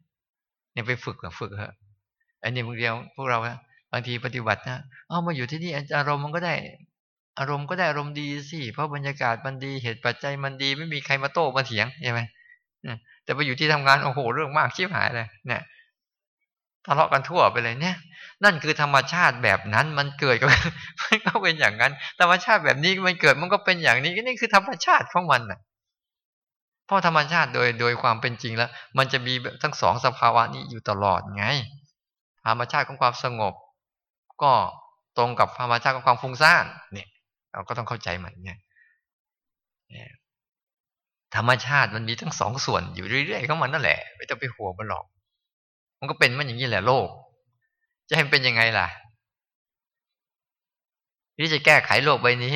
[0.73, 1.75] เนี่ยไปฝึกกับฝึกเถอะ
[2.43, 3.39] อันนี้บางเดียวพวกเรา
[3.93, 4.79] บางทีปฏิบัตินะ
[5.09, 6.55] เอามาอยู่ที่นี่อารมณ์มันก็ได้
[7.39, 12.21] อารมณ์ก็ได้อารมณ์ดีสิเพราะบรรยากาศมันดีเหตุปัจจัยมันดี ไม่มีใครมาโต้มาเถียงใช่ไหม
[13.25, 15.63] แต่ไปอยู่ที่ทำงานโอ้โหเรื่องมากชิบหายเลยเนี่ย
[16.87, 17.97] ทะเลาะกันทั่วไปเลยเนี่ย
[18.45, 20.47] นั่นคือธรรมชาติแบบนั้นมันเกิดก็
[21.03, 25.61] มันก็เป็นอย่างนั้น ธรรมชาติแบบนี้มันเกิดมันก็เป็นอย่างนี้นี่คือธรรมชาติของมันน่ะ
[26.87, 31.45] เพราะธรรมชาติโดยโดยความเป็นจริงแล้ว มันจะมีทั้งสองสภาวะนี้อยู่ตลอดไง
[32.47, 33.55] ธรรมชาติของความสงบ
[34.43, 34.53] ก็
[35.19, 37.09] ตรงกับธรรมชาติของความฟุ้งซ่านเนี่ย
[37.53, 38.59] เราก็ต้องเข้าใจมันเนี่ย
[41.37, 45.05] ธรรมชาติมันมีทั้งสองส่วนอยู่เรื่อยๆของมันนั่นแหละ ไม่ต้องไปหัวมันหรอก
[45.99, 47.09] มันก็เป็นมันอย่างนี้แหละโลก
[48.09, 48.89] จะให้มันเป็นยังไงล่ะ
[51.39, 52.55] ที่จะแก้ไขโลกใบนี้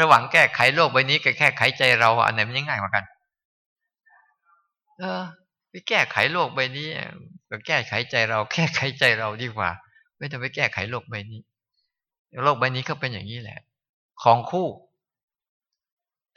[0.00, 3.04] ระหว่างแก้ไขโลกใบนี้กับแก้ไขใจเราอันไหนมันง่ายกว่ากัน
[4.98, 5.22] เออ
[5.70, 6.88] ไปแก้ไขโลกใบนี้
[7.50, 9.70] ก็แก้ไขใจเรา แก้ไขใจเราดีกว่า
[10.18, 11.40] ไม่ต้องไปแก้ไขโลกใบนี้
[12.44, 13.58] โลกใบนี้ก็เป็นอย่างนี้แหละ
[14.22, 14.68] ของคู่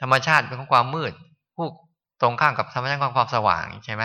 [0.01, 1.13] ธรรมชาติเป็นของความมืด
[1.55, 1.67] คู่
[2.21, 4.03] ตรงข้ามกับธรรมชาติของความสว่างใช่ไหม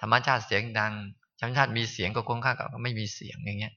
[0.00, 0.92] ธรรมชาติเสียงดัง
[1.40, 3.74] ธรรมชาติมีเสียงก็คงข้ามกับไม่มีเสียงอย่างเงี้ย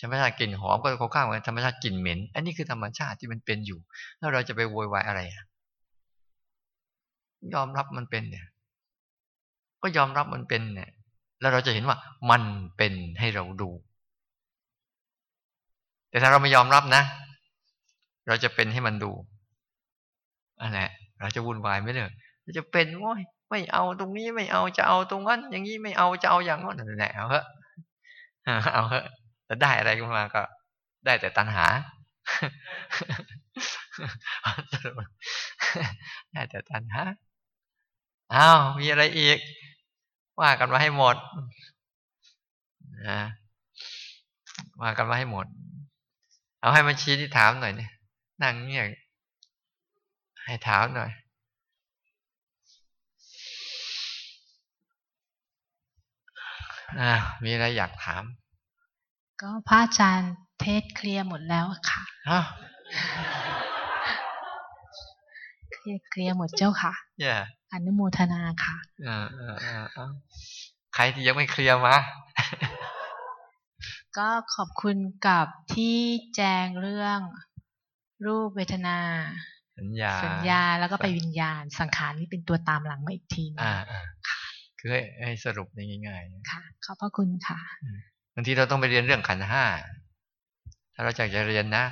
[0.00, 3.78] ธรรมชาติกลิ่นหอมก็คงข้ามกับธรรมชาติกลิ่นเหม็น อันนี้คือธรรมชาติที่มันเป็นอยู่
[4.18, 5.44] แล้วเราจะไปโวยวายอะไรอะ
[7.54, 8.46] ยอมรับมันเป็นเนี่ย
[9.82, 10.90] ก็ยอมรับมันเป็นเนี่ย
[11.40, 11.96] แล้วเราจะเห็นว่า
[12.30, 12.42] มัน
[12.76, 13.70] เป็นให้เราดู
[16.10, 17.02] แต่ถ้าเราไม่ยอมรับนะ
[18.26, 19.12] เราจะเป็นให้มันดู
[20.60, 20.88] อันแหละ
[21.18, 22.12] เราจะวุ่นวายไม่เลย
[22.42, 23.12] เราจะเป็นว่า
[23.50, 27.44] ไม่เอาตรงนี้ไม่เอาจะเอาตรงนั้นอย่างนี้ไม่เอาจะเอาอย่างนั้นนั่นแหละเอาเถอะ
[28.74, 29.06] เอาเถอะ
[29.48, 30.42] จะได้อะไรขึ้นมาก็
[31.04, 31.66] ได้แต่ตัณหา
[36.32, 37.02] ได้แต่ตัณหา
[38.34, 39.38] อ้าวมีอะไรอีก
[40.40, 41.16] ว่ากันมาให้หมด
[43.08, 43.20] นะ
[44.80, 45.46] ว่ากันมาให้หมด
[46.60, 47.90] เอาให้มันชี้ที่ถามหน่อยเนี่ย
[48.42, 48.86] นั่งเงียบ
[50.46, 51.10] ให้ถามหน่อย
[57.00, 57.12] อ่า
[57.44, 58.24] มีอะไรอยากถาม
[59.40, 62.02] ก็พระอาจารย์เทศเคลียร์หมดแล้วค่ะ
[65.72, 66.92] เคลียร์เคลียร์หมดเจ้าค่ะ
[67.24, 67.40] yeah.
[67.72, 69.56] อนุโมทนาค่ะอ่าอ่า
[69.96, 70.10] อ่า
[70.94, 71.96] ใครที่ยังไม่เคลียร์มา
[74.16, 74.96] ก็ขอบคุณ
[75.26, 75.98] กับที่
[76.36, 77.20] แจ้งเรื่อง
[78.26, 78.98] รูปเวทนา
[79.78, 83.76] สัญญา สัญญาแล้วก็ไปวิญญาณ สังขารนี่เป็นตัวตามหลังมาอีกทีนึงอ่า
[84.78, 84.90] คือ
[85.24, 87.58] ให้สรุปในง่ายๆค่ะ ขอบพระคุณค่ะ
[88.34, 89.64] บางทีเราต้องไปเรียนเรื่องขันห้า
[90.94, 91.84] ถ้าเราอยากจะเรียนนะ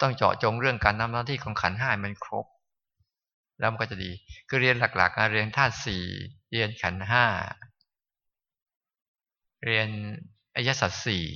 [0.00, 2.46] ต้องเจาะจงเรื่องการทำหน้าที่ของขันห้ามันครบ
[3.58, 4.10] แล้วมันก็จะดี
[4.48, 6.04] คือเรียนหลักๆเรียนธาตุสี่
[6.52, 7.24] เรียนขันห้า
[9.64, 9.88] เรียน
[10.54, 11.26] อายสัตสี่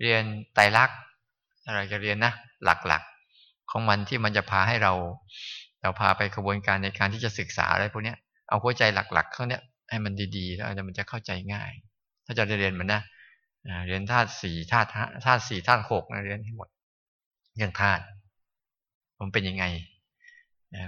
[0.00, 0.22] เรียน
[0.54, 0.98] ไตรลักษณ์
[1.66, 2.32] อะไรจะเรียนนะ
[2.64, 3.15] หลักๆ
[3.70, 4.92] ของมันที่มันจะพาให้เรา
[5.82, 8.14] เราพาไปกระบวนการในการที่จะศึกษาอะไรพวกนี้
[8.48, 11.72] เอาหัวใจหลักๆเขาเนี้ยให้มันดีๆ แล้วมันจะเข้าใจง่าย
[12.24, 13.02] ถ้าจะเรียนมันนะ
[13.86, 14.88] เรียนธาตุสี่ธาตุ
[15.24, 16.68] ธาตุสี่ธาตุหกนะเรียนให้หมด
[17.56, 18.02] เรื่องธาตุ
[19.18, 19.64] มันเป็นยังไง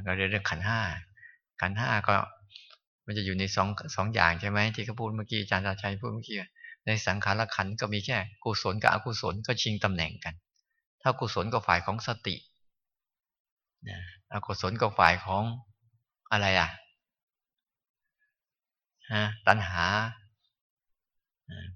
[0.07, 0.81] ก็เรียนเรื่องขันห้า
[1.61, 2.15] ขันห้าก็
[3.07, 6.37] มันจะอยู่ในสองสองอย่างใช่ไหมที่เขาพูดเมื่อกี้อาจารย์ชาชัยพูดเมื่อกี้
[6.87, 10.35] ในสังขารขันก็มีแค่กุศลกับอกุศลก็ชิงตำแหน่งกัน
[11.03, 12.35] ถ้ากุศลก็ฝ่ายของสติ
[13.89, 13.99] นะ
[14.33, 15.45] อกุศลก็ฝ่ายของ
[16.33, 16.71] อะไรอะ
[19.13, 19.85] ฮะตัณหา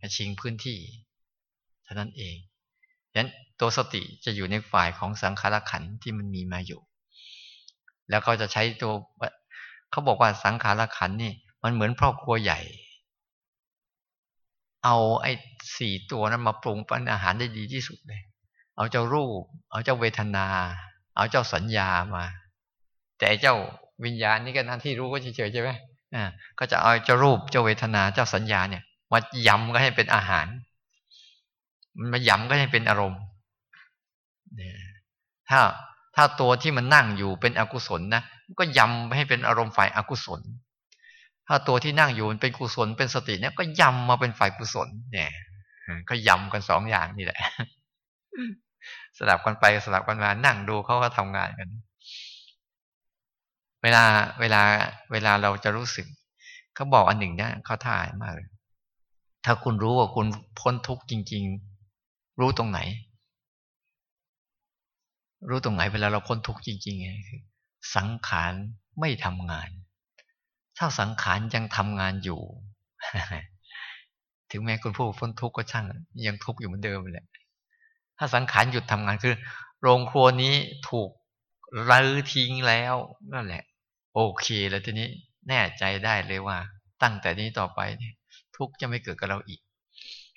[0.01, 0.79] กระชิงพื้นที่
[1.85, 2.37] เท่านั้นเอง
[3.11, 3.31] ฉะนั้น
[3.61, 6.81] ตัวสติจะอยู่ในฝ่ายของสังขารขันที่มันมีมาอยู่
[8.11, 8.93] แล้วก็จะใช้ตัว
[9.91, 12.61] เขาบอกว่าสังขารขันนี่ มันเหมือนครอบครัวใหญ่
[14.85, 15.33] เอาไอ้
[15.79, 18.23] สี่ตัวนั้นมาปรุงเป็นอาหารได้ดีที่สุดเลย
[18.77, 20.47] เอาเจ้ารูป เอาเจ้าเวทนา
[21.15, 22.25] เอาเจ้าสัญญามา
[23.19, 23.55] แต่เจ้า
[24.05, 25.71] วิญญาณนี่ก็นั่นที่รู้ก็เฉยๆใช่ไหม
[26.15, 26.25] อ่า
[26.59, 28.83] ก็จะเอาเจ้ารูปเจ้าเวทนาเจ้าสัญญาเนี่ย
[29.13, 30.47] มายำก็ให้เป็นอาหาร
[31.99, 33.21] มันมายำก็ให้เป็นอารมณ์
[35.49, 35.61] ถ้า
[36.17, 38.23] ถ้าตัวที่มันนั่งอยู่เป็นอกุศลนะ
[38.59, 40.41] ก็ยำให้เป็นอารมณ์ฝ่ายอากุศล
[41.49, 45.31] ถ้าตัวที่นั่งอยู่มันเป็นกุศลเป็นสติเนี่ยก็ยำมาเป็นฝ่ายกุศล เนี่ย
[46.09, 47.41] ก็ยำกันสองอย่างนี่แหละ
[49.19, 51.69] สลับกันไปสลับกันมานั่งดูเขาก็ทำงานกัน
[53.83, 54.05] เวลา
[54.41, 54.63] เวลา
[55.13, 56.07] เวลาเราจะรู้สึก
[56.75, 58.49] เขาบอกอันหนึ่งเนี่ยเขาท่ามากเลย
[59.45, 60.27] ถ้าคุณรู้ว่าคุณ
[60.61, 61.45] พ้นทุกข์จริง
[61.93, 62.81] ๆ รู้ตรงไหน
[65.49, 67.41] รู้ตรงไหนเวลาเราพ้นทุกข์จริงๆไงคือ
[67.97, 68.53] สังขาร
[69.01, 69.69] ไม่ทำงาน
[70.79, 72.41] ถ้าสังขารยังทำงานอยู่
[74.51, 75.85] ถึงแม้คุณผู้พ้นทุกข์ก็ช่าง
[76.27, 77.27] ยังทุกข์อยู่เหมือนเดิมแหละ
[78.25, 79.35] ถ้าสังขารหยุดทำงานคือ
[79.81, 80.55] โรงครัวนี้
[80.89, 81.11] ถูก
[81.91, 82.95] รื้อทิ้งแล้ว
[83.33, 83.63] นั่นแหละ
[84.15, 85.09] โอเคแล้วทีนี้
[85.49, 86.59] แน่ใจได้เลยว่า
[87.03, 88.15] ตั้งแต่นี้ต่อไปเนี่ย
[88.57, 89.61] ทุกจะไม่เกิดกับเราอีก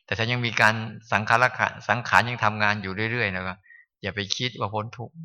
[0.05, 0.75] แต่ถ้ายังมีการ
[1.11, 1.43] สังขาร
[1.89, 3.55] สังขารยังทำงานอยู่เรื่อยๆนะก็
[4.01, 5.15] อย่าไปคิดว่าพ้นทุกข์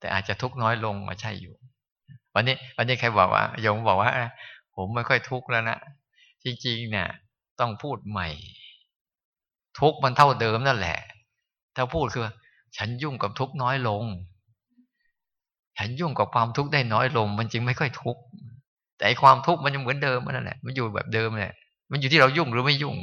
[0.00, 1.54] แต่อาจจะทุกข์น้อยลงมาใช่อยู่
[2.34, 4.10] วันนี้ วันนี้ใครบอกว่าโยมบอกว่า
[4.74, 5.78] ผมไม่ค่อยทุกข์แล้วนะ
[6.44, 7.08] จริงๆเนี่ย
[7.60, 8.28] ต้องพูดใหม่
[9.80, 10.98] ทุกข์มันเท่าเดิมนั่นแหละ
[11.78, 12.28] ถ้าพูดคือ
[12.76, 14.04] ฉันยุ่งกับทุกน้อยลง
[15.78, 18.22] ฉันยุ่งกับความทุกข์ได้น้อยลง มันจึงไม่ค่อยทุกข์
[18.98, 21.54] แต่ความทุกข์มันยังเหมือนเดิมนั่นแหละมันอยู่แบบเดิมแหละ
[21.90, 22.96] มันอยู่ที่เรายุ่งหรือไม่ยุ่ง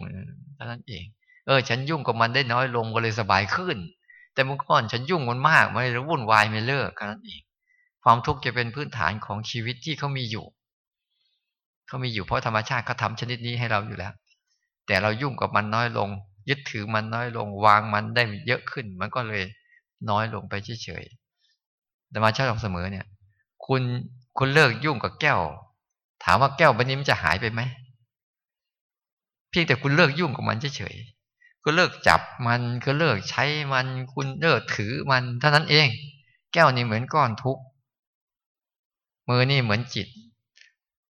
[0.56, 1.04] เท่านั้นเอง
[1.48, 3.78] เออ ฉันยุ่งกับมันได้น้อยลงก็เลยสบายขึ้น
[4.34, 7.42] แต่เมื่อก่อนฉันยุ่งมันมากมันเลยวุ่นวายไม่เลิกแค่นั้นเอง
[8.04, 10.46] ความทุกข์จะเป็นพื้นฐานของชีวิตที่เขามีอยู่
[11.88, 14.14] เขามีอยู่เพราะธรรมชาติเขาทาชนิดนี้ให้เราอยู่แล้ว
[14.88, 16.10] แต่เรายุ่งกับมันน้อยลง
[16.50, 19.44] ยึดถือมันน้อยลง วางมันได้เยอะขึ้น มันก็เลย
[20.10, 20.54] น้อยลงไป
[20.84, 23.06] เฉยๆธรรมชาติของเสมอเนี่ย
[23.66, 23.82] คุณ
[24.38, 25.42] คุณเลิกยุ่งกับแก้ว
[26.24, 27.62] ถามว่าแก้วใบนี้มันจะหายไปไหม
[29.50, 33.44] เพียงแต่คุณเลิกยุ่งกับมันเฉยๆก็เลิกจับมันก็เลิกใช้
[33.74, 35.88] มัน คุณเลิกถือมันเท่านั้นเอง
[36.54, 37.60] แก้วนี่เหมือนก้อนทุก
[39.28, 40.08] มือนี่เหมือนจิต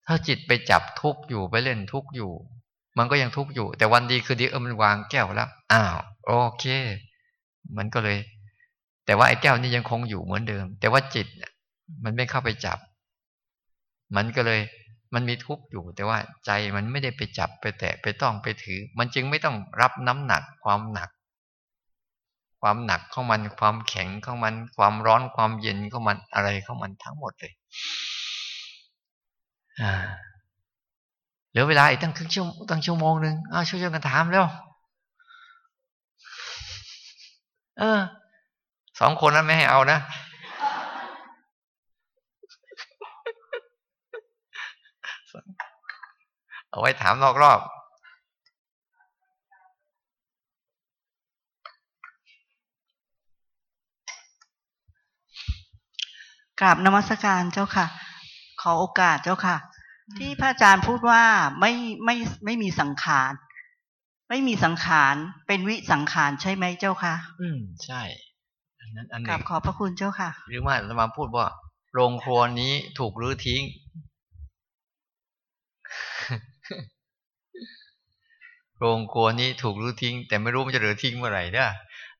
[0.06, 2.32] ถ้าจิตไปจับทุกอยู่ไปเล่นทุกอยู่
[2.98, 6.64] มันก็ยังทุกข์อยู่ แต่วันดีคือดีเออมันวางแก้วแล้วอ้าวโอเค
[7.76, 8.18] มันก็เลย
[9.06, 11.26] แต่ว่าไอ้แก้วนี่ยังคงอยู่เหมือนเดิม แต่ว่าจิต
[12.04, 12.78] มันไม่เข้าไปจับ
[14.16, 14.60] มันก็เลย
[15.14, 21.10] มันมีทุกข์อยู่ แต่ว่าใจมันไม่ได้ไปจับไปแตะไปต้องไปถือ มันจึงไม่ต้องรับน้ำหนักความหนัก
[22.60, 27.52] ความหนักของมันความแข็งของมัน ความร้อนความเย็นของมันอะไรของมันทั้งหมดเลย
[29.80, 29.92] อ่า
[31.58, 34.46] ลือเวลาอีกตั้งครึ่งชั่วตั้งชั่วโมงหนึ่งอ้าวช่วยกันถามแล้ว
[37.78, 38.00] เออ
[39.00, 39.98] สองคนนั้นไม่ให้เอานะ
[46.68, 47.60] เอาไว้ถามนอกรอบ
[56.60, 57.86] กราบนมัสการเจ้าค่ะ
[58.60, 59.56] ขอโอกาสเจ้าค่ะ
[60.18, 61.22] ที่พระอาจารย์พูดว่า
[61.60, 61.72] ไม่
[62.04, 63.32] ไม่ไม่มีสังขาร
[64.28, 65.14] ไม่มีสังขาร
[65.46, 68.02] เป็นวิสังขารใช่ไหมเจ้าค่ะ อืมใช่
[68.80, 71.46] อันนั้นอันหกรานึ่บงขอบพระคุณเจ้าค่ะ หรือว่าเรามาพูดว่า
[71.92, 73.62] โรงครัวนี้ถูกรื้อทิ้ง
[78.78, 81.70] โรงครัวนี้ถูกรื้อทิ้ง แต่ไม่รู้มันจะรื้อทิ้งเมื่อไหร่เด้อ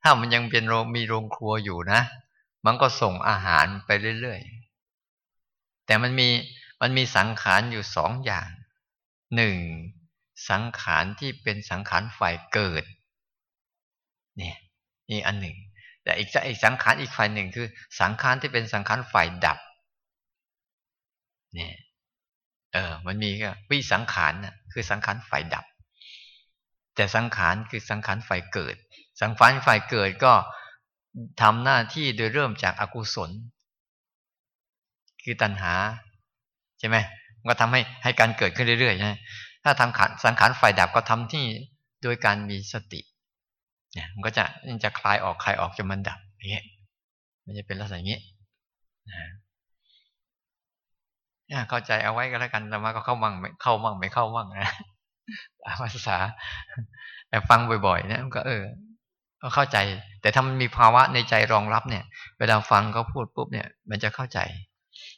[0.02, 2.00] ถ้ามันยังเป็นโรงมีโรงครัวอยู่นะ
[2.66, 3.90] มันก็ส่งอาหารไป
[4.20, 6.28] เรื่อยๆแต่มันมี
[6.80, 8.48] มันมีสังขารอยู่สองอย่าง
[9.36, 9.56] หนึ่ง
[10.50, 12.84] สังขารที่เป็นสังขารฝ่ายเกิด
[14.38, 14.56] เนี่ย
[15.10, 15.56] นี่อันหนึ่ง
[16.02, 17.66] แต่อีกอีกสังขารอีกฝ่ายหนึ่งคือ
[18.00, 19.58] สังขารที่เป็นสังขารฝ่ายดับ
[21.54, 21.74] เนี่ย
[22.72, 25.64] เออมันมีก็วิสังขารน่ะคือสังขารฝ่ายดับ
[26.94, 28.76] แต่สังขารคือสังขารฝ่ายเกิด
[29.20, 30.34] สังขารฝ่ายเกิดก็
[31.42, 33.30] ทำหน้าที่โดยเริ่มจากอากุศล
[35.24, 35.74] คือตัณหา
[36.78, 36.96] ใช่ไหม
[37.40, 39.18] มันก็ทำให้ให้การเกิดขึ้นเรื่อยๆนะ
[39.64, 41.44] ถ้าทำขันสังขารฝ่ายดับก็ทำที่
[42.02, 43.00] โดยการมีสติ
[43.94, 46.64] เนี่ยมันก็จะมันจะคลายออกคลายออกจนมันดับอย่างเงี้ย
[47.44, 48.20] มันจะเป็นลักษณะอย่างนี้
[51.50, 54.70] นะเข้าใจเอาไว้ก็แล้วกันแต่มาก็เข้ามั่งไม่เข้ามั่งไม่เข้ามั่งนะ
[55.80, 56.16] ภาษา
[57.28, 58.62] แต่ฟังบ่อยๆนะมันก็เออ
[59.42, 59.78] ก็เข้าใจ
[60.20, 62.04] แต่ถ้ามันมีภาวะในใจรองรับเนี่ย
[62.38, 64.38] เวลาฟังเขาพูดปุ๊บเนี่ย มันจะเข้าใจ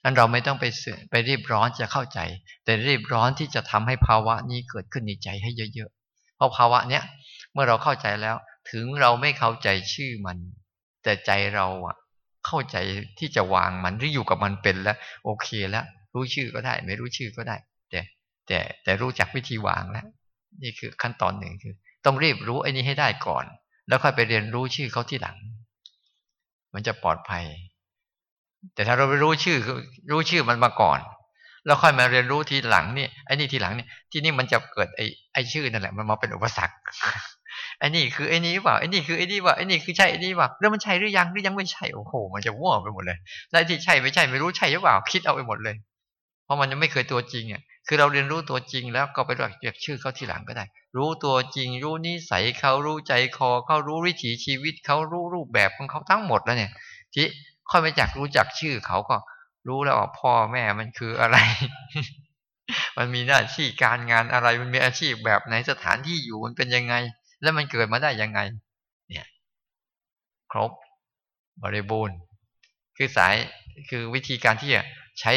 [0.04, 2.20] นั้นเราไม่ต้องไปเสื่อไปรีบร้อนจะเข้าใจ
[2.64, 7.02] แต่รีบร้อนที่จะทำให้ภาวะนี้เกิดขึ้นในใจให้เยอะๆ เพราะภาวะเนี้ย
[7.52, 8.36] เมื่อเราเข้าใจแล้ว
[8.70, 10.38] ถึงเราไม่เข้าใจชื่อมัน
[11.02, 11.96] แต่ใจเราอะ
[12.46, 12.76] เข้าใจ
[13.18, 15.84] ที่จะวางมันหรืออยู่กับมันเป็นแล้ว โอเคแล้ว
[16.14, 17.56] รู้ชื่อก็ได้ ไม่รู้ชื่อก็ได้
[17.90, 18.00] แต่
[18.46, 20.06] แต่แต่รู้จักวิธีวางแล้ว
[20.62, 23.44] นี่คือขั้นตอนหนึ่งคือ ต้องรีบรู้ไอ้นี้ให้ได้ก่อน
[23.88, 25.36] แล้วค่อยไปเรียนรู้ชื่อเขาที่หลัง
[26.74, 27.44] มันจะปลอดภัย
[28.74, 29.56] แต่ถ้าเราไปรู้ชื่อ
[30.10, 30.98] รู้ชื่อมันมาก่อน
[31.66, 36.74] แล้วค่อยมาเรียนรู้ทีหลังนี่ไอ้นี่ทีหลังนี่ที่นี่มันจะเกิดไอ้ไอ้ชื่อนั่นแหละ มันมาเป็นอุปสรรค
[37.78, 43.18] ไอ้นี่คือไอ้นี้เปล่าไอ้นี่คือไอ้นี่เปล่าไอ้นี่คือใช่ไอ้นี่เปล่าแล้วมันใช่หรือยังหรือยังไม่ใช่โอ้โห มันจะว่วไปหมดเลย
[43.50, 45.76] แล้วที่ใช่ไม่ใช่ไม่รู้ใช่หรือเปล่าคิดเอาไปหมดเลย
[46.44, 50.64] เพราะมันยังไม่เคยตัวจริงอะคือเราเรียนรู้ตัวจริงแล้วก็ไปเรียกชื่อเขาทีหลังก็ได้
[50.96, 56.70] รู้ตัวจริง รู้นิสัยเขารู้ใจคอเขารู้วิถีชีวิตเขารู้รูปแบบของเขาทั้งหมดแล้วเนี่ย
[57.14, 57.26] ที่
[57.70, 59.16] ค่อยไปจากรู้จักชื่อเขาก็
[59.68, 61.36] รู้แล้วว่าพ่อแม่มันคืออะไร
[62.98, 66.94] มันมีหน้าที่การงานอะไร มันมีอาชีพแบบไหนสถานที่อยู่มันเป็นยังไง
[67.42, 68.40] แล้วมันเกิดมาได้ยังไง
[69.08, 69.26] เนี่ย
[70.52, 70.70] ครบ
[71.62, 72.16] บริบูรณ์
[72.96, 73.34] คือสาย
[73.90, 74.82] คือวิธีการที่จะ
[75.20, 75.32] ใช้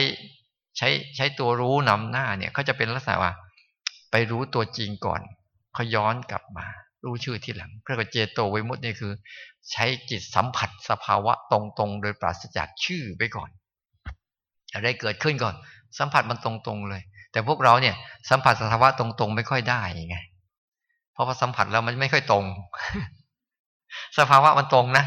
[0.77, 3.33] ใช้ใช้ตัวรู้นำหน้าเนี่ยเขาจะเป็นลักษณะว่า
[4.11, 5.21] ไปรู้ตัวจริงก่อน
[5.73, 6.67] เขาย้อนกลับมา
[7.05, 9.11] รู้ชื่อทีหลังเพื่อเจโตไวมุตนี่คือ
[9.71, 13.49] ใช้จิตสัมผัสสภาวะตรงๆ โดยปราศจากชื่อไปก่อน
[14.73, 15.55] อะไรเกิดขึ้นก่อน
[15.99, 17.01] สัมผัสมันตรงๆเลย
[17.31, 17.95] แต่พวกเราเนี่ย
[18.29, 20.17] สัมผัสสภาวะตรงๆ ไม่ค่อยได้ไง
[21.13, 22.45] เพราะว่าสัมผัสแล้วมันไม่ค่อยตรง
[24.17, 25.05] สภาวะมันตรงนะ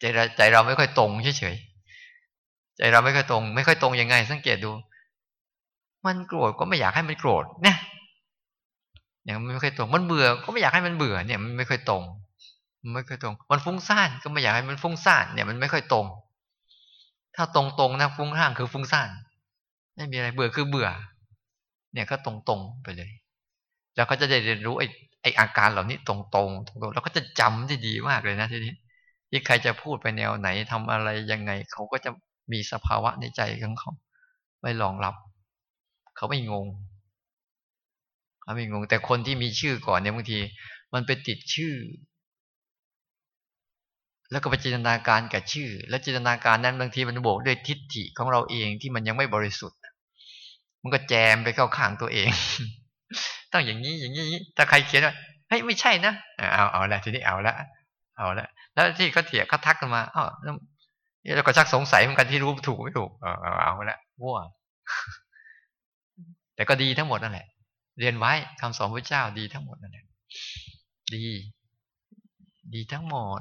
[0.00, 4.70] ใจเราใจเราไม่ค่อยตรงเฉยๆใจเราไม่ค่อยตรง ไม่ค่อยตรงยังไง สังเกตดู
[6.06, 7.76] มันโกรธก็ไม่อยากให้มันโกรธเนี่ย
[9.28, 12.02] เนี่ยมันไม่ค่อยตรง มันเบื่อก็ไม่อยากให้มันเบื่อเนี่ยมันไม่ค่อยตรง
[12.82, 16.06] มันไม่ค่อยตรง มันฟุ้งซ่านก็ไม่อยากให้มันฟุ้งซ่านเนี่ยมันไม่ค่อยตรง
[17.36, 19.08] ถ้าตรงๆนะฟุ้งซ่านคือฟุ้งซ่าน
[19.96, 20.88] ไม่มีอะไรเบื่อคือเบื่อ
[21.92, 23.10] เนี่ยก็ตรงๆไปเลย
[23.96, 24.86] แล้วก็จะได้เรียนรู้ไอ้
[25.22, 28.74] ไอ้อาการเหล่านี้ตรงๆตรงๆแล้วก็จะจำได้ดีมากเลยนะทีนี้
[29.30, 32.10] ที่ใครจะพูดไปแนวไหนทำอะไรยังไง เขาก็จะ
[32.52, 33.90] มีสภาวะในใจของเขา
[34.62, 35.14] ไม่รองรับ
[36.16, 36.66] เขาไม่งง
[38.48, 40.38] เขาไม่งง แต่คนที่มีชื่อก่อนเนี่ยบางที
[40.94, 41.74] มันไปติดชื่อ
[44.30, 49.78] แล้วก็ไปจินตนาการกับชื่อ แล้วจินตนาการนั้นบางทีมันบวกด้วยทิฏฐิของเราเองที่มันยังไม่บริสุทธิ์
[50.82, 52.28] มันก็แจมไปเข้าข้างตัวเอง
[53.52, 55.14] ต้องอย่างนี้อย่างนี้ถ้าใครเขียนว่า
[55.48, 56.12] เฮ้ยไม่ใช่นะ
[56.54, 57.54] เอาเอาละทีนี้เอาละ
[58.16, 60.24] เอาละแล้วที่เขาเถียงเขาทักกันมาอ๋อ
[61.36, 64.38] แล้วก็ชักสงสัยเหมือนกันที่รู้ถูกไม่ถูกเอาเอาละวัว
[66.54, 67.46] แต่ก็ดีทั้งหมดนั่นแหละ
[67.98, 70.06] เรียนไว้คำสอนพระเจ้าดีทั้งหมดนั่นแหละ
[71.14, 71.24] ดี
[72.74, 73.40] ดีทั้งหมด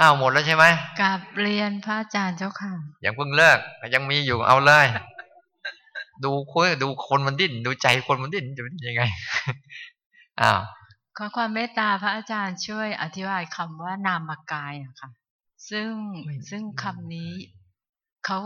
[0.00, 0.64] อ้าวหมดแล้วใช่ไหม
[1.00, 2.72] กับเรียนพระอาจารย์เจ้าค่ะ
[3.04, 3.58] ยังเพิ่งเลิก
[3.94, 4.86] ยังมีอยู่เอาเลย
[6.24, 9.02] ดูคุยดูคนมันดิ้น ดูใจคนมันดิ้นจะเป็นยังไง
[10.40, 10.60] อ้าว
[11.16, 15.10] ขอความเมตตาพระอาจารย์ช่วยอธิบายคำว่านามกายอะค่ะ
[15.70, 15.90] ซึ่ง
[16.50, 17.32] ซึ่งคำนี้
[18.26, 18.38] เขา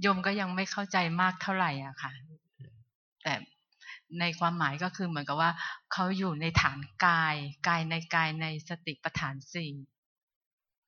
[0.00, 2.12] โยมก็ยังไม่เข้าใจมากเท่าไหร่อะค่ะ
[3.22, 3.34] แต่
[4.20, 5.50] ในความหมายก็คือเหมือนกับว่า
[5.92, 7.34] เขาอยู่ในฐานกาย
[7.68, 9.72] กายในกายในสติปัฏฐานสี่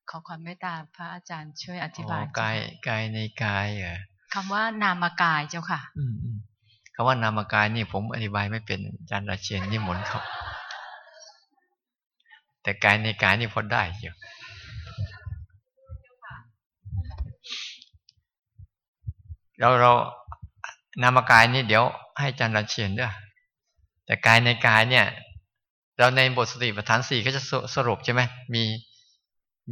[0.09, 3.97] ขอความเมตตาพระอาจารย์ช่วยอธิบายกายกายในกายเหรอ
[4.33, 6.15] คำว่านามกายเจ้าค่ะอืม
[6.95, 10.21] คำว่านามกายนี่ผมอธิบายไม่เป็นอาจารย์ราเชียนนี่หมนเขา
[12.61, 14.13] แต่กายในกายนี่พอได้อยู่
[19.59, 19.91] เราเรา
[21.01, 21.83] นามกายนี่เดี๋ยว
[22.19, 23.13] ให้อาจารย์ราเชียนด้วย
[24.05, 25.05] แต่กายในกายเนี่ย
[25.97, 27.41] เราในบทสติปัฏฐานสี่ก็จะ
[27.75, 28.21] สรุปใช่ไหม
[28.53, 28.63] มี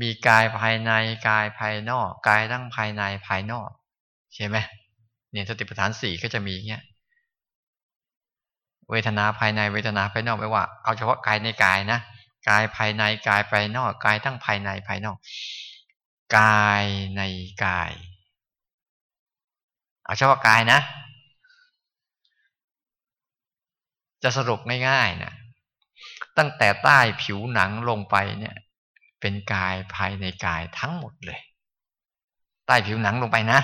[0.01, 0.91] มีกายภายใน
[1.27, 3.69] กายภายนอก กายทั้งภายในภายนอก
[4.35, 4.57] ใช่ไหม
[5.31, 6.83] เนี่ยสติปัฏฐานสี่ก็จะมีเงี้ย
[8.91, 11.99] เวทนาภายในเวทนาภายนอกไม่ว่า เอาเฉพาะกายในกายนะ
[12.49, 15.17] กายภายในกายภายนอก กายทั้งภายในภายนอก
[16.37, 16.85] กาย
[17.17, 17.21] ใน
[17.65, 17.91] กาย
[20.05, 20.79] เอาเฉพาะกายนะ
[24.25, 25.33] จะสรุปง่ายๆนะ
[26.37, 28.55] ตั้งแต่ใต้ผิวหนังลงไปเนี่ย
[29.21, 31.39] เป็นกายภายในกายทั้งหมดเลย
[32.67, 33.59] ใต้ผิวหนังลงไปนะ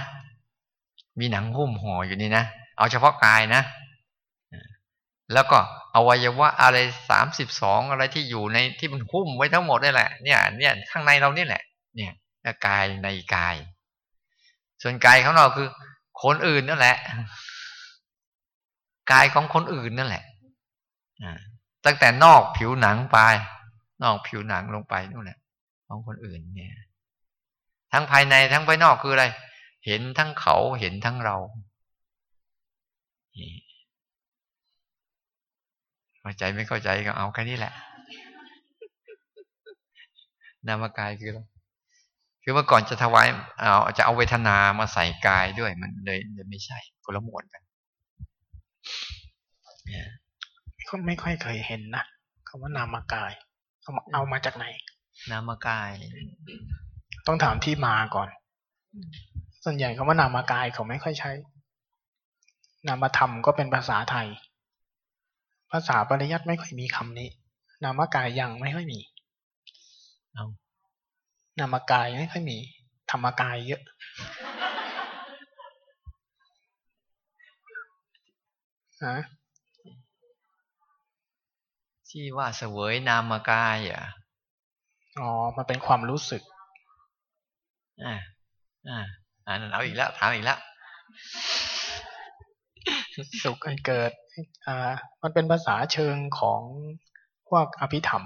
[1.19, 2.43] มีหนังหุ้มห่ออยู่นี่นะ
[2.77, 3.61] เอาเฉพาะกายนะ
[5.33, 5.57] แล้วก็
[5.95, 6.77] อวัยวะอะไร
[7.09, 11.61] สามสิบสองอะไรที่อยู่ในที่มันหุ้มไว้ทั้งหมดนี่แหละ เนี่ย เนี่ยข้างในเรานี่แหละ
[11.95, 12.11] เนี่ย
[12.67, 13.55] กายในกาย
[14.81, 15.67] ส่วนกายของเราคือ
[16.23, 16.97] คนอื่นนั่นแหละ
[19.11, 20.23] กายของคนอื่นนั่นแหละ
[21.85, 23.17] ตั้งแต่นอกผิวหนังไป
[24.03, 25.39] นอกผิวหนังลงไปนู่นแหละ
[25.87, 26.75] ของคนอื่นเนี่ย
[27.91, 29.25] ทั้งภายในทั้งภายนอกคืออะไร
[29.85, 31.37] เห็นทั้งเขาเห็นทั้งเรา
[36.21, 37.73] เข้าใจไม่เข้าใจก็เอาแค่นี้แหละ
[40.67, 41.39] นามกายคืออะไร
[42.43, 43.27] คือเมื่อก่อนจะถวาย
[43.59, 47.61] เอาจะเอาเวทนามาใส่กายด้วยมันเลยเลยไม่ใช่คนละหมวดกัน
[50.87, 52.03] ก็ไม่ค่อยเคยเห็นนะ
[52.47, 53.31] คำว่านามกาย
[53.83, 54.65] เอาเอามาจากไหน
[55.31, 55.91] นามกาย
[57.27, 58.29] ต้องถามที่มาก่อน
[59.63, 61.31] ส่วนใหญ่คำว่านามกายเขาไม่ค่อยใช้
[62.87, 64.27] นามธรรมก็เป็นภาษาไทย
[65.71, 67.29] ภาษาปริยัติไม่ค่อยมีคำนี้
[67.83, 68.99] นามกายยังไม่ค่อยมี
[70.33, 70.45] เอา
[71.59, 72.57] นามกายไม่ค่อยมี
[73.11, 73.81] ธรรมกายเยอะ
[79.05, 79.17] ฮะ
[82.11, 84.03] ที่ว่าเสวยนามกายอะ
[85.19, 86.41] อ๋อ มันเป็นความรู้สึก
[88.03, 88.15] อ่า
[88.87, 88.99] อ่า
[89.45, 90.59] อ่าเอาอีกแล้วถามอีกแล้ว
[93.43, 94.11] สุขอันเกิด
[94.67, 96.61] อ่า มันเป็นภาษาเชิงของ
[97.49, 98.23] พวกอภิธรรม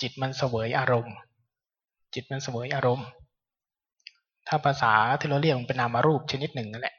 [0.00, 1.16] จิตมันเสวยอารมณ์
[2.14, 3.08] จิตมันเสวยอารมณ์
[4.48, 6.96] ถ้าภาษาที่เราเรียกมันเป็นนามรูปชนิดหนึ่งนั่นแหละ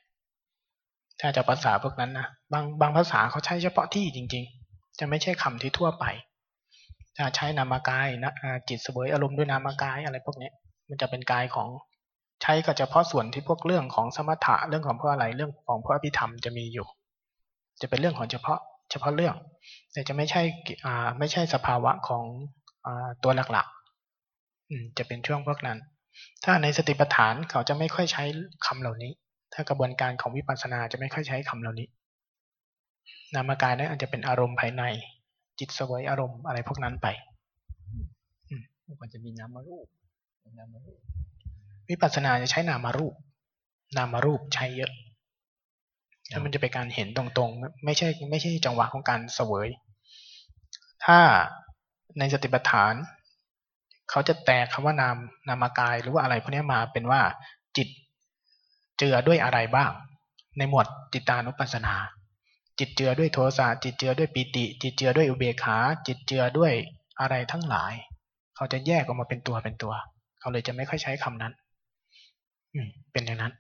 [1.19, 4.58] ถ้าจะภาษาพวกนั้นนะ บางบางภาษาเขาใช้เฉพาะที่จริง ๆ
[4.99, 6.05] จะไม่ใช่คำที่ทั่วไป
[7.35, 8.33] ใช้นามกายนะ
[8.69, 10.49] จิตเสวยอารมณ์ด้วยนามกายอะไรพวกนี้
[10.89, 11.67] มันจะเป็นกายของ
[12.41, 16.87] ใช้ก็เฉพาะส่วนที่พวกเรื่องของสมถะเรื่องของพวกอะไรเรื่องของพวกอภิธรรมจะมีอยู่
[17.81, 18.59] จะเป็นเรื่องของเฉพาะ
[18.91, 19.35] เฉพาะเรื่อง
[19.93, 20.41] แต่จะไม่ใช่
[21.19, 22.23] ไม่ใช่สภาวะของ
[22.85, 22.87] อ
[23.23, 25.77] ตัวหลักๆจะเป็นช่วงพวกนั้น
[26.43, 28.23] ถ้าในสติปัฏฐานเขาจะไม่ค่อยใช้
[28.65, 29.11] คำเหล่านี้
[29.53, 31.87] ถ้ากระบวนการของวิปัสสนาจะไม่ค่อยใช้คำเหล่านี้
[33.35, 34.83] นามกายนั้นอาจจะเป็นอารมณ์ภายใน
[35.59, 37.07] จิตสวยอารมณ์อะไรพวกนั้นไป
[39.01, 39.87] มันจะมีนามารูป
[40.57, 40.99] นามารูป
[41.89, 43.13] วิปัสสนาจะใช้นามารูป
[43.97, 44.91] นามารูปใช้เยอะ
[46.31, 49.67] ถ้ามันจะเป็นการเห็นตรงๆ ไม่ใช่ ไม่ใช่จังหวะของการเสวย
[51.05, 51.19] ถ้า
[52.19, 52.93] ในสติปัฏฐาน
[54.09, 55.17] เขาจะแตกคำว่านาม
[55.47, 57.21] นามกายหรือว่าอะไรพวกนี้มาเป็นว่า
[57.77, 57.87] จิต
[58.97, 59.91] เจือด้วยอะไรบ้าง
[60.57, 61.93] ในหมวดจิตานุปัสสนา
[62.79, 65.77] จิตเจือด้วยโทสะจิตเจือด้วยปิติ จิตเจือด้วยอุเบกขา
[66.07, 66.73] จิตเจือด้วย
[67.19, 67.93] อะไรทั้งหลาย
[68.55, 69.93] เขาจะแยกออกมาเป็นตัวเป็นตัว
[70.39, 71.53] เขาเลยจะไม่ค่อยใช้คำนั้น
[72.73, 73.53] อืมเป็นอย่างนั้น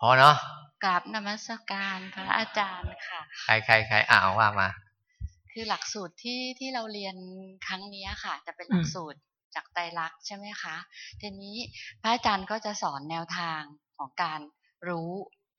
[0.00, 0.36] พอเนาะ
[0.84, 4.68] กราบนมัสการพระอาจารย์ค่ะ ใครใครใครอ่าว่ามา
[5.52, 7.16] คือหลักสูตรที่ที่เราเรียน
[7.66, 9.18] ครั้งนี้ค่ะ จะเป็นหลักสูตร
[9.54, 10.76] จากไตรลักษณ์ใช่ไหมคะ
[11.20, 11.56] ทีนี้
[12.02, 13.60] พระอาจารย์ก็จะสอนแนวทาง
[13.98, 14.40] ของการ
[14.88, 15.10] รู้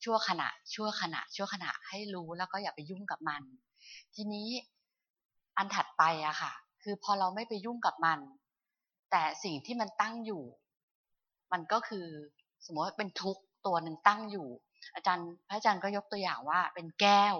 [0.03, 3.41] ชั่วขณะ ชั่วขณะ ชั่วขณะให้รู้แล้วก็อย่าไปยุ่งกับมัน
[4.15, 4.49] ทีนี้
[5.57, 6.53] อันถัดไปอะค่ะ
[6.84, 8.19] คือพอเราไม่ไปยุ่งกับมัน
[9.11, 10.43] แต่สิ่งที่มันตั้งอยู่
[11.52, 12.07] มันก็คือ
[12.65, 14.48] สมมติว่าเป็นทุกตัวหนึ่งตั้งอยู่
[14.95, 17.36] อาจารย์พระอาจารย์ก็ยกตัวอย่างว่าเป็นแก้ว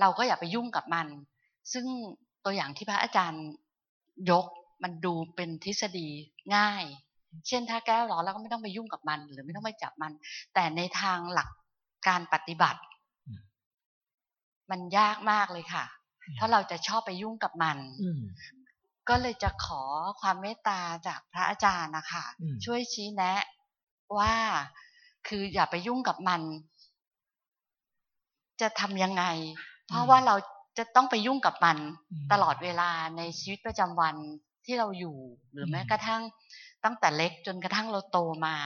[0.00, 1.06] เราก็อย่าไปยุ่งกับมัน
[1.72, 1.86] ซึ่ง
[2.44, 3.44] ตัวอย่างที่พระอาจารย์
[4.30, 4.46] ยก
[4.82, 6.08] มันดูเป็นทฤษฎี
[6.56, 6.84] ง่าย
[7.48, 10.12] เช่นถ้าแก้วร้อนแล้วก็ไม่ต้องไปยุ่งกับมัน หรือไม่ต้องไปจับมัน
[10.54, 11.48] แต่ในทางหลัก
[12.08, 12.80] การปฏิบัติ
[14.70, 15.84] มันยากมากเลยค่ะ
[16.38, 17.76] ถ้าเราจะชอบไปยุ่งกับมัน
[19.08, 19.82] ก็เลยจะขอ
[20.20, 22.24] ความเมตตาจากพระอาจารย์นะคะ
[22.64, 23.42] ช่วยชี้แนะ
[24.18, 24.34] ว่า
[25.28, 26.40] คืออย่าไปยุ่งกับมัน
[28.60, 29.24] จะทำยังไง
[29.88, 30.34] เพราะว่าเรา
[30.78, 31.76] จะต้องไปยุ่งกับมัน
[32.32, 34.16] ตลอดเวลาในชีวิตประจำวัน
[34.66, 35.16] ที่เราอยู่
[35.52, 36.22] หรือแม้กระทั่ง
[36.84, 38.56] ตั้งแต่เล็กจนกระทั่งเราโตมา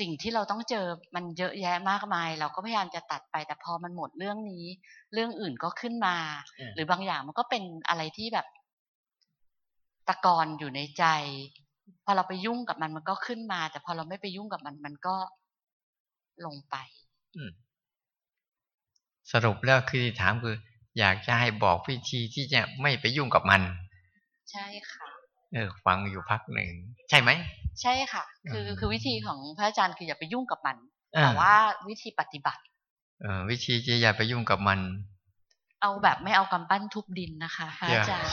[0.00, 4.64] สิ่งที่เราต้องเจอมันเยอะแยะมากมาย เราก็พยายามจะตัดไป แต่พอมันหมดเรื่องนี้
[5.12, 6.16] เรื่องอื่นก็ขึ้นมา
[6.74, 8.46] หรือบางอย่างมันก็เป็นอะไรที่แบบ
[10.08, 11.04] ตะกอนอยู่ในใจ
[12.04, 15.16] พอเราไปยุ่งกับมันมันก็ขึ้นมา แต่พอเราไม่ไปยุ่งกับมันมันก็
[16.46, 16.76] ลงไป
[19.32, 20.56] สรุปแล้วคือถามคือ
[20.98, 23.62] อยากจะให้บอกวิธีที่จะไม่ไปยุ่งกับมัน
[24.50, 25.08] ใช่ค่ะ
[25.54, 26.70] เออ ฟังอยู่พักหนึ่ง
[27.10, 27.30] ใช่ไหม
[27.82, 30.76] ใช่ค่ะ คือคือวิธีของพระอาจารย์คืออย่าไปยุ่งกับมัน
[31.22, 31.52] แต่ว่า
[31.88, 32.62] วิธีปฏิบัติ
[33.22, 34.80] เออวิธีที่อย่าไปยุ่งกับมัน
[35.82, 38.32] เอาแบบไม่เอากำปั้นทุบดินนะคะพระอาจารย์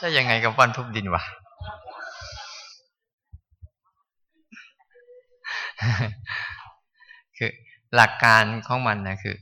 [0.00, 1.22] จะยังไงกำปั้นทุบดินวะ
[7.38, 7.50] คือ
[7.94, 9.36] หลักการของมันนะคือ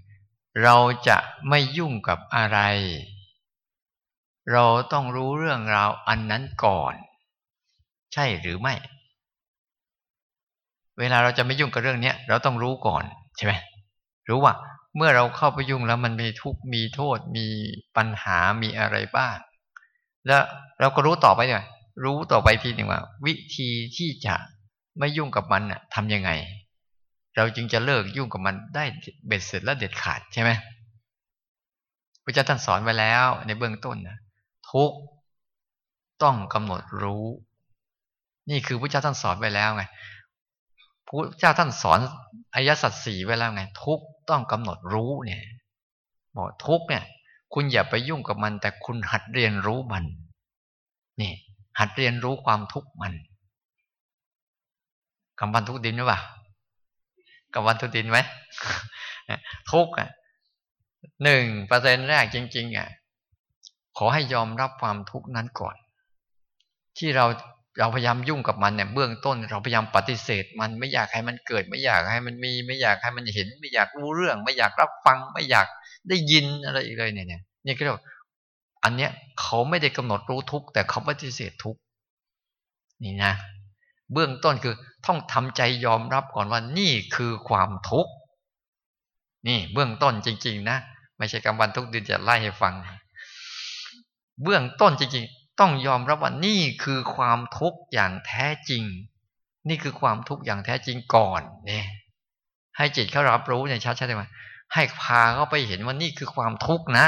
[0.62, 0.77] เรา
[1.09, 1.16] จะ
[1.48, 2.59] ไม่ยุ่งกับอะไร
[4.52, 6.94] เราต้องรู้เรื่องราวอันนั้นก่อน
[8.12, 8.74] ใช่หรือไม่
[10.98, 13.05] เวลาเราจะไม่ยุ่งกับเรื่องนี้เราต้องรู้ก่อน
[13.36, 13.52] ใช่ไหม
[14.28, 14.55] รู้ว่า
[14.97, 17.47] เมื่อเราเข้าไปยุ่งแล้วมันมีทุกข์มีโทษมี
[17.97, 19.36] ปัญหามีอะไรบ้าง
[20.27, 20.43] แล้ว
[20.81, 21.66] เราก็รู้ต่อไปเลย
[22.05, 24.35] รู้ต่อไปทีหนึ่งว่า วิธีที่จะ
[24.98, 26.31] ไม่ยุ่งกับมันน่ะทำยังไง
[27.36, 28.84] เราจึงจะเลิกยุ่งกับมันได้
[29.26, 30.50] เบ็ดเสร็จและเด็ดขาดใช่ไหม
[32.24, 34.18] พระเจ้าท่านสอนไว้แล้ว ในเบื้องต้นนะ
[34.70, 34.92] ทุก
[36.22, 37.26] ต้องกำหนดรู้
[38.50, 39.84] นี่คือพระเจ้าท่านสอนไว้แล้วไง
[41.06, 42.00] พระเจ้าท่านสอน
[42.54, 44.00] อายสัตสีไว้แล้วไง ทุก
[44.30, 45.42] ต้องกำหนดรู้เนี่ย
[46.34, 47.04] บอกทุกเนี่ย
[47.54, 50.04] คุณอย่าไปยุ่งกับมัน แต่คุณหัดเรียนรู้มัน
[51.20, 51.32] นี่
[51.78, 53.12] หัดเรียนรู้ความทุกข์มัน
[55.38, 56.20] คำพันทุกดินหรือเปล่า
[57.54, 58.18] กับวันทุดินไหม
[59.72, 60.08] ทุกอะ
[61.24, 62.88] หนึ่งเปอร์เซ็นแรกจริง ๆ อะ
[63.98, 65.76] ขอให้ยอมรับความทุกข์นั้นก่อน
[66.98, 67.26] ที่เรา
[67.78, 75.66] เราพยายามยุ่งกับมันเนี่ยเบื้องต้น เราพยายามปฏิเสธ มันไม่อยากให้มันเกิด ไม่อยากให้มันมี ไม่อยากให้มันเห็น ไม่อยากรู้เรื่อง ไม่อยากรับฟัง ไม่อยาก
[76.08, 77.96] ได้ยินอะไรอีกเลยเนี่ยเนี่ยนี่ก็เรียก
[78.84, 79.10] อันเนี้ย
[79.40, 81.76] เขาไม่ได้กำหนดรู้ทุกแต่เขาปฏิเสธทุก
[83.02, 83.32] นี่นะ
[84.12, 84.74] เบื้องต้นคือ
[85.06, 88.12] ต้องทำใจยอมรับก่อนว่านี่คือความทุกข์
[89.48, 90.78] นี่เบื้องต้นจริง ๆ นะ
[91.18, 92.74] ไม่ใช่กำบันทุกเดือนจะไล่ให้ฟัง
[94.42, 98.84] เบื้องต้นจริงๆ ต้องยอมรับว่านี่คือความทุกข์อย่างแท้จริง
[99.68, 101.86] นี่คือความทุกข์อย่างแท้จริงก่อนเนี่ย
[102.76, 104.28] ให้จิตเขารับรู้เนี่ยชัดๆเลยว่า
[104.74, 107.06] ให้พาเขาไปเห็นว่านี่คือความทุกข์นะ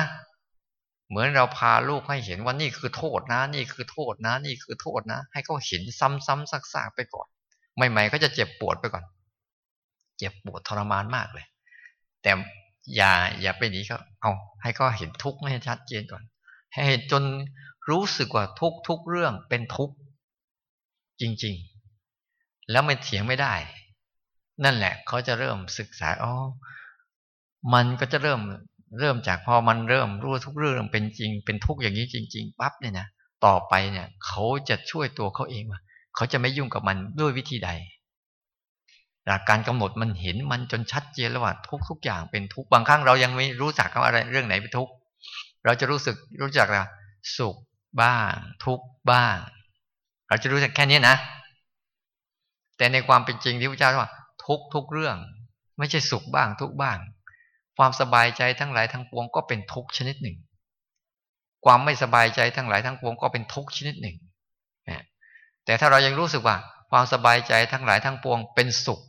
[1.09, 7.29] เหมือนเราพาลูกให้เห็นว่านี่คือโทษนะ นี่คือโทษนะ นี่คือโทษนะ ให้เขาเห็นซ้ำๆซากๆไปก่อน
[7.77, 9.05] ใหม่ๆก็จะเจ็บปวดไปก่อน
[10.19, 11.47] เจ็บปวดทรมานมากเลย
[12.23, 12.31] แต่
[12.97, 14.33] อย่าอย่าไปหนีเขาเอา
[14.63, 16.23] ให้เขาเห็นทุกข์ให้ชัดเจนก่อน
[16.73, 17.23] ให้เห็นจน
[17.91, 19.95] รู้สึกว่าทุกทุกเรื่องเป็นทุกข์
[21.21, 21.55] จริง
[22.13, 23.55] ๆ แล้วมันเถียงไม่ได้
[24.65, 26.33] นั่นแหละเขาจะเริ่มศึกษาอ๋อ
[27.75, 28.41] มันก็จะเริ่ม
[29.01, 33.07] เริ่มจากพอมันเริ่มรู้ทุกเรื่องเป็นจริง เป็นทุกอย่างนี้จริง ๆปั๊บเนี่ยนะ
[33.45, 35.81] ต่อไปเนี่ย เขาจะช่วยตัวเขาเองว่า
[36.17, 37.71] เขาจะไม่ยุ่งกับมันด้วยวิธีใด
[39.27, 44.89] หลักการกำหนดมันเห็นมันจนชัดเจนแล้วว่าทุกทุกอย่างเป็นทุกบางครั้งเรายังไม่รู้จักว่าอะไรเรื่องไหนเป็นทุก
[45.65, 46.85] เราจะรู้สึกรู้จักละ
[47.39, 47.57] สุข
[48.03, 48.33] บ้าง
[48.65, 48.81] ทุก
[49.11, 49.37] บ้าง
[50.29, 51.17] เราจะรู้จักแค่นี้นะ
[52.77, 54.11] แต่ในความเป็นจริงที่พระเจ้าว่า
[54.47, 55.17] ทุกทุกเรื่อง
[55.79, 56.99] ไม่ใช่สุขบ้าง ทุกบ้าง
[57.77, 60.37] ความสบายใจทั้งหลายทั้งปวงก็เป็นทุกชนิดหนึ่ง
[61.65, 64.17] ความไม่สบายใจทั้งหลายทั้งปวงก็เป็นทุกชนิดหนึ่ง
[65.65, 66.57] แต่ถ้าเรายังรู้สึกว่า
[66.91, 69.01] ความสบายใจทั้งหลายทั้งปวงเป็นสุข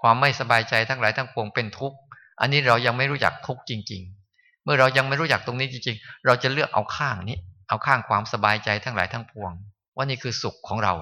[0.00, 1.98] ความไม่สบายใจทั้งหลายทั้งปวงเป็นทุกข์
[2.40, 4.02] อันนี้เรายังไม่รู้จักทุกข์จริง
[4.32, 7.38] ๆ เมื่อเรายังไม่รู้จักตรงนี้จริง ๆ เราจะเลือกเอาข้างนี้
[7.68, 9.52] เอาข้างความสบายใจทั้งหลายทั้งปวง
[9.96, 10.94] ว่านี่คือสุขของเรา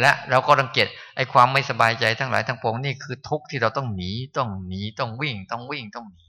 [0.00, 6.26] และเราก็รังเกียจไอ้ความไม่สบายใจทั้งหลายทั้งปวงนี่คือทุกข์ที่เราต้องหนีต้องหนีต้องวิ่งต้องวิ่งต้องหนี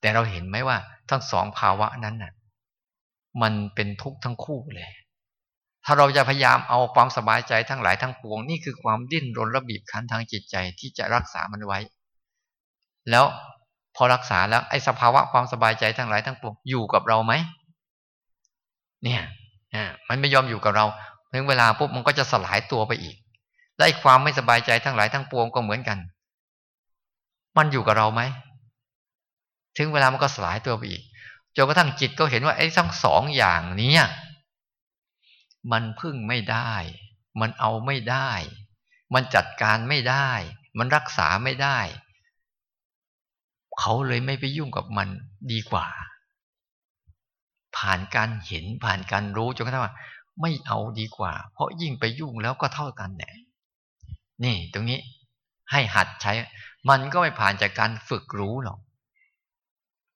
[0.00, 0.76] แต่เราเห็นไหมว่า
[1.10, 2.32] ทั้งสองภาวะนั้นน่ะ
[3.42, 4.88] มันเป็นทุกข์ทั้งคู่เลย
[5.84, 11.78] ถ้าเราจะพยายามเอาความสบายใจทั้งหลายทั้งปวง นี่คือความดิ้นรนระบีบคั้นทางจิตใจที่จะรักษามันไว้
[13.10, 13.24] แล้ว
[13.96, 17.32] พอรักษาแล้วไอ้สภาวะความสบายใจทั้งหลายทั้งปวงอยู่กับเราไหม
[19.04, 19.22] เนี่ย
[20.08, 20.86] มันไม่ยอมอยู่กับเรา
[21.32, 23.16] ถึงเวลาปุ๊บมันก็จะสลายตัวไปอีก
[23.76, 25.98] และไอ้ความไม่สบายใจทั้งหลายทั้งปวงก็เหมือนกัน
[27.56, 28.22] มันอยู่กับเราไหม
[29.78, 31.02] ถึงเวลามันก็สลายตัวไปอีก
[31.56, 33.92] จนกระทั่งจิตก็เห็นว่าไอ้ทั้งสองอย่างนี้
[35.72, 36.72] มันพึ่งไม่ได้
[37.40, 38.30] มันเอาไม่ได้
[39.14, 40.30] มันจัดการไม่ได้
[40.78, 41.78] มันรักษาไม่ได้
[43.80, 45.08] เขาเลยไม่ไปยุ่งกับมัน
[45.52, 45.86] ดีกว่า
[47.76, 49.94] ผ่านการเห็นผ่านการรู้จนกระทั่งว่า
[50.40, 53.34] ไม่เอาดีกว่า เพราะยิ่งไปยุ่งแล้วก็เท่ากันแหละ
[54.44, 55.00] นี่ ตรงนี้
[55.70, 56.32] ให้หัดใช้
[56.88, 58.78] มันก็ไม่ผ่านจากการฝึกรู้หรอก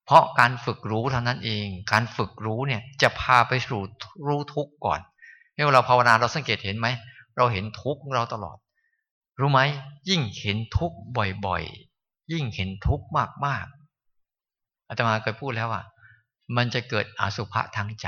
[0.07, 3.83] เพราะการฝึกรู้เท่านั้นเอง การฝึกรู้เนี่ย จะพาไปสู่
[4.27, 5.01] รู้ทุกข์ก่อน
[5.67, 6.89] เวลาภาวนาเราสังเกตเห็นไหม
[7.37, 8.59] เราเห็นทุกข์ของเราตลอด
[9.41, 9.61] รู้ไหม
[10.09, 10.97] ยิ่งเห็นทุกข์
[11.47, 13.07] บ่อยๆ ยิ่งเห็นทุกข์
[13.47, 15.83] มากๆอาตมาเคยพูดแล้วว่า
[16.57, 18.07] มันจะเกิดอาสุภะทางใจ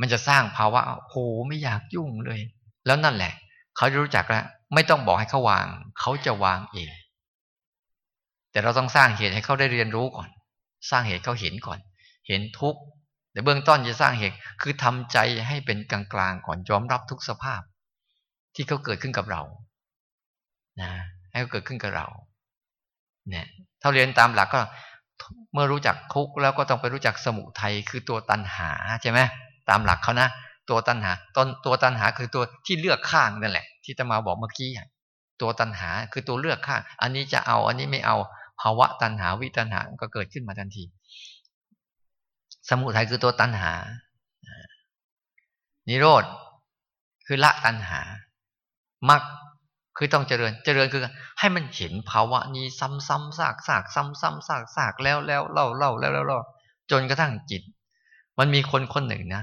[0.00, 1.14] มันจะสร้างภาวะโห
[1.46, 2.40] ไม่อยากยุ่งเลย
[2.86, 3.32] แล้วนั่นแหละ
[3.76, 4.44] เขาจะรู้จักแล้ว
[4.74, 5.66] ไม่ต้องบอกให้เขาวาง
[6.00, 6.92] เขาจะวางเอง
[8.50, 10.28] แต่เราต้องสร้างเหตุให้เขาได้เรียนรู้ก่อน
[10.90, 11.78] สร้างเหตุเขาเห็นก่อน
[12.28, 12.80] เห็นทุกข์
[13.38, 17.60] แต่เบื้องต้นจะสร้างเหตุคือทำใจให้เป็นกลางๆก่อนยอมรับทุกสภาพ
[18.54, 19.42] ที่เขาเกิดขึ้นกับเรา
[20.80, 20.90] นะ
[21.30, 22.06] ให้เขาเกิดขึ้นกับเรา
[23.28, 23.46] เนี่ย
[23.82, 24.60] ถ้าเรียนตามหลักก็
[25.52, 28.70] เมื่อรู้จักทุกแล้วก็ต้องไปรู้จักสมุทัยคือตัวตัณหา
[29.02, 29.20] ใช่ไหม
[29.68, 30.28] ตามหลักเขานะ
[30.70, 34.70] ตัวตัณหาตนตัวตัณหาคือตัวที่เลือกข้างนั่นแหละ ที่ตมาบอกเมื่อกี้
[35.40, 38.16] ตัวตัณหาคือตัวเลือกข้าง อันนี้จะเอาอันนี้ไม่เอา
[38.60, 40.84] ภาวะตัณหาวิตัณหาก็เกิดขึ้นมาทันที
[42.68, 43.72] สมุทัยคือตัวตัณหา
[45.88, 46.24] นิโรธ
[47.26, 48.00] คือละตัณหา
[49.10, 49.22] มรรค
[49.96, 51.02] คือต้องเจริญ เจริญคือ
[51.38, 56.42] ให้มันเห็นภาวะนี้ซ้ำๆซากซากซ้ำๆซากซากแล้วแล้วเล่าเล่าแล้วแล้ว
[56.90, 57.62] จนกระทั่งจิต
[58.38, 59.42] มันมีคนคนหนึ่งนะ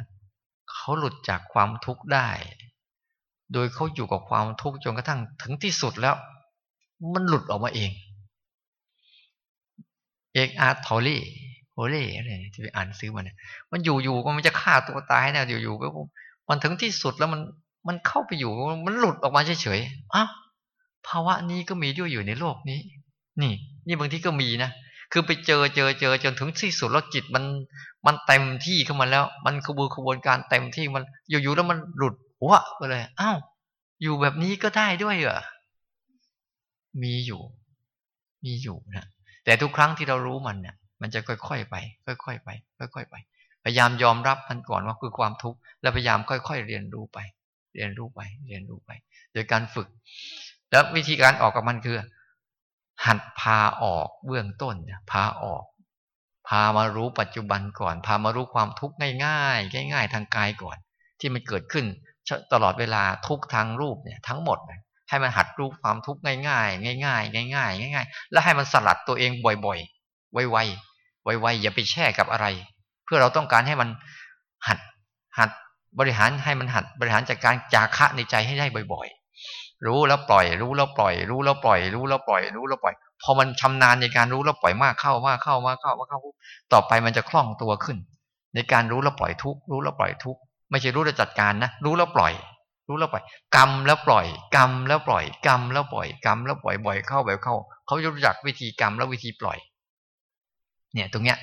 [0.72, 2.30] เขาหลุดจากความทุกข์ได้
[3.54, 6.16] โดยเขาอยู่กับความทุกข์จนกระทั่งถึงที่สุดแล้ว
[7.14, 7.92] มันหลุดออกมาเอง
[10.34, 11.22] เอกอาร์ทอรี่
[11.76, 13.38] โอเล่อะไรที่ไปอ่านซื้อมาเนี่ย
[13.72, 15.88] มันอยู่อยู่มันจะฆ่าตัวตายเนี่ยอยู่อยู่ก็
[16.50, 17.42] มันถึงที่สุดแล้วมัน
[17.88, 18.52] มันเข้าไปอยู่
[18.88, 20.30] มันหลุดออกมาเฉยๆอ้าว
[21.08, 22.80] ภาวะนี้ก็มีด้วยอยู่ในโลกนี้
[23.42, 23.54] นี่
[23.88, 24.72] นี่บางทีก็มีนะ
[25.12, 27.44] คือไปเจอเจอเจอจนถึงที่สุดแล้วจิตมัน
[28.06, 33.38] มันเต็มที่เข้ามาแล้ว มันขบวนขบวนการเต็มที่มันอยู่ๆแล้วมันหลุดหัวไปเลยอ้าว
[34.02, 35.42] อยู่แบบนี้ก็ได้ด้วยเหรอ
[37.04, 37.42] มีอยู่
[38.44, 39.06] มีอยู่นะ
[39.46, 42.50] แต่ทุกครั้งที่เรารู้มันเนี่ย มันจะค่อยๆไป ค่อยๆไป
[42.80, 43.16] ค่อยๆไป
[43.64, 47.20] พยายามยอมรับมันก่อนว่าคือความทุกข์แล้วพยายามค่อยๆเรียนรู้ไป
[47.76, 48.92] เรียนรู้ไป เรียนรู้ไป
[49.34, 49.88] โดยการฝึก
[50.72, 51.98] แล้ววิธีการออกกับมันคือ
[53.06, 54.76] หัดพาออกเบื้องต้น
[55.12, 55.64] พาออก
[56.48, 58.96] พามารู้ปัจจุบันก่อน พามารู้ความทุกข์
[59.26, 60.78] ง่ายๆง่าย ๆ ทางกายก่อน
[61.20, 61.86] ที่มันเกิดขึ้น
[62.54, 64.58] ตลอดเวลาทุกทางรูปเนี่ยทั้งหมด
[65.10, 69.32] ให้มันหัดรู้ความทุกข์ง่ายๆง่ายๆง่ายๆง่ายๆ แล้วให้มันสลัดตัวเอง
[69.66, 69.95] บ่อยๆ
[70.36, 72.46] ไวๆไวๆอย่าไปแช่กับอะไร
[73.06, 73.90] เพื่อเราต้องการให้มัน
[74.68, 74.80] หัด
[75.38, 75.50] หัด
[76.00, 79.08] บริหารให้มันหัดบริหารจากการจาคะในใจให้ได้บ่อย
[79.48, 86.20] ๆ รู้แล้วปล่อย รู้แล้วปล่อย รู้แล้วปล่อย รู้แล้วปล่อย รู้แล้วปล่อย พอมันชำนาญในการรู้แล้วปล่อยมากเข้ามากเข้ามากเข้ามากเข้า
[86.74, 87.98] ต่อไปมันจะคล่องตัวขึ้น
[88.56, 90.38] ในการรู้แล้วปล่อยทุกรู้แล้วปล่อยทุก
[90.72, 92.34] ไม่ใช่รู้แล้วจัดการนะ รู้แล้วปล่อย
[92.88, 93.24] รู้แล้วปล่อย
[93.56, 94.26] กรรมแล้วปล่อย
[94.56, 97.56] กรรมแล้วปล่อยกรรมแล้วปล่อยกรรมแล้วปล่อยบ่อยเข้าแบบเข้า
[97.86, 99.58] เขาจะรู้จักวิธีกรรมแล้ววิธีปล่อย
[100.96, 101.38] เนี่ยตรงเนี้ย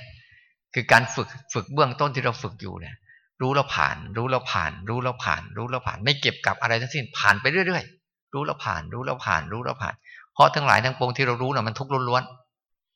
[0.74, 2.94] คือการฝึกฝึกเบื้องต้นที่เราฝึกอยู่เนี่ย
[3.40, 9.94] รู้แล้วผ่าน รู้แล้วผ่าน รู้แล้วผ่าน รู้แล้วผ่าน ไม่เก็บกับอะไรทั้งสิ้นผ่านไปเรื่อยๆ รู้แล้วผ่าน รู้แล้วผ่าน รู้แล้วผ่าน
[10.34, 12.22] เพราะทั้งหลายทั้งปวงที่เรารู้น่ะมันทุกข์ล้วน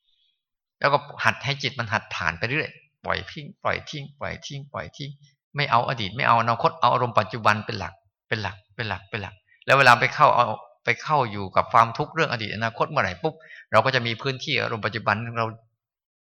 [0.02, 2.68] ๆแล้วก็หัดให้จิตมันหัดผ่านไปเรื่อย
[3.04, 5.10] ปล่อยทิ้งปล่อยทิ้งปล่อยทิ้งปล่อยทิ้ง
[5.56, 7.94] ไม่เอาอดีตไม่เอาอนาคตเอาอารมณ์ปัจจุบันเป็นหลัก
[8.28, 9.34] เป็นหลักเป็นหลักเป็นหลัก
[9.66, 10.44] แล้วเวลาไปเข้าเอา
[10.84, 13.34] ไปเข้าอยู่กับความทุกข์เรื่องอดีตอนาคตเมื่อไหร่ปุ๊บ
[13.72, 15.46] เราก็จะมีพื้นที่อารมณ์ปัจจุบันเรา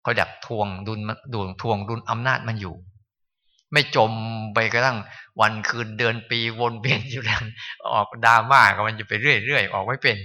[0.04, 1.00] คอยดับทวงดุล
[1.34, 2.74] ดุลทวงดุลอำนาจมันอยู่
[3.72, 4.12] ไม่จม
[4.54, 4.98] ไปกระทั่ง
[5.40, 7.40] วันคืนเดือนปีวนเวียนอยู่แล้ว
[7.92, 10.16] ออกดราม่าก็มันจะไปเรื่อยๆออกไม่เป็น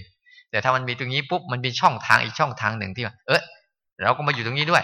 [0.51, 3.41] แต่ถ้ามันมีตรงนี้ปุ๊บมันมีช่องทางอีกช่องทางหนึ่งที่เออ
[4.03, 4.83] เราก็มาอยู่ตรงนี้ด้วย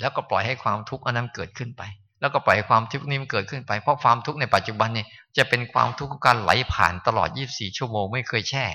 [0.00, 1.82] แล้วก็ปล่อยให้ความทุกข์อันนั้นเกิดขึ้นไป
[2.20, 5.06] แล้วก็ปล่อยความทุกข์นี้มันเกิดขึ้นไปเพราะความทุกข์ในปัจจุบันเนี่ย
[5.36, 8.66] จะเป็นความทุกข์การไหลผ่านตลอด 24 ชั่วโมงไม่เคยแช่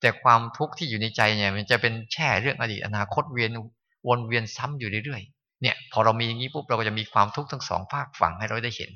[0.00, 3.50] แต่ความทุกข์ที่อยู่ในใจเนี่ยมันจะเป็นแช่เรื่องอดีตอนาคตเวียน
[4.08, 8.90] วนเวียนซ้ำอยู่เรื่อยๆเนี่ยพอเรามีอย่างนี้ปุ๊บเราก็จะมีความทุกข์ทั้งสองฝากฝั่งให้เราได้เห็น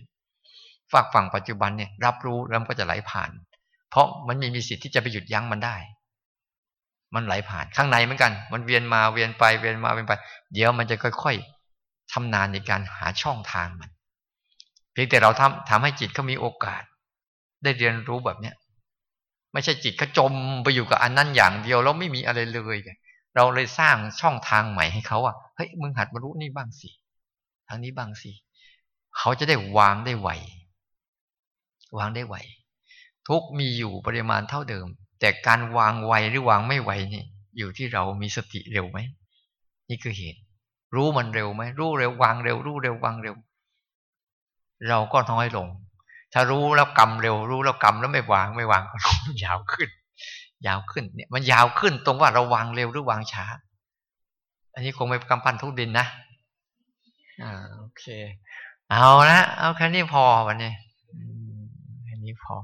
[0.93, 3.31] ฝากฝั่งปัจจุบันเนี่ยรับรู้แล้วมันก็จะไหลผ่าน
[3.91, 5.77] เพราะมันไม่มีสิทธิ์ที่จะไปหยุดยั้งมันได้
[7.15, 10.15] มันไหลผ่านข้างในเหมือนกัน มันเวียนมาเวียนไปเวียนมาเวียนไป
[10.53, 11.37] เดี๋ยวมันจะค่อย
[11.75, 13.91] ๆทำนานในการหาช่องทางมัน
[14.93, 16.83] เพียงแต่เราทำทำให้จิตเขามีโอกาส
[17.63, 18.55] ได้เรียนรู้แบบเนี้ย
[19.53, 20.33] ไม่ใช่จิตเขาจม
[20.63, 22.79] ไปอยู่กับอันนั้นอย่างเดียวแล้วไม่มีอะไรเลย
[23.37, 26.89] เราเลยสร้างช่องทางใหม่ให้เขาอะเฮ้ยมึงหัดมารู้นี่บ้างสิ
[27.69, 28.33] ทางนี้บ้างสิ
[29.19, 30.29] เขาจะได้วางได้ไว
[31.99, 32.37] วางได้ไว
[33.29, 34.87] ทุกมีอยู่ปริมาณเท่าเดิม
[35.21, 37.25] แต่การวางไวหรือวางไม่ไวนี่
[37.57, 38.99] อยู่ที่เรามีสติเร็วไหม
[39.89, 40.41] นี่คือเหตุ
[40.95, 43.35] รู้มันเร็วไหมรู้เร็ววางเร็ว รู้เร็ววางเร็ว
[44.89, 45.69] เราก็น้อยลง
[46.33, 48.97] ถ้ารู้แล้วกำเร็ว รู้แล้วกำแล้วไม่วางไม่วางก็
[49.45, 49.89] ยาวขึ้น
[50.67, 53.45] ยาวขึ้นเนี่ยมันยาวขึ้นตรงว่าเราวางเร็วหรือวางช้า
[54.75, 56.07] อันนี้คงไม่กำปั้นทุกดินนะ
[57.43, 58.05] อ่าโอเค
[58.91, 60.73] เอาละเอาแค่นี้พอวันนี้
[62.05, 62.55] แค่นี้พอ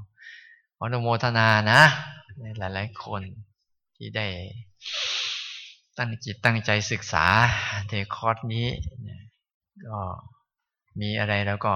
[0.79, 1.81] อนุโมทนานะ
[2.57, 3.21] หลาย ๆ คน
[3.95, 4.27] ที่ได้
[5.97, 7.25] ตั้งจิตตั้งใจศึกษา
[7.89, 8.67] ในคอร์สนี้
[9.87, 9.99] ก็
[11.01, 11.73] มีอะไรแล้วก็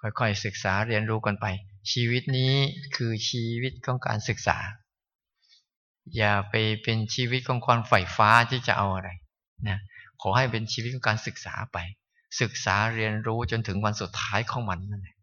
[0.00, 1.46] ค่อย ๆ ศึกษาเรียนรู้กันไป
[1.92, 2.52] ชีวิตนี้
[2.96, 4.58] คือชีวิตของการศึกษา
[6.16, 9.10] อย่าไปเป็นชีวิตของความใฝ่ฟ้าที่จะเอาอะไร
[9.68, 9.78] นะ
[10.22, 11.78] ขอให้เป็นชีวิตของการศึกษาไป
[12.40, 15.16] ศึกษาเรียนรู้จนถึงวันสุดท้ายของมันนั่นแหละ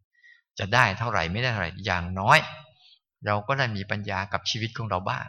[0.60, 2.40] จะได้เท่าไหร่ไม่ได้เท่าไหร่อย่างน้อย
[3.26, 5.28] เราก็ได้มีปัญญากับชีวิตของเราบ้าง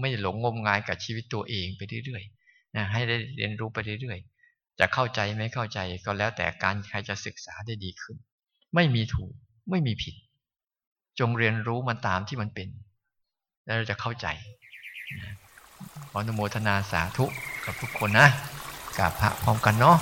[0.00, 8.16] ไม่หลงงมงายกับชีวิตตัวเองไปเรื่อยๆนะให้ได้เรียนรู้ไปเรื่อยๆ จะเข้าใจไม่เข้าใจก็แล้วแต่การใครจะศึกษาได้ดีขึ้น
[8.74, 9.32] ไม่มีถูก
[9.70, 10.14] ไม่มีผิด
[11.18, 12.68] จงเรียนรู้มันตามที่มันเป็น
[13.64, 14.26] แล้วเราจะเข้าใจ
[16.14, 17.24] อนุโมทนาสาธุ
[17.64, 18.26] กับทุกคนนะ
[18.98, 19.96] กราบพระพร้อมกันเนาะ